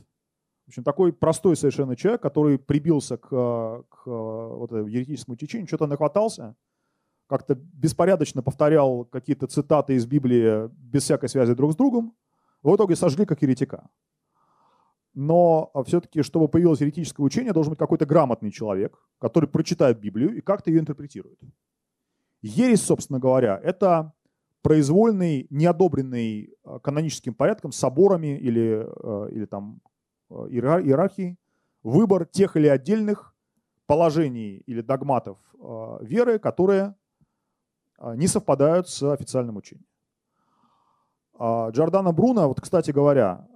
[0.65, 6.55] В общем, такой простой совершенно человек, который прибился к, к вот еретическому течению, что-то нахватался,
[7.27, 12.15] как-то беспорядочно повторял какие-то цитаты из Библии без всякой связи друг с другом,
[12.63, 13.87] в итоге сожгли как еретика.
[15.19, 20.41] Но все-таки, чтобы появилось еретическое учение, должен быть какой-то грамотный человек, который прочитает Библию и
[20.41, 21.39] как-то ее интерпретирует.
[22.43, 24.13] Ересь, собственно говоря, это
[24.61, 29.81] произвольный, неодобренный э, каноническим порядком соборами или, э, или там
[30.29, 31.39] иерархии,
[31.81, 33.33] выбор тех или отдельных
[33.87, 35.39] положений или догматов
[36.01, 36.93] веры, которые
[38.15, 39.87] не совпадают с официальным учением.
[41.39, 43.47] А Джордана Бруно, вот, кстати говоря,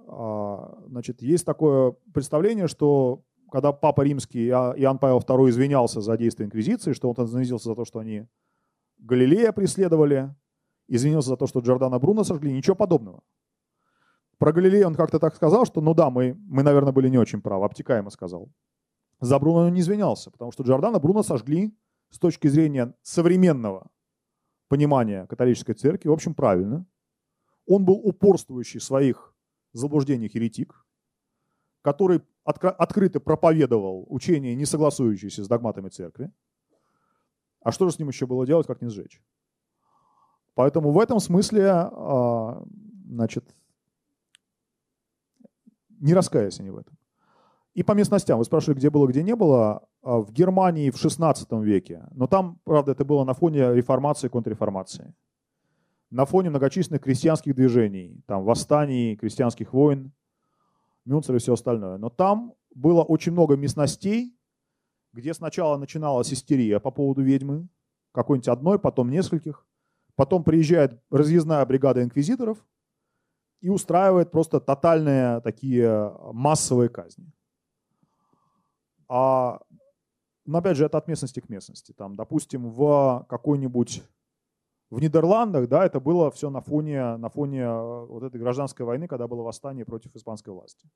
[0.86, 6.92] значит, есть такое представление, что когда Папа Римский Иоанн Павел II извинялся за действия Инквизиции,
[6.92, 8.26] что он извинился за то, что они
[8.98, 10.34] Галилея преследовали,
[10.86, 13.22] извинился за то, что Джордана Бруно сожгли, ничего подобного.
[14.38, 17.42] Про Галилея он как-то так сказал, что ну да, мы, мы наверное, были не очень
[17.42, 18.50] правы, обтекаемо сказал.
[19.20, 21.76] За Бруно он не извинялся, потому что Джордана Бруно сожгли
[22.10, 23.90] с точки зрения современного
[24.68, 26.86] понимания католической церкви, в общем, правильно.
[27.66, 29.34] Он был упорствующий в своих
[29.72, 30.84] заблуждениях еретик,
[31.82, 36.32] который открыто проповедовал учения, не согласующиеся с догматами церкви.
[37.60, 39.22] А что же с ним еще было делать, как не сжечь?
[40.54, 42.62] Поэтому в этом смысле, а,
[43.06, 43.54] значит,
[46.00, 46.98] не раскаялись они в этом.
[47.74, 48.38] И по местностям.
[48.38, 49.88] Вы спрашивали, где было, где не было.
[50.02, 52.06] А в Германии в 16 веке.
[52.10, 55.14] Но там, правда, это было на фоне реформации и контрреформации.
[56.12, 60.12] На фоне многочисленных крестьянских движений, там восстаний, крестьянских войн,
[61.06, 61.96] Мюнцер и все остальное.
[61.96, 64.36] Но там было очень много местностей,
[65.14, 67.66] где сначала начиналась истерия по поводу ведьмы,
[68.12, 69.66] какой-нибудь одной, потом нескольких.
[70.14, 72.58] Потом приезжает разъездная бригада инквизиторов,
[73.62, 77.32] и устраивает просто тотальные такие массовые казни.
[79.08, 79.60] А,
[80.44, 81.92] но опять же, это от местности к местности.
[81.92, 84.02] Там, допустим, в какой-нибудь
[84.92, 89.08] в Нидерландах, да, это было все на фоне, на фоне э, вот этой гражданской войны,
[89.08, 90.86] когда было восстание против испанской власти.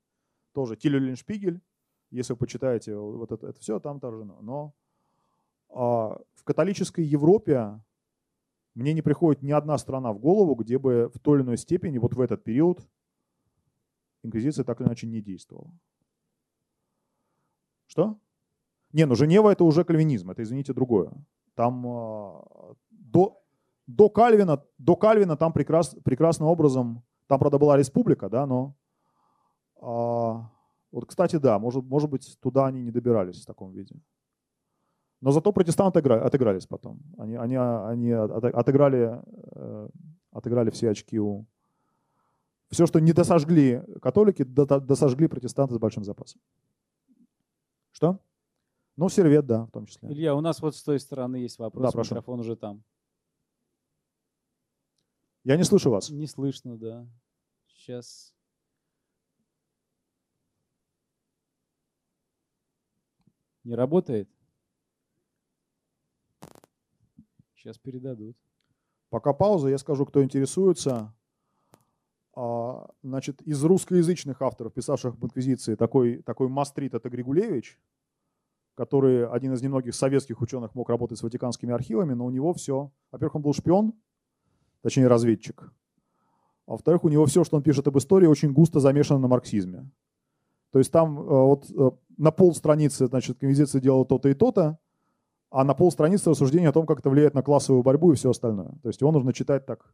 [0.53, 1.61] Тоже Тилю Шпигель,
[2.11, 4.39] если вы почитаете вот это, это все, там отражено.
[4.41, 4.75] Но
[5.69, 7.81] а, в католической Европе
[8.75, 11.97] мне не приходит ни одна страна в голову, где бы в той или иной степени
[11.97, 12.87] вот в этот период
[14.21, 15.73] инквизиция так или иначе не действовала.
[17.87, 18.19] Что?
[18.93, 21.13] Не, ну Женева это уже кальвинизм, это, извините, другое.
[21.55, 23.36] Там э, до,
[23.87, 28.75] до, Кальвина, до Кальвина там прекрас, прекрасным образом, там, правда, была республика, да, но
[29.77, 30.43] э,
[30.91, 33.95] вот, кстати, да, может, может быть, туда они не добирались в таком виде.
[35.21, 36.99] Но зато протестанты отыгрались потом.
[37.17, 39.19] Они, они, они отыграли,
[39.55, 39.89] э,
[40.31, 41.45] отыграли все очки у...
[42.69, 46.41] Все, что не досожгли католики, досожгли протестанты с большим запасом.
[47.91, 48.19] Что?
[48.97, 50.09] Ну, сервет, да, в том числе.
[50.09, 51.83] Илья, у нас вот с той стороны есть вопрос.
[51.83, 52.15] Да, прошу.
[52.15, 52.83] Микрофон уже там.
[55.47, 56.09] Я не слышу вас.
[56.09, 57.07] Не слышно, да.
[57.67, 58.35] Сейчас.
[63.63, 64.29] Не работает?
[67.55, 68.35] Сейчас передадут.
[69.09, 71.15] Пока пауза, я скажу, кто интересуется.
[72.35, 77.79] А, значит, из русскоязычных авторов, писавших об инквизиции, такой, такой Мастрит это Григулевич,
[78.75, 82.91] который один из немногих советских ученых мог работать с ватиканскими архивами, но у него все.
[83.11, 83.93] Во-первых, он был шпион,
[84.87, 85.69] точнее разведчик.
[86.65, 89.91] А во-вторых, у него все, что он пишет об истории, очень густо замешано на марксизме.
[90.71, 94.79] То есть там э, вот э, на пол страницы, значит, инквизиция делала то-то и то-то,
[95.49, 98.79] а на полстраницы рассуждения о том, как это влияет на классовую борьбу и все остальное.
[98.81, 99.93] То есть его нужно читать так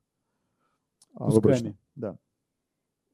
[1.15, 1.75] а, выборочно.
[1.95, 2.19] Да.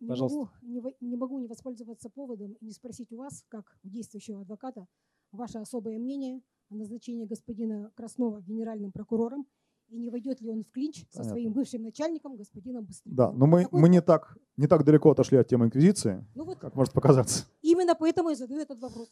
[0.01, 0.37] Не Пожалуйста.
[0.37, 4.41] Могу, не, не могу не воспользоваться поводом и не спросить у вас, как у действующего
[4.41, 4.85] адвоката,
[5.31, 9.47] ваше особое мнение о назначении господина Краснова генеральным прокурором
[9.89, 11.23] и не войдет ли он в клинч Понятно.
[11.23, 13.15] со своим бывшим начальником, господином Быстряковым.
[13.15, 16.59] Да, но мы, мы не, так, не так далеко отошли от темы Инквизиции, ну вот,
[16.59, 17.45] как может показаться.
[17.61, 19.11] Именно поэтому я задаю этот вопрос.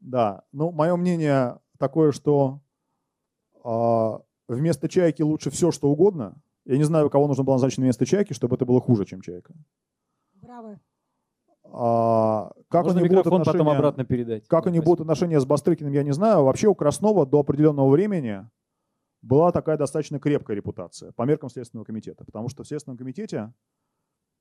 [0.00, 2.60] Да, ну мое мнение такое, что
[3.62, 6.40] а, вместо чайки лучше все, что угодно.
[6.64, 9.20] Я не знаю, кого нужно было назначить на место чайки, чтобы это было хуже, чем
[9.20, 9.54] чайка.
[10.34, 10.80] Браво.
[11.64, 14.46] А, как Можно они будут отношения, потом обратно передать.
[14.46, 16.44] Как они будут отношения с Бастрыкиным, я не знаю.
[16.44, 18.48] Вообще у Краснова до определенного времени
[19.24, 22.24] была такая достаточно крепкая репутация по меркам Следственного комитета.
[22.24, 23.52] Потому что в Следственном комитете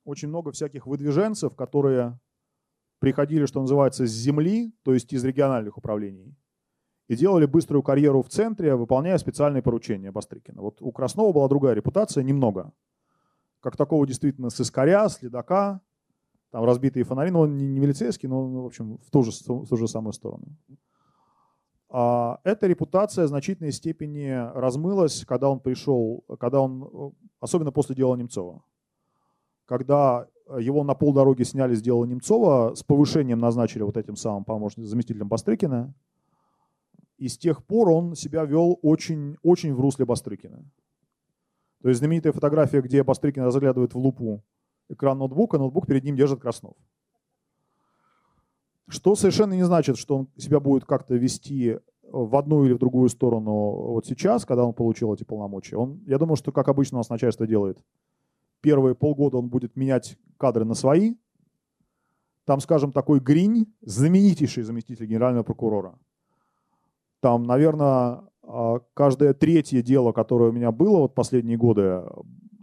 [0.03, 2.19] очень много всяких выдвиженцев, которые
[2.99, 6.35] приходили, что называется, с земли, то есть из региональных управлений,
[7.07, 10.61] и делали быструю карьеру в центре, выполняя специальные поручения Бастрыкина.
[10.61, 12.73] Вот у Краснова была другая репутация, немного.
[13.61, 15.81] Как такого действительно сыскаря, следака,
[16.51, 19.31] там разбитые фонари, но он не, не милицейский, но, ну, в общем, в ту же,
[19.31, 20.45] в ту же самую сторону.
[21.95, 28.15] А эта репутация в значительной степени размылась, когда он пришел, когда он, особенно после дела
[28.15, 28.63] Немцова.
[29.65, 34.87] Когда его на полдороги сняли с дела Немцова, с повышением назначили вот этим самым помощником,
[34.87, 35.93] заместителем Бастрыкина,
[37.19, 40.65] и с тех пор он себя вел очень, очень в русле Бастрыкина.
[41.83, 44.43] То есть знаменитая фотография, где Бастрыкин разглядывает в лупу
[44.89, 46.75] экран ноутбука, ноутбук перед ним держит Краснов.
[48.87, 53.09] Что совершенно не значит, что он себя будет как-то вести в одну или в другую
[53.09, 55.77] сторону вот сейчас, когда он получил эти полномочия.
[55.77, 57.79] Он, я думаю, что, как обычно у нас начальство делает,
[58.61, 61.15] первые полгода он будет менять кадры на свои.
[62.45, 65.97] Там, скажем, такой Гринь, знаменитейший заместитель генерального прокурора–
[67.23, 72.03] там, наверное, а, каждое третье дело, которое у меня было вот последние годы,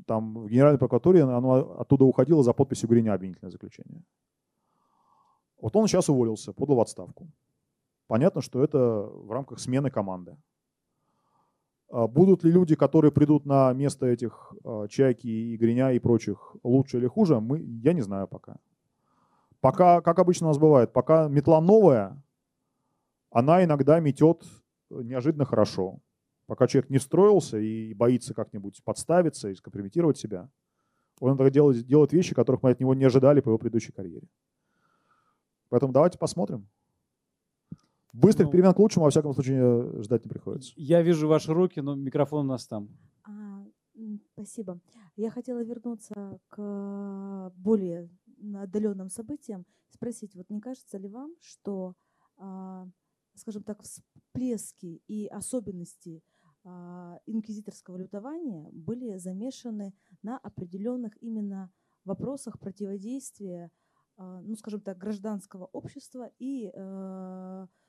[0.06, 4.02] там в Генеральной прокуратуре, оно оттуда уходило за подписью Гриня обвинительное заключение.
[5.60, 7.28] Вот он сейчас уволился, подал в отставку.
[8.06, 10.36] Понятно, что это в рамках смены команды.
[11.90, 16.56] А будут ли люди, которые придут на место этих а, Чайки и Гриня и прочих
[16.62, 18.56] лучше или хуже, мы, я не знаю пока.
[19.60, 22.22] Пока, как обычно у нас бывает, пока метла новая,
[23.30, 24.44] она иногда метет
[24.90, 25.98] э, неожиданно хорошо.
[26.46, 30.48] Пока человек не встроился и боится как-нибудь подставиться и скомпрометировать себя,
[31.20, 34.26] он делает, делает вещи, которых мы от него не ожидали по его предыдущей карьере.
[35.70, 36.68] Поэтому давайте посмотрим.
[38.12, 40.72] Быстрых ну, перемен к лучшему, во всяком случае, э, ждать не приходится.
[40.76, 42.88] Я вижу ваши руки, но микрофон у нас там.
[43.24, 43.64] А,
[44.32, 44.80] спасибо.
[45.16, 48.10] Я хотела вернуться к более
[48.56, 51.94] отдаленным событиям, спросить, вот не кажется ли вам, что
[52.36, 52.88] а,
[53.34, 56.22] скажем так, всплески и особенности
[56.64, 61.70] а, инквизиторского лютования были замешаны на определенных именно
[62.04, 63.70] вопросах противодействия,
[64.20, 66.70] ну, скажем так, гражданского общества и,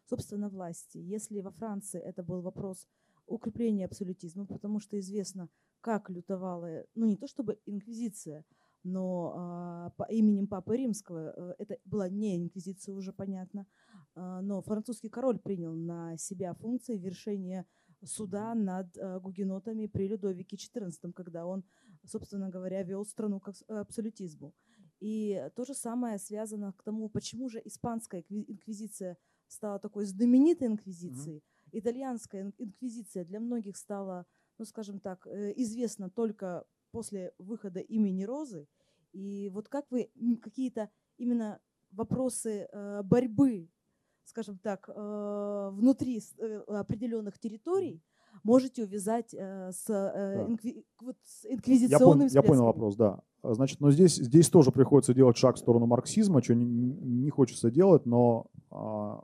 [0.05, 0.97] собственно, власти.
[0.97, 2.87] Если во Франции это был вопрос
[3.27, 5.49] укрепления абсолютизма, потому что известно,
[5.81, 8.45] как лютовала, ну, не то чтобы инквизиция,
[8.83, 13.67] но а, по именем Папы Римского, э, это была не инквизиция уже, понятно,
[14.15, 17.67] а, но французский король принял на себя функции вершения
[18.03, 21.63] суда над а, гугенотами при Людовике XIV, когда он,
[22.05, 24.55] собственно говоря, вел страну к абсолютизму.
[25.01, 29.17] И то же самое связано к тому, почему же испанская инквизиция
[29.47, 31.37] стала такой знаменитой инквизицией.
[31.39, 31.79] Mm-hmm.
[31.79, 34.27] Итальянская инквизиция для многих стала,
[34.59, 38.67] ну скажем так, э, известна только после выхода имени Розы.
[39.11, 40.11] И вот как вы
[40.41, 41.59] какие-то именно
[41.91, 43.69] вопросы э, борьбы,
[44.25, 46.21] скажем так, э, внутри
[46.67, 48.03] определенных территорий
[48.43, 53.23] можете увязать с, инкви, вот, с инквизиционным я, пон, я понял вопрос, да.
[53.43, 57.72] Значит, но здесь, здесь тоже приходится делать шаг в сторону марксизма, что не, не хочется
[57.72, 59.23] делать, но а,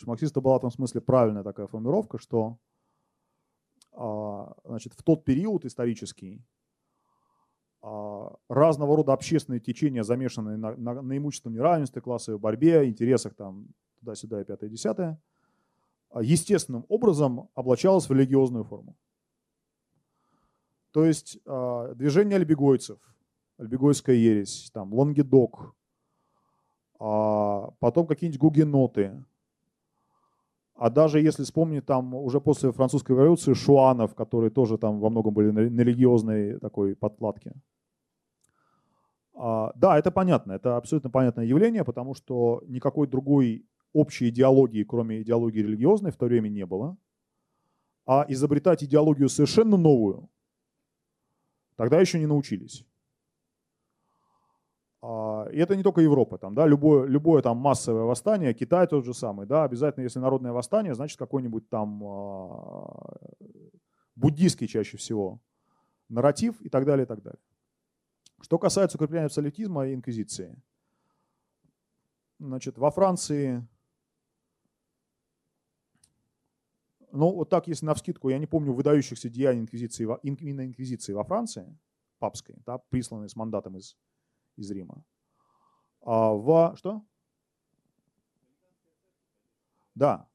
[0.00, 2.56] значит, была в этом смысле правильная такая формировка, что
[3.92, 6.42] а, значит, в тот период исторический
[7.82, 13.68] а, разного рода общественные течения, замешанные на, на, на имущественном неравенстве, классовой борьбе, интересах там
[14.00, 15.20] туда-сюда и пятое, десятое,
[16.08, 18.96] а, естественным образом облачалось в религиозную форму.
[20.92, 23.00] То есть э, движение альбегойцев,
[23.58, 25.74] альбегойская ересь, там, лонгедок,
[27.00, 29.24] э, потом какие-нибудь гугеноты,
[30.76, 35.32] а даже если вспомнить там уже после французской революции шуанов, которые тоже там во многом
[35.32, 37.52] были на религиозной такой подкладке.
[39.34, 45.22] А, да, это понятно, это абсолютно понятное явление, потому что никакой другой общей идеологии, кроме
[45.22, 46.96] идеологии религиозной, в то время не было.
[48.06, 50.28] А изобретать идеологию совершенно новую
[51.76, 52.84] тогда еще не научились.
[55.06, 59.04] А, и это не только Европа, там, да, любое, любое там массовое восстание, Китай тот
[59.04, 63.18] же самый, да, обязательно, если народное восстание, значит какой-нибудь там а,
[64.16, 65.42] буддийский чаще всего
[66.08, 67.40] нарратив и так далее, и так далее.
[68.40, 70.56] Что касается укрепления абсолютизма и инквизиции.
[72.38, 73.66] Значит, во Франции,
[77.12, 81.24] ну вот так, если на вскидку, я не помню выдающихся деяний инквизиции, именно инквизиции во
[81.24, 81.78] Франции,
[82.18, 83.98] папской, да, присланной с мандатом из,
[84.56, 85.04] из Рима.
[86.02, 87.02] А в что?
[89.94, 90.28] Да.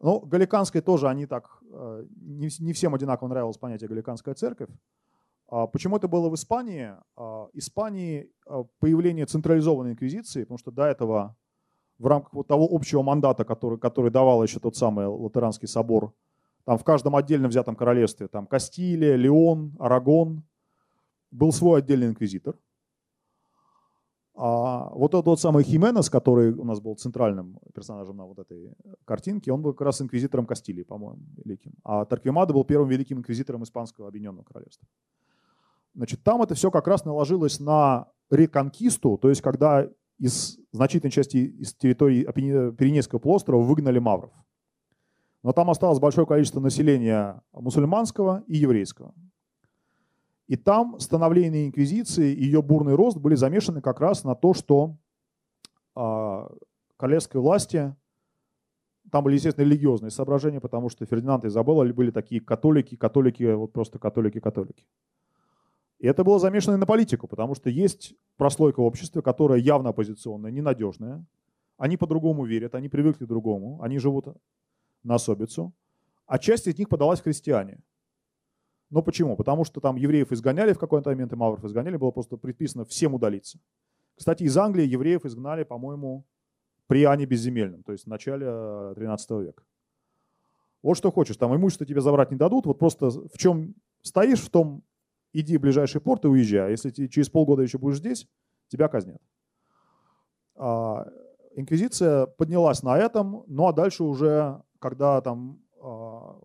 [0.00, 4.70] Ну, галиканской тоже они так, э, не, всем одинаково нравилось понятие галиканская церковь.
[5.48, 6.92] А почему это было в Испании?
[7.16, 11.36] А, Испании а, появление централизованной инквизиции, потому что до этого
[11.98, 16.12] в рамках вот того общего мандата, который, который давал еще тот самый Латеранский собор,
[16.64, 20.42] там в каждом отдельно взятом королевстве, там Кастилия, Леон, Арагон,
[21.30, 22.56] был свой отдельный инквизитор.
[24.38, 28.70] А вот этот вот самый Хименес, который у нас был центральным персонажем на вот этой
[29.06, 31.72] картинке, он был как раз инквизитором Кастилии, по-моему, великим.
[31.84, 34.86] А Тарквимада был первым великим инквизитором Испанского объединенного королевства.
[35.94, 39.88] Значит, там это все как раз наложилось на реконкисту, то есть когда
[40.18, 42.24] из значительной части из территории
[42.72, 44.32] Пиренейского полуострова выгнали мавров.
[45.42, 49.14] Но там осталось большое количество населения мусульманского и еврейского.
[50.48, 54.96] И там становление инквизиции и ее бурный рост были замешаны как раз на то, что
[55.96, 56.48] э,
[56.96, 57.94] королевской власти,
[59.10, 63.72] там были, естественно, религиозные соображения, потому что Фердинанд и Изабелла были такие католики, католики, вот
[63.72, 64.86] просто католики-католики.
[65.98, 70.50] И это было замешано и на политику, потому что есть прослойка общества, которая явно оппозиционная,
[70.50, 71.24] ненадежная.
[71.78, 74.26] Они по-другому верят, они привыкли к другому, они живут
[75.02, 75.72] на особицу.
[76.26, 77.78] А часть из них подалась в христиане.
[78.90, 79.36] Но почему?
[79.36, 83.14] Потому что там евреев изгоняли в какой-то момент, и мавров изгоняли, было просто предписано всем
[83.14, 83.58] удалиться.
[84.14, 86.24] Кстати, из Англии евреев изгнали, по-моему,
[86.86, 88.46] при Ане Безземельном, то есть в начале
[88.94, 89.64] 13 э, века.
[90.82, 94.50] Вот что хочешь, там имущество тебе забрать не дадут, вот просто в чем стоишь, в
[94.50, 94.84] том
[95.32, 96.68] иди в ближайший порт и уезжай.
[96.68, 98.28] А если ты через полгода еще будешь здесь,
[98.68, 99.20] тебя казнят.
[100.54, 101.06] А,
[101.56, 105.60] инквизиция поднялась на этом, ну а дальше уже, когда там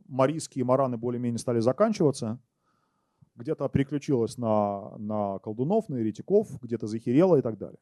[0.07, 2.39] марийские мараны более-менее стали заканчиваться,
[3.35, 7.79] где-то переключилась на, на колдунов, на еретиков, где-то захерела и так далее.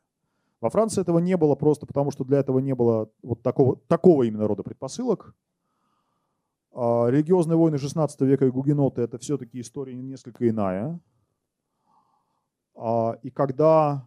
[0.61, 4.23] Во Франции этого не было просто потому, что для этого не было вот такого, такого
[4.23, 5.35] именно рода предпосылок.
[6.71, 10.99] А, религиозные войны 16 века и гугеноты– это все-таки история несколько иная.
[12.75, 14.05] А, и когда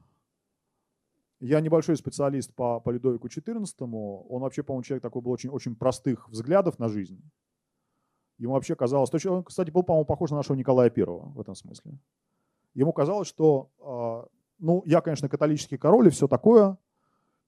[1.40, 5.74] я небольшой специалист по, по Людовику XIV, он вообще, по-моему, человек такой был очень, очень
[5.74, 7.20] простых взглядов на жизнь.
[8.42, 11.54] Ему вообще казалось, точно, он, кстати, был, по-моему, похож на нашего Николая I в этом
[11.54, 11.92] смысле.
[12.74, 14.28] Ему казалось, что
[14.58, 16.76] ну, я, конечно, католический король и все такое,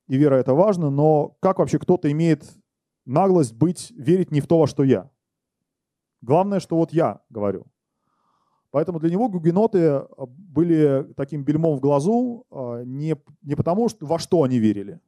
[0.06, 2.44] и вера это важно, но как вообще кто-то имеет
[3.06, 5.10] наглость быть, верить не в то, во что я?
[6.22, 7.66] Главное, что вот я говорю.
[8.70, 14.06] Поэтому для него гугеноты э, были таким бельмом в глазу э, не, не потому, что,
[14.06, 15.00] во что они верили,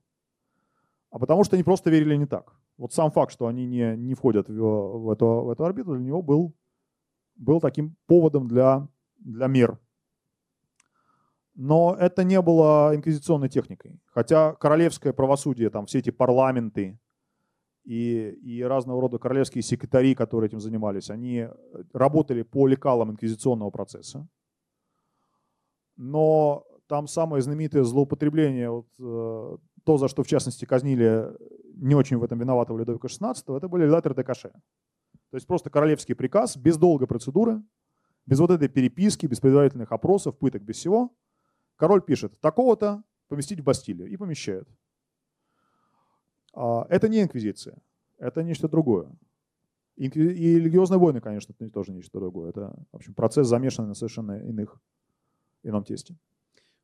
[1.16, 2.52] а потому что они просто верили не так.
[2.76, 6.04] Вот сам факт, что они не, не входят в, в, эту, в эту орбиту, для
[6.04, 6.54] него был,
[7.36, 8.86] был таким поводом для,
[9.20, 9.78] для мер.
[11.54, 13.98] Но это не было инквизиционной техникой.
[14.04, 17.00] Хотя королевское правосудие, там все эти парламенты,
[17.82, 21.48] и, и разного рода королевские секретари, которые этим занимались, они
[21.94, 24.28] работали по лекалам инквизиционного процесса.
[25.96, 29.56] Но там самое знаменитое злоупотребление, вот, э,
[29.86, 31.30] то, за что в частности казнили
[31.76, 34.24] не очень в этом виноватого Людовика XVI, это были латер де.
[34.24, 37.62] То есть просто королевский приказ, без долгой процедуры,
[38.26, 41.14] без вот этой переписки, без предварительных опросов, пыток, без всего.
[41.76, 44.68] Король пишет, такого-то поместить в Бастилию и помещает.
[46.52, 47.76] А, это не инквизиция,
[48.18, 49.08] это нечто другое.
[49.94, 52.50] И религиозные войны, конечно, тоже нечто другое.
[52.50, 54.80] Это, в общем, процесс замешанный на совершенно иных,
[55.62, 56.16] ином тесте.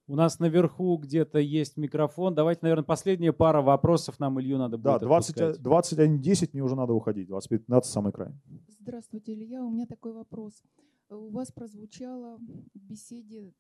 [0.09, 2.35] У нас наверху где-то есть микрофон.
[2.35, 6.93] Давайте, наверное, последняя пара вопросов нам Илью надо будет Да, 20, 21.10 мне уже надо
[6.93, 8.33] уходить, 25.15 самый край.
[8.81, 9.65] Здравствуйте, Илья.
[9.65, 10.63] У меня такой вопрос.
[11.09, 12.39] У вас прозвучало
[12.75, 13.53] в беседе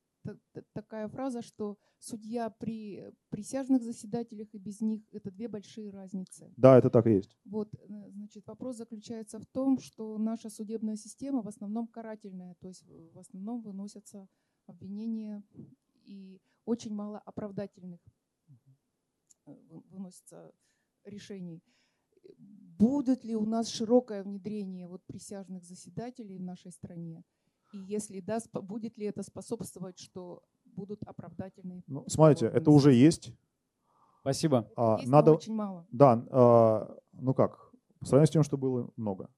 [0.73, 6.53] такая фраза, что судья при присяжных заседателях и без них– это две большие разницы.
[6.57, 7.37] Да, это так и есть.
[7.45, 12.69] Вот, э, значит, вопрос заключается в том, что наша судебная система в основном карательная, то
[12.69, 14.29] есть в основном выносятся
[14.67, 15.43] обвинения
[16.05, 18.01] и очень мало оправдательных
[19.47, 19.55] э,
[19.91, 20.53] выносится
[21.05, 21.63] решений.
[22.79, 27.25] Будет ли у нас широкое внедрение вот присяжных заседателей в нашей стране?
[27.73, 31.83] И если да, будет ли это способствовать, что будут оправдательные?
[31.87, 33.33] Ну, смотрите, это уже есть.
[34.21, 34.71] Спасибо.
[34.77, 35.87] А, есть, надо очень мало.
[35.91, 39.31] Да, а, ну как, по сравнению с тем, что было много.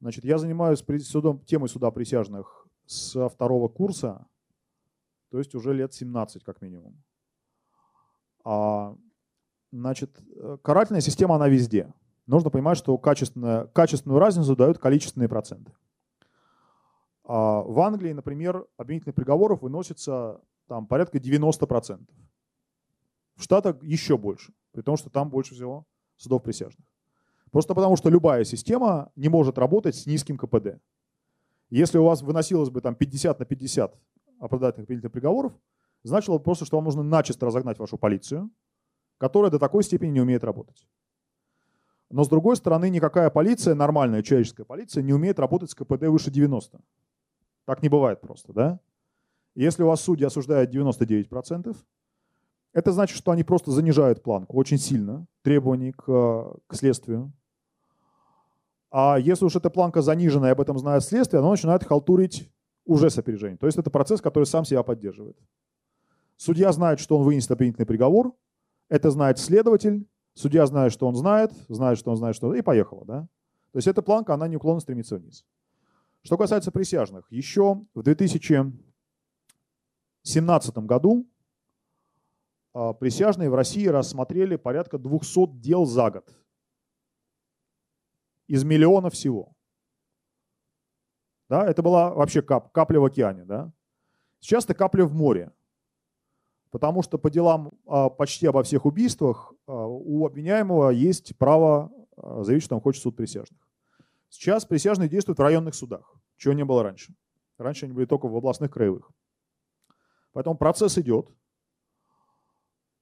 [0.00, 4.26] Значит, я занимаюсь судом, темой суда присяжных со второго курса,
[5.32, 7.02] то есть уже лет 17 как минимум.
[8.44, 8.94] А,
[9.72, 10.20] значит,
[10.62, 11.94] карательная система, она везде.
[12.26, 15.72] Нужно понимать, что качественную, качественную разницу дают количественные проценты.
[17.24, 22.06] А в Англии, например, обвинительных приговоров выносится там порядка 90%.
[23.36, 25.86] В Штатах еще больше, при том, что там больше всего
[26.16, 26.86] судов присяжных.
[27.50, 30.78] Просто потому, что любая система не может работать с низким КПД.
[31.70, 33.98] Если у вас выносилось бы там 50 на 50
[34.42, 35.52] оправдательных обвинительных приговоров,
[36.02, 38.50] значило просто, что вам нужно начисто разогнать вашу полицию,
[39.18, 40.86] которая до такой степени не умеет работать.
[42.10, 46.30] Но с другой стороны, никакая полиция, нормальная человеческая полиция, не умеет работать с КПД выше
[46.30, 46.80] 90.
[47.64, 48.80] Так не бывает просто, да?
[49.54, 51.76] Если у вас судьи осуждают 99%,
[52.72, 57.32] это значит, что они просто занижают планку очень сильно, требований к, к следствию.
[58.90, 62.50] А если уж эта планка занижена, и об этом знает следствие, оно начинает халтурить
[62.84, 63.58] уже с опережением.
[63.58, 65.36] То есть это процесс, который сам себя поддерживает.
[66.36, 68.34] Судья знает, что он вынесет обвинительный приговор,
[68.88, 72.54] это знает следователь, судья знает, что он знает, знает, что он знает, что...
[72.54, 73.28] И поехало, да?
[73.72, 75.46] То есть эта планка, она неуклонно стремится вниз.
[76.22, 81.26] Что касается присяжных, еще в 2017 году
[82.74, 86.34] а, присяжные в России рассмотрели порядка 200 дел за год.
[88.46, 89.54] Из миллиона всего.
[91.52, 93.44] Да, это была вообще кап, капля в океане.
[93.44, 93.70] Да?
[94.40, 95.52] Сейчас это капля в море.
[96.70, 102.64] Потому что по делам а, почти обо всех убийствах а, у обвиняемого есть право заявить,
[102.64, 103.60] что он хочет суд присяжных.
[104.30, 107.14] Сейчас присяжные действуют в районных судах, чего не было раньше.
[107.58, 109.10] Раньше они были только в областных краевых.
[110.32, 111.28] Поэтому процесс идет.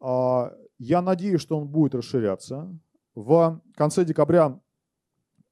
[0.00, 2.76] А, я надеюсь, что он будет расширяться.
[3.14, 4.58] В конце декабря,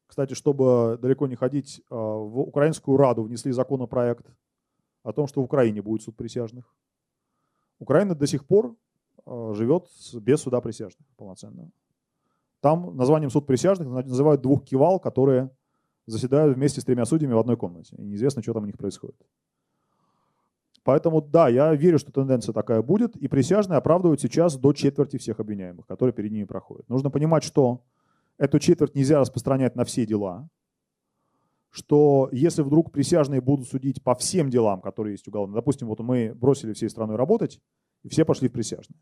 [0.09, 4.27] кстати, чтобы далеко не ходить, а, в Украинскую Раду внесли законопроект
[5.03, 6.75] о том, что в Украине будет суд присяжных.
[7.79, 8.75] Украина до сих пор
[9.27, 11.71] а, живет без суда присяжных полноценного.
[12.61, 15.51] Там названием суд присяжных называют двух кивал, которые
[16.07, 17.95] заседают вместе с тремя судьями в одной комнате.
[17.97, 19.21] И неизвестно, что там у них происходит.
[20.85, 25.39] Поэтому да, я верю, что тенденция такая будет, и присяжные оправдывают сейчас до четверти всех
[25.39, 26.89] обвиняемых, которые перед ними проходят.
[26.89, 27.83] Нужно понимать, что
[28.39, 30.49] эту четверть нельзя распространять на все дела,
[31.71, 36.33] что если вдруг присяжные будут судить по всем делам, которые есть уголовно, допустим, вот мы
[36.35, 37.61] бросили всей страной работать,
[38.03, 38.99] и все пошли в присяжные.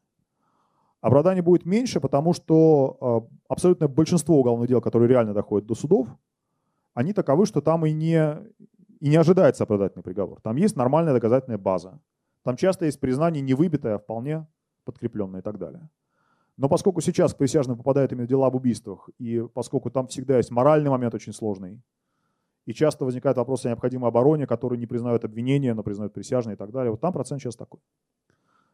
[1.00, 6.08] Оправданий будет меньше, потому что а, абсолютное большинство уголовных дел, которые реально доходят до судов,
[6.94, 8.36] они таковы, что там и не,
[9.00, 10.40] и не ожидается оправдательный приговор.
[10.40, 12.00] Там есть нормальная доказательная база.
[12.42, 14.46] Там часто есть признание не выбитое, а вполне
[14.84, 15.88] подкрепленное и так далее.
[16.56, 20.50] Но поскольку сейчас к присяжным попадают именно дела об убийствах, и поскольку там всегда есть
[20.50, 21.82] моральный момент очень сложный,
[22.64, 26.56] и часто возникает вопрос о необходимой обороне, которые не признают обвинения, но признают присяжные и
[26.56, 27.80] так далее, вот там процент сейчас такой.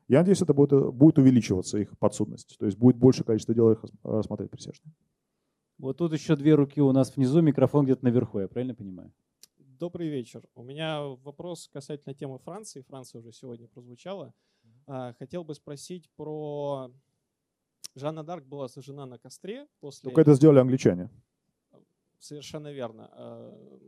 [0.09, 2.57] Я надеюсь, это будет, будет увеличиваться, их подсудность.
[2.59, 4.93] То есть будет больше количество дел их рассмотреть присяжные.
[5.79, 9.13] Вот тут еще две руки у нас внизу, микрофон где-то наверху, я правильно понимаю?
[9.59, 10.43] Добрый вечер.
[10.55, 12.83] У меня вопрос касательно темы Франции.
[12.83, 14.33] Франция уже сегодня прозвучала.
[14.87, 16.93] А, хотел бы спросить про...
[17.95, 20.09] Жанна Дарк была сожжена на костре после...
[20.09, 21.11] Только это сделали англичане.
[22.19, 23.11] Совершенно верно.
[23.13, 23.79] А,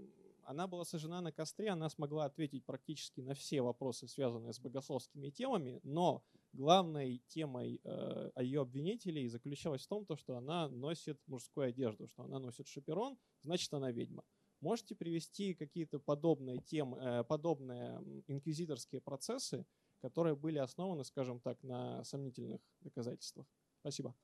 [0.42, 5.30] она была сожжена на костре, она смогла ответить практически на все вопросы, связанные с богословскими
[5.30, 6.22] темами, но
[6.52, 12.38] главной темой э, ее обвинителей заключалась в том, что она носит мужскую одежду, что она
[12.38, 14.24] носит шаперон, значит она ведьма.
[14.60, 19.66] Можете привести какие-то подобные темы, э, подобные инквизиторские процессы,
[20.00, 23.46] которые были основаны, скажем так, на сомнительных доказательствах?
[23.84, 24.14] Спасибо.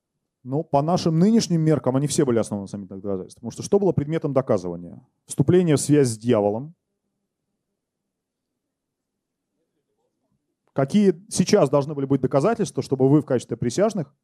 [0.41, 3.41] Ну, по нашим нынешним меркам они все были основаны на сомнительных доказательствах.
[3.41, 5.05] Потому что что было предметом доказывания?
[5.27, 6.73] Вступление в связь с дьяволом.
[10.73, 14.15] Какие сейчас должны были быть доказательства, чтобы вы в качестве присяжных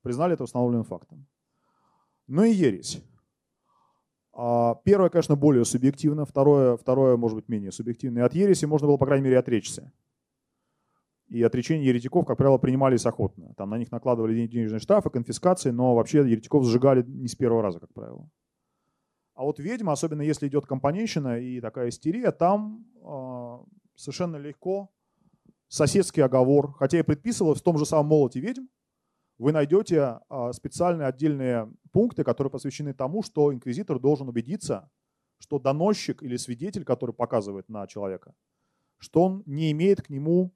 [0.00, 1.26] признали это установленным фактом?
[2.26, 3.02] Ну и ересь.
[4.32, 8.20] А, первое, конечно, более субъективно, второе, второе, может быть, менее субъективно.
[8.20, 9.92] И от ереси можно было, по крайней мере, отречься.
[11.30, 13.54] И отречения еретиков, как правило, принимались охотно.
[13.56, 17.78] Там на них накладывали денежные штрафы, конфискации, но вообще еретиков сжигали не с первого раза,
[17.78, 18.28] как правило.
[19.34, 23.58] А вот ведьма, особенно если идет компанейщина и такая истерия, там э,
[23.94, 24.90] совершенно легко
[25.68, 28.66] соседский оговор, хотя и предписывалось в том же самом молоте ведьм,
[29.38, 34.90] вы найдете э, специальные отдельные пункты, которые посвящены тому, что инквизитор должен убедиться,
[35.38, 38.34] что доносчик или свидетель, который показывает на человека,
[38.98, 40.52] что он не имеет к нему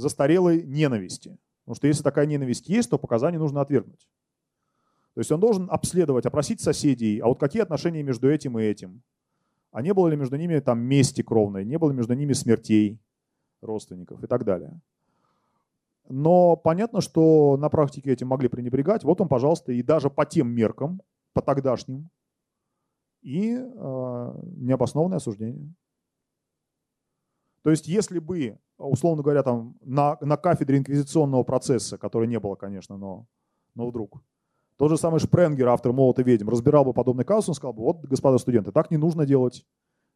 [0.00, 1.38] застарелой ненависти.
[1.64, 4.08] Потому что если такая ненависть есть, то показания нужно отвергнуть.
[5.14, 9.02] То есть он должен обследовать, опросить соседей, а вот какие отношения между этим и этим.
[9.72, 12.98] А не было ли между ними там мести кровной, не было ли между ними смертей
[13.60, 14.80] родственников и так далее.
[16.08, 19.04] Но понятно, что на практике этим могли пренебрегать.
[19.04, 21.02] Вот он, пожалуйста, и даже по тем меркам,
[21.32, 22.08] по тогдашним,
[23.22, 25.72] и э, необоснованное осуждение.
[27.62, 32.54] То есть если бы условно говоря, там на, на кафедре инквизиционного процесса, который не было,
[32.54, 33.26] конечно, но,
[33.74, 34.22] но вдруг.
[34.76, 38.04] Тот же самый Шпренгер, автор «Молота ведьм», разбирал бы подобный казус, он сказал бы, вот,
[38.04, 39.66] господа студенты, так не нужно делать.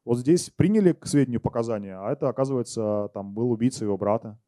[0.04, 4.38] Вот здесь приняли к сведению показания, а это, оказывается, там был убийца его брата.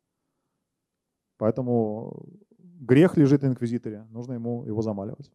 [1.38, 2.24] Поэтому
[2.58, 5.30] грех лежит в инквизиторе, нужно ему его замаливать.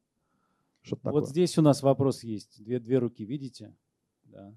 [1.04, 2.64] Вот здесь у нас вопрос есть.
[2.64, 3.76] Две, две руки, видите?
[4.24, 4.52] Да.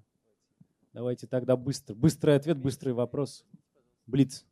[0.95, 1.93] Давайте тогда быстро.
[1.93, 3.43] Быстрый ответ, быстрый вопрос.
[4.07, 4.45] Блиц.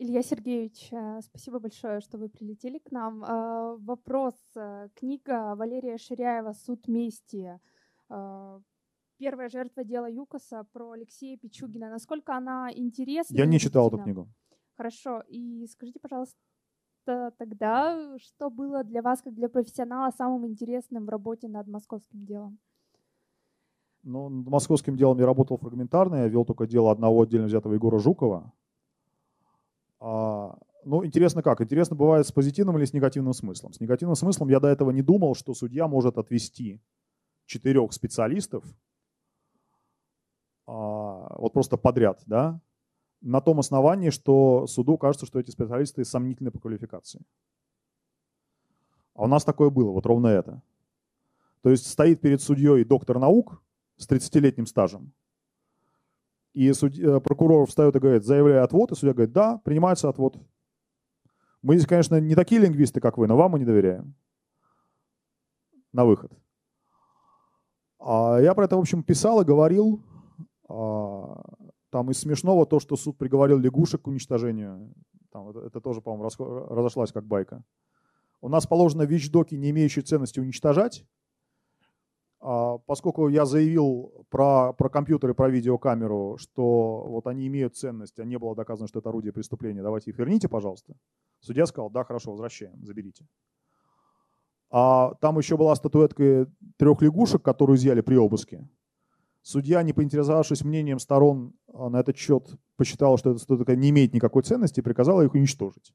[0.00, 3.22] Илья Сергеевич, э, спасибо большое, что вы прилетели к нам.
[3.24, 4.34] А, вопрос.
[4.56, 7.60] Э, книга Валерия Ширяева «Суд мести».
[9.18, 11.88] Первая жертва дела Юкоса про Алексея Пичугина.
[11.88, 13.36] Насколько она интересна?
[13.36, 14.28] Я не читал эту книгу.
[14.76, 15.22] Хорошо.
[15.28, 16.36] И скажите, пожалуйста,
[17.36, 22.58] тогда, что было для вас, как для профессионала, самым интересным в работе над московским делом?
[24.02, 27.98] Ну, над московским делом я работал фрагментарно, я вел только дело одного отдельно взятого Егора
[27.98, 28.52] Жукова.
[30.00, 31.60] А, ну, интересно как?
[31.60, 33.72] Интересно бывает с позитивным или с негативным смыслом.
[33.72, 36.80] С негативным смыслом я до этого не думал, что судья может отвести
[37.46, 38.64] четырех специалистов
[40.66, 42.60] а, вот просто подряд, да,
[43.20, 47.22] на том основании, что суду кажется, что эти специалисты сомнительны по квалификации.
[49.14, 50.62] А у нас такое было, вот ровно это.
[51.62, 53.60] То есть стоит перед судьей доктор наук,
[53.98, 55.12] с 30-летним стажем.
[56.54, 60.38] И судья, э, прокурор встает и говорит, заявляю отвод, и судья говорит, да, принимается отвод.
[61.62, 64.14] Мы здесь, конечно, не такие лингвисты, как вы, но вам мы не доверяем.
[65.92, 66.32] На выход.
[67.98, 70.02] А я про это, в общем, писал и говорил.
[70.68, 71.42] А,
[71.90, 74.92] там из смешного то, что суд приговорил лягушек к уничтожению.
[75.30, 76.28] Там, это, это тоже, по-моему,
[76.68, 77.64] разошлась как байка.
[78.40, 81.04] У нас положено вещдоки, не имеющие ценности, уничтожать.
[82.40, 88.24] А, поскольку я заявил про, про компьютеры, про видеокамеру, что вот они имеют ценность, а
[88.24, 90.94] не было доказано, что это орудие преступления, давайте их верните, пожалуйста.
[91.40, 93.26] Судья сказал, да, хорошо, возвращаем, заберите.
[94.70, 96.46] А там еще была статуэтка
[96.76, 98.68] трех лягушек, которую изъяли при обыске.
[99.42, 104.12] Судья, не поинтересовавшись мнением сторон а, на этот счет, посчитал, что эта статуэтка не имеет
[104.12, 105.94] никакой ценности и приказала их уничтожить.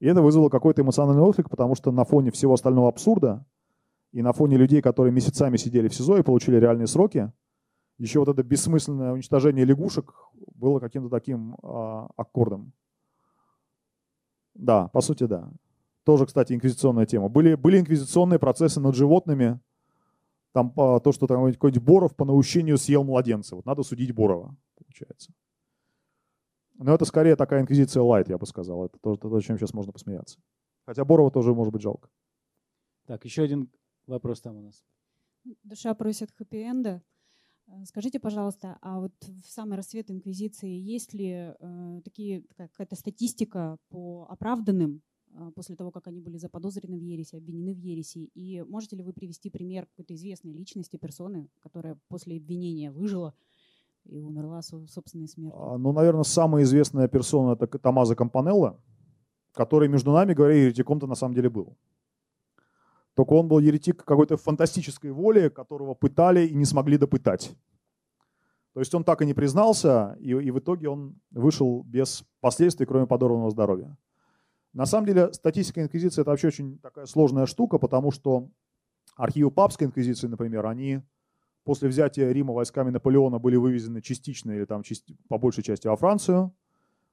[0.00, 3.46] И это вызвало какой-то эмоциональный отклик, потому что на фоне всего остального абсурда
[4.18, 7.32] и на фоне людей, которые месяцами сидели в СИЗО и получили реальные сроки,
[7.98, 10.12] еще вот это бессмысленное уничтожение лягушек
[10.56, 12.72] было каким-то таким а, аккордом.
[14.54, 15.48] Да, по сути, да.
[16.02, 17.28] Тоже, кстати, инквизиционная тема.
[17.28, 19.60] Были, были инквизиционные процессы над животными.
[20.50, 23.54] Там то, что там какой-нибудь Боров по наущению съел младенца.
[23.54, 25.32] Вот надо судить Борова, получается.
[26.74, 28.86] Но это скорее такая инквизиция лайт, я бы сказал.
[28.86, 30.40] Это то, то, чем сейчас можно посмеяться.
[30.86, 32.08] Хотя Борова тоже может быть жалко.
[33.06, 33.70] Так, еще один
[34.08, 34.84] вопрос там у нас.
[35.62, 37.02] Душа просит хэппи-энда.
[37.68, 39.12] Э, скажите, пожалуйста, а вот
[39.42, 45.02] в самый рассвет инквизиции есть ли э, такие какая-то статистика по оправданным
[45.32, 48.30] э, после того, как они были заподозрены в ереси, обвинены в ереси?
[48.34, 53.34] И можете ли вы привести пример какой-то известной личности, персоны, которая после обвинения выжила
[54.04, 55.60] и умерла собственной смертью?
[55.60, 58.80] А, ну, наверное, самая известная персона это Томазо Кампанелло,
[59.52, 61.76] который, между нами говоря, еретиком-то на самом деле был.
[63.18, 67.50] Только он был еретик какой-то фантастической воли, которого пытали и не смогли допытать.
[68.74, 72.86] То есть он так и не признался, и, и в итоге он вышел без последствий,
[72.86, 73.96] кроме подорванного здоровья.
[74.72, 78.50] На самом деле статистика инквизиции это вообще очень такая сложная штука, потому что
[79.16, 81.00] архивы папской инквизиции, например, они
[81.64, 84.84] после взятия Рима войсками Наполеона были вывезены частично или там
[85.28, 86.54] по большей части во Францию,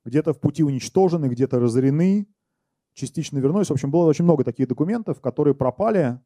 [0.04, 2.28] где-то в пути уничтожены, где-то разорены,
[2.96, 3.68] частично вернулись.
[3.68, 6.20] В общем, было очень много таких документов, которые пропали.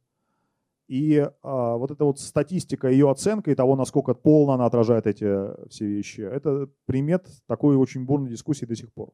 [0.88, 5.70] И а, вот эта вот статистика, ее оценка и того, насколько полно она отражает эти
[5.70, 9.12] все вещи, это примет такой очень бурной дискуссии до сих пор.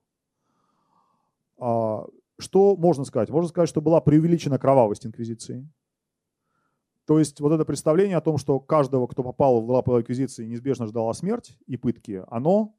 [1.57, 2.05] А,
[2.37, 3.29] что можно сказать?
[3.29, 5.67] Можно сказать, что была преувеличена кровавость инквизиции.
[7.05, 10.87] То есть вот это представление о том, что каждого, кто попал в лапы инквизиции, неизбежно
[10.87, 12.75] ждала смерть и пытки, оно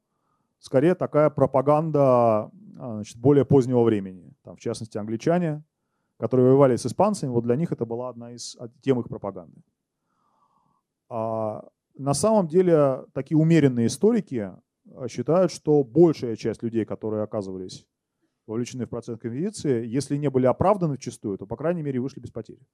[0.59, 2.51] скорее такая пропаганда а,
[2.95, 4.26] значит, более позднего времени.
[4.47, 5.61] Там, в частности, англичане,
[6.17, 9.61] которые воевали с испанцами, вот для них это была одна из тем их пропаганды.
[11.09, 11.67] А
[11.97, 14.53] на самом деле такие умеренные историки
[14.95, 17.85] а, считают, что большая часть людей, которые оказывались
[18.45, 22.21] вовлечены в процесс конвенции, если не были оправданы в чистую, то, по крайней мере, вышли
[22.21, 22.65] без потерь.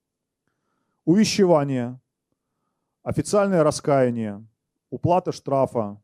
[1.06, 2.00] Увещевание,
[3.02, 4.48] официальное раскаяние,
[4.92, 6.03] уплата штрафа,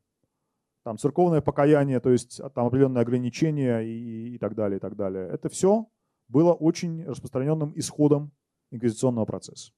[0.90, 5.30] там церковное покаяние, то есть там определенные ограничения и, и так далее, и так далее.
[5.32, 5.88] Это все
[6.28, 8.32] было очень распространенным исходом
[8.72, 9.72] инквизиционного процесса.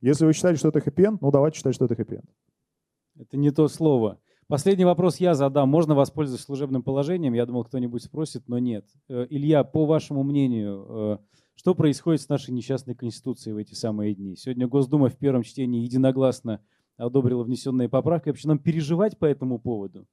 [0.00, 2.22] Если вы считаете, что это хэппи ну давайте считать, что это хэппи
[3.18, 4.18] Это не то слово.
[4.46, 5.68] Последний вопрос я задам.
[5.68, 7.34] Можно воспользоваться служебным положением?
[7.34, 8.86] Я думал, кто-нибудь спросит, но нет.
[9.10, 11.18] Э, Илья, по вашему мнению, э,
[11.56, 14.34] что происходит с нашей несчастной Конституцией в эти самые дни?
[14.34, 16.62] Сегодня Госдума в первом чтении единогласно
[17.00, 18.28] одобрила внесенные поправки.
[18.28, 20.06] Вообще нам переживать по этому поводу?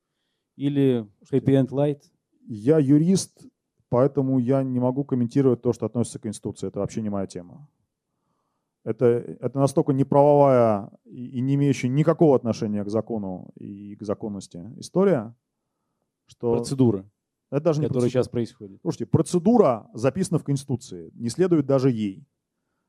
[0.55, 2.01] Или happy end light?
[2.47, 3.45] Я юрист,
[3.89, 6.68] поэтому я не могу комментировать то, что относится к Конституции.
[6.68, 7.69] Это вообще не моя тема.
[8.84, 14.64] Это, это настолько неправовая и, и не имеющая никакого отношения к закону и к законности
[14.77, 15.35] история,
[16.26, 16.55] что...
[16.55, 17.05] Процедура.
[17.51, 18.80] Это даже не которая сейчас происходит.
[18.81, 22.26] Слушайте, процедура записана в Конституции, не следует даже ей.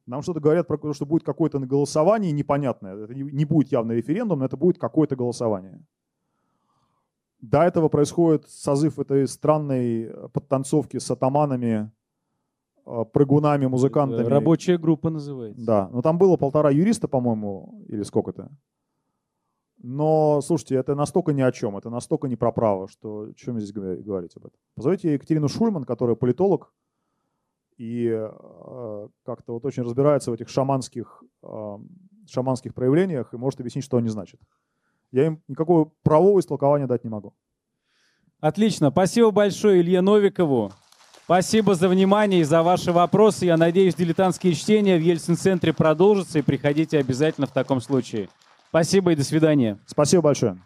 [0.09, 3.05] Нам что-то говорят про то, что будет какое-то голосование непонятное.
[3.05, 5.85] Это не будет явно референдум, но это будет какое-то голосование.
[7.43, 11.93] До этого происходит созыв этой странной э, подтанцовки с атаманами,
[12.87, 14.27] э, прыгунами, музыкантами.
[14.27, 15.65] Рабочая группа называется.
[15.65, 18.51] Да, но там было полтора юриста, по-моему, или сколько-то.
[19.77, 23.63] Но, слушайте, это настолько ни о чем, это настолько не про право, что чем мне
[23.63, 24.59] здесь говорить об этом.
[24.75, 26.73] Позовите Екатерину Шульман, которая политолог,
[27.79, 31.79] и э, как-то вот очень разбирается в этих шаманских, э,
[32.29, 34.41] шаманских проявлениях и может объяснить, что они значат.
[35.13, 37.35] Я им никакого правового истолкования дать не могу.
[38.41, 38.91] Отлично.
[38.91, 40.73] Спасибо большое Илье Новикову.
[41.25, 43.47] Спасибо за внимание и за ваши вопросы.
[43.47, 48.29] Я надеюсь, дилетантские чтения в Ельцин-центре продолжатся, и приходите обязательно в таком случае.
[48.71, 49.79] Спасибо и до свидания.
[49.87, 50.59] Спасибо большое.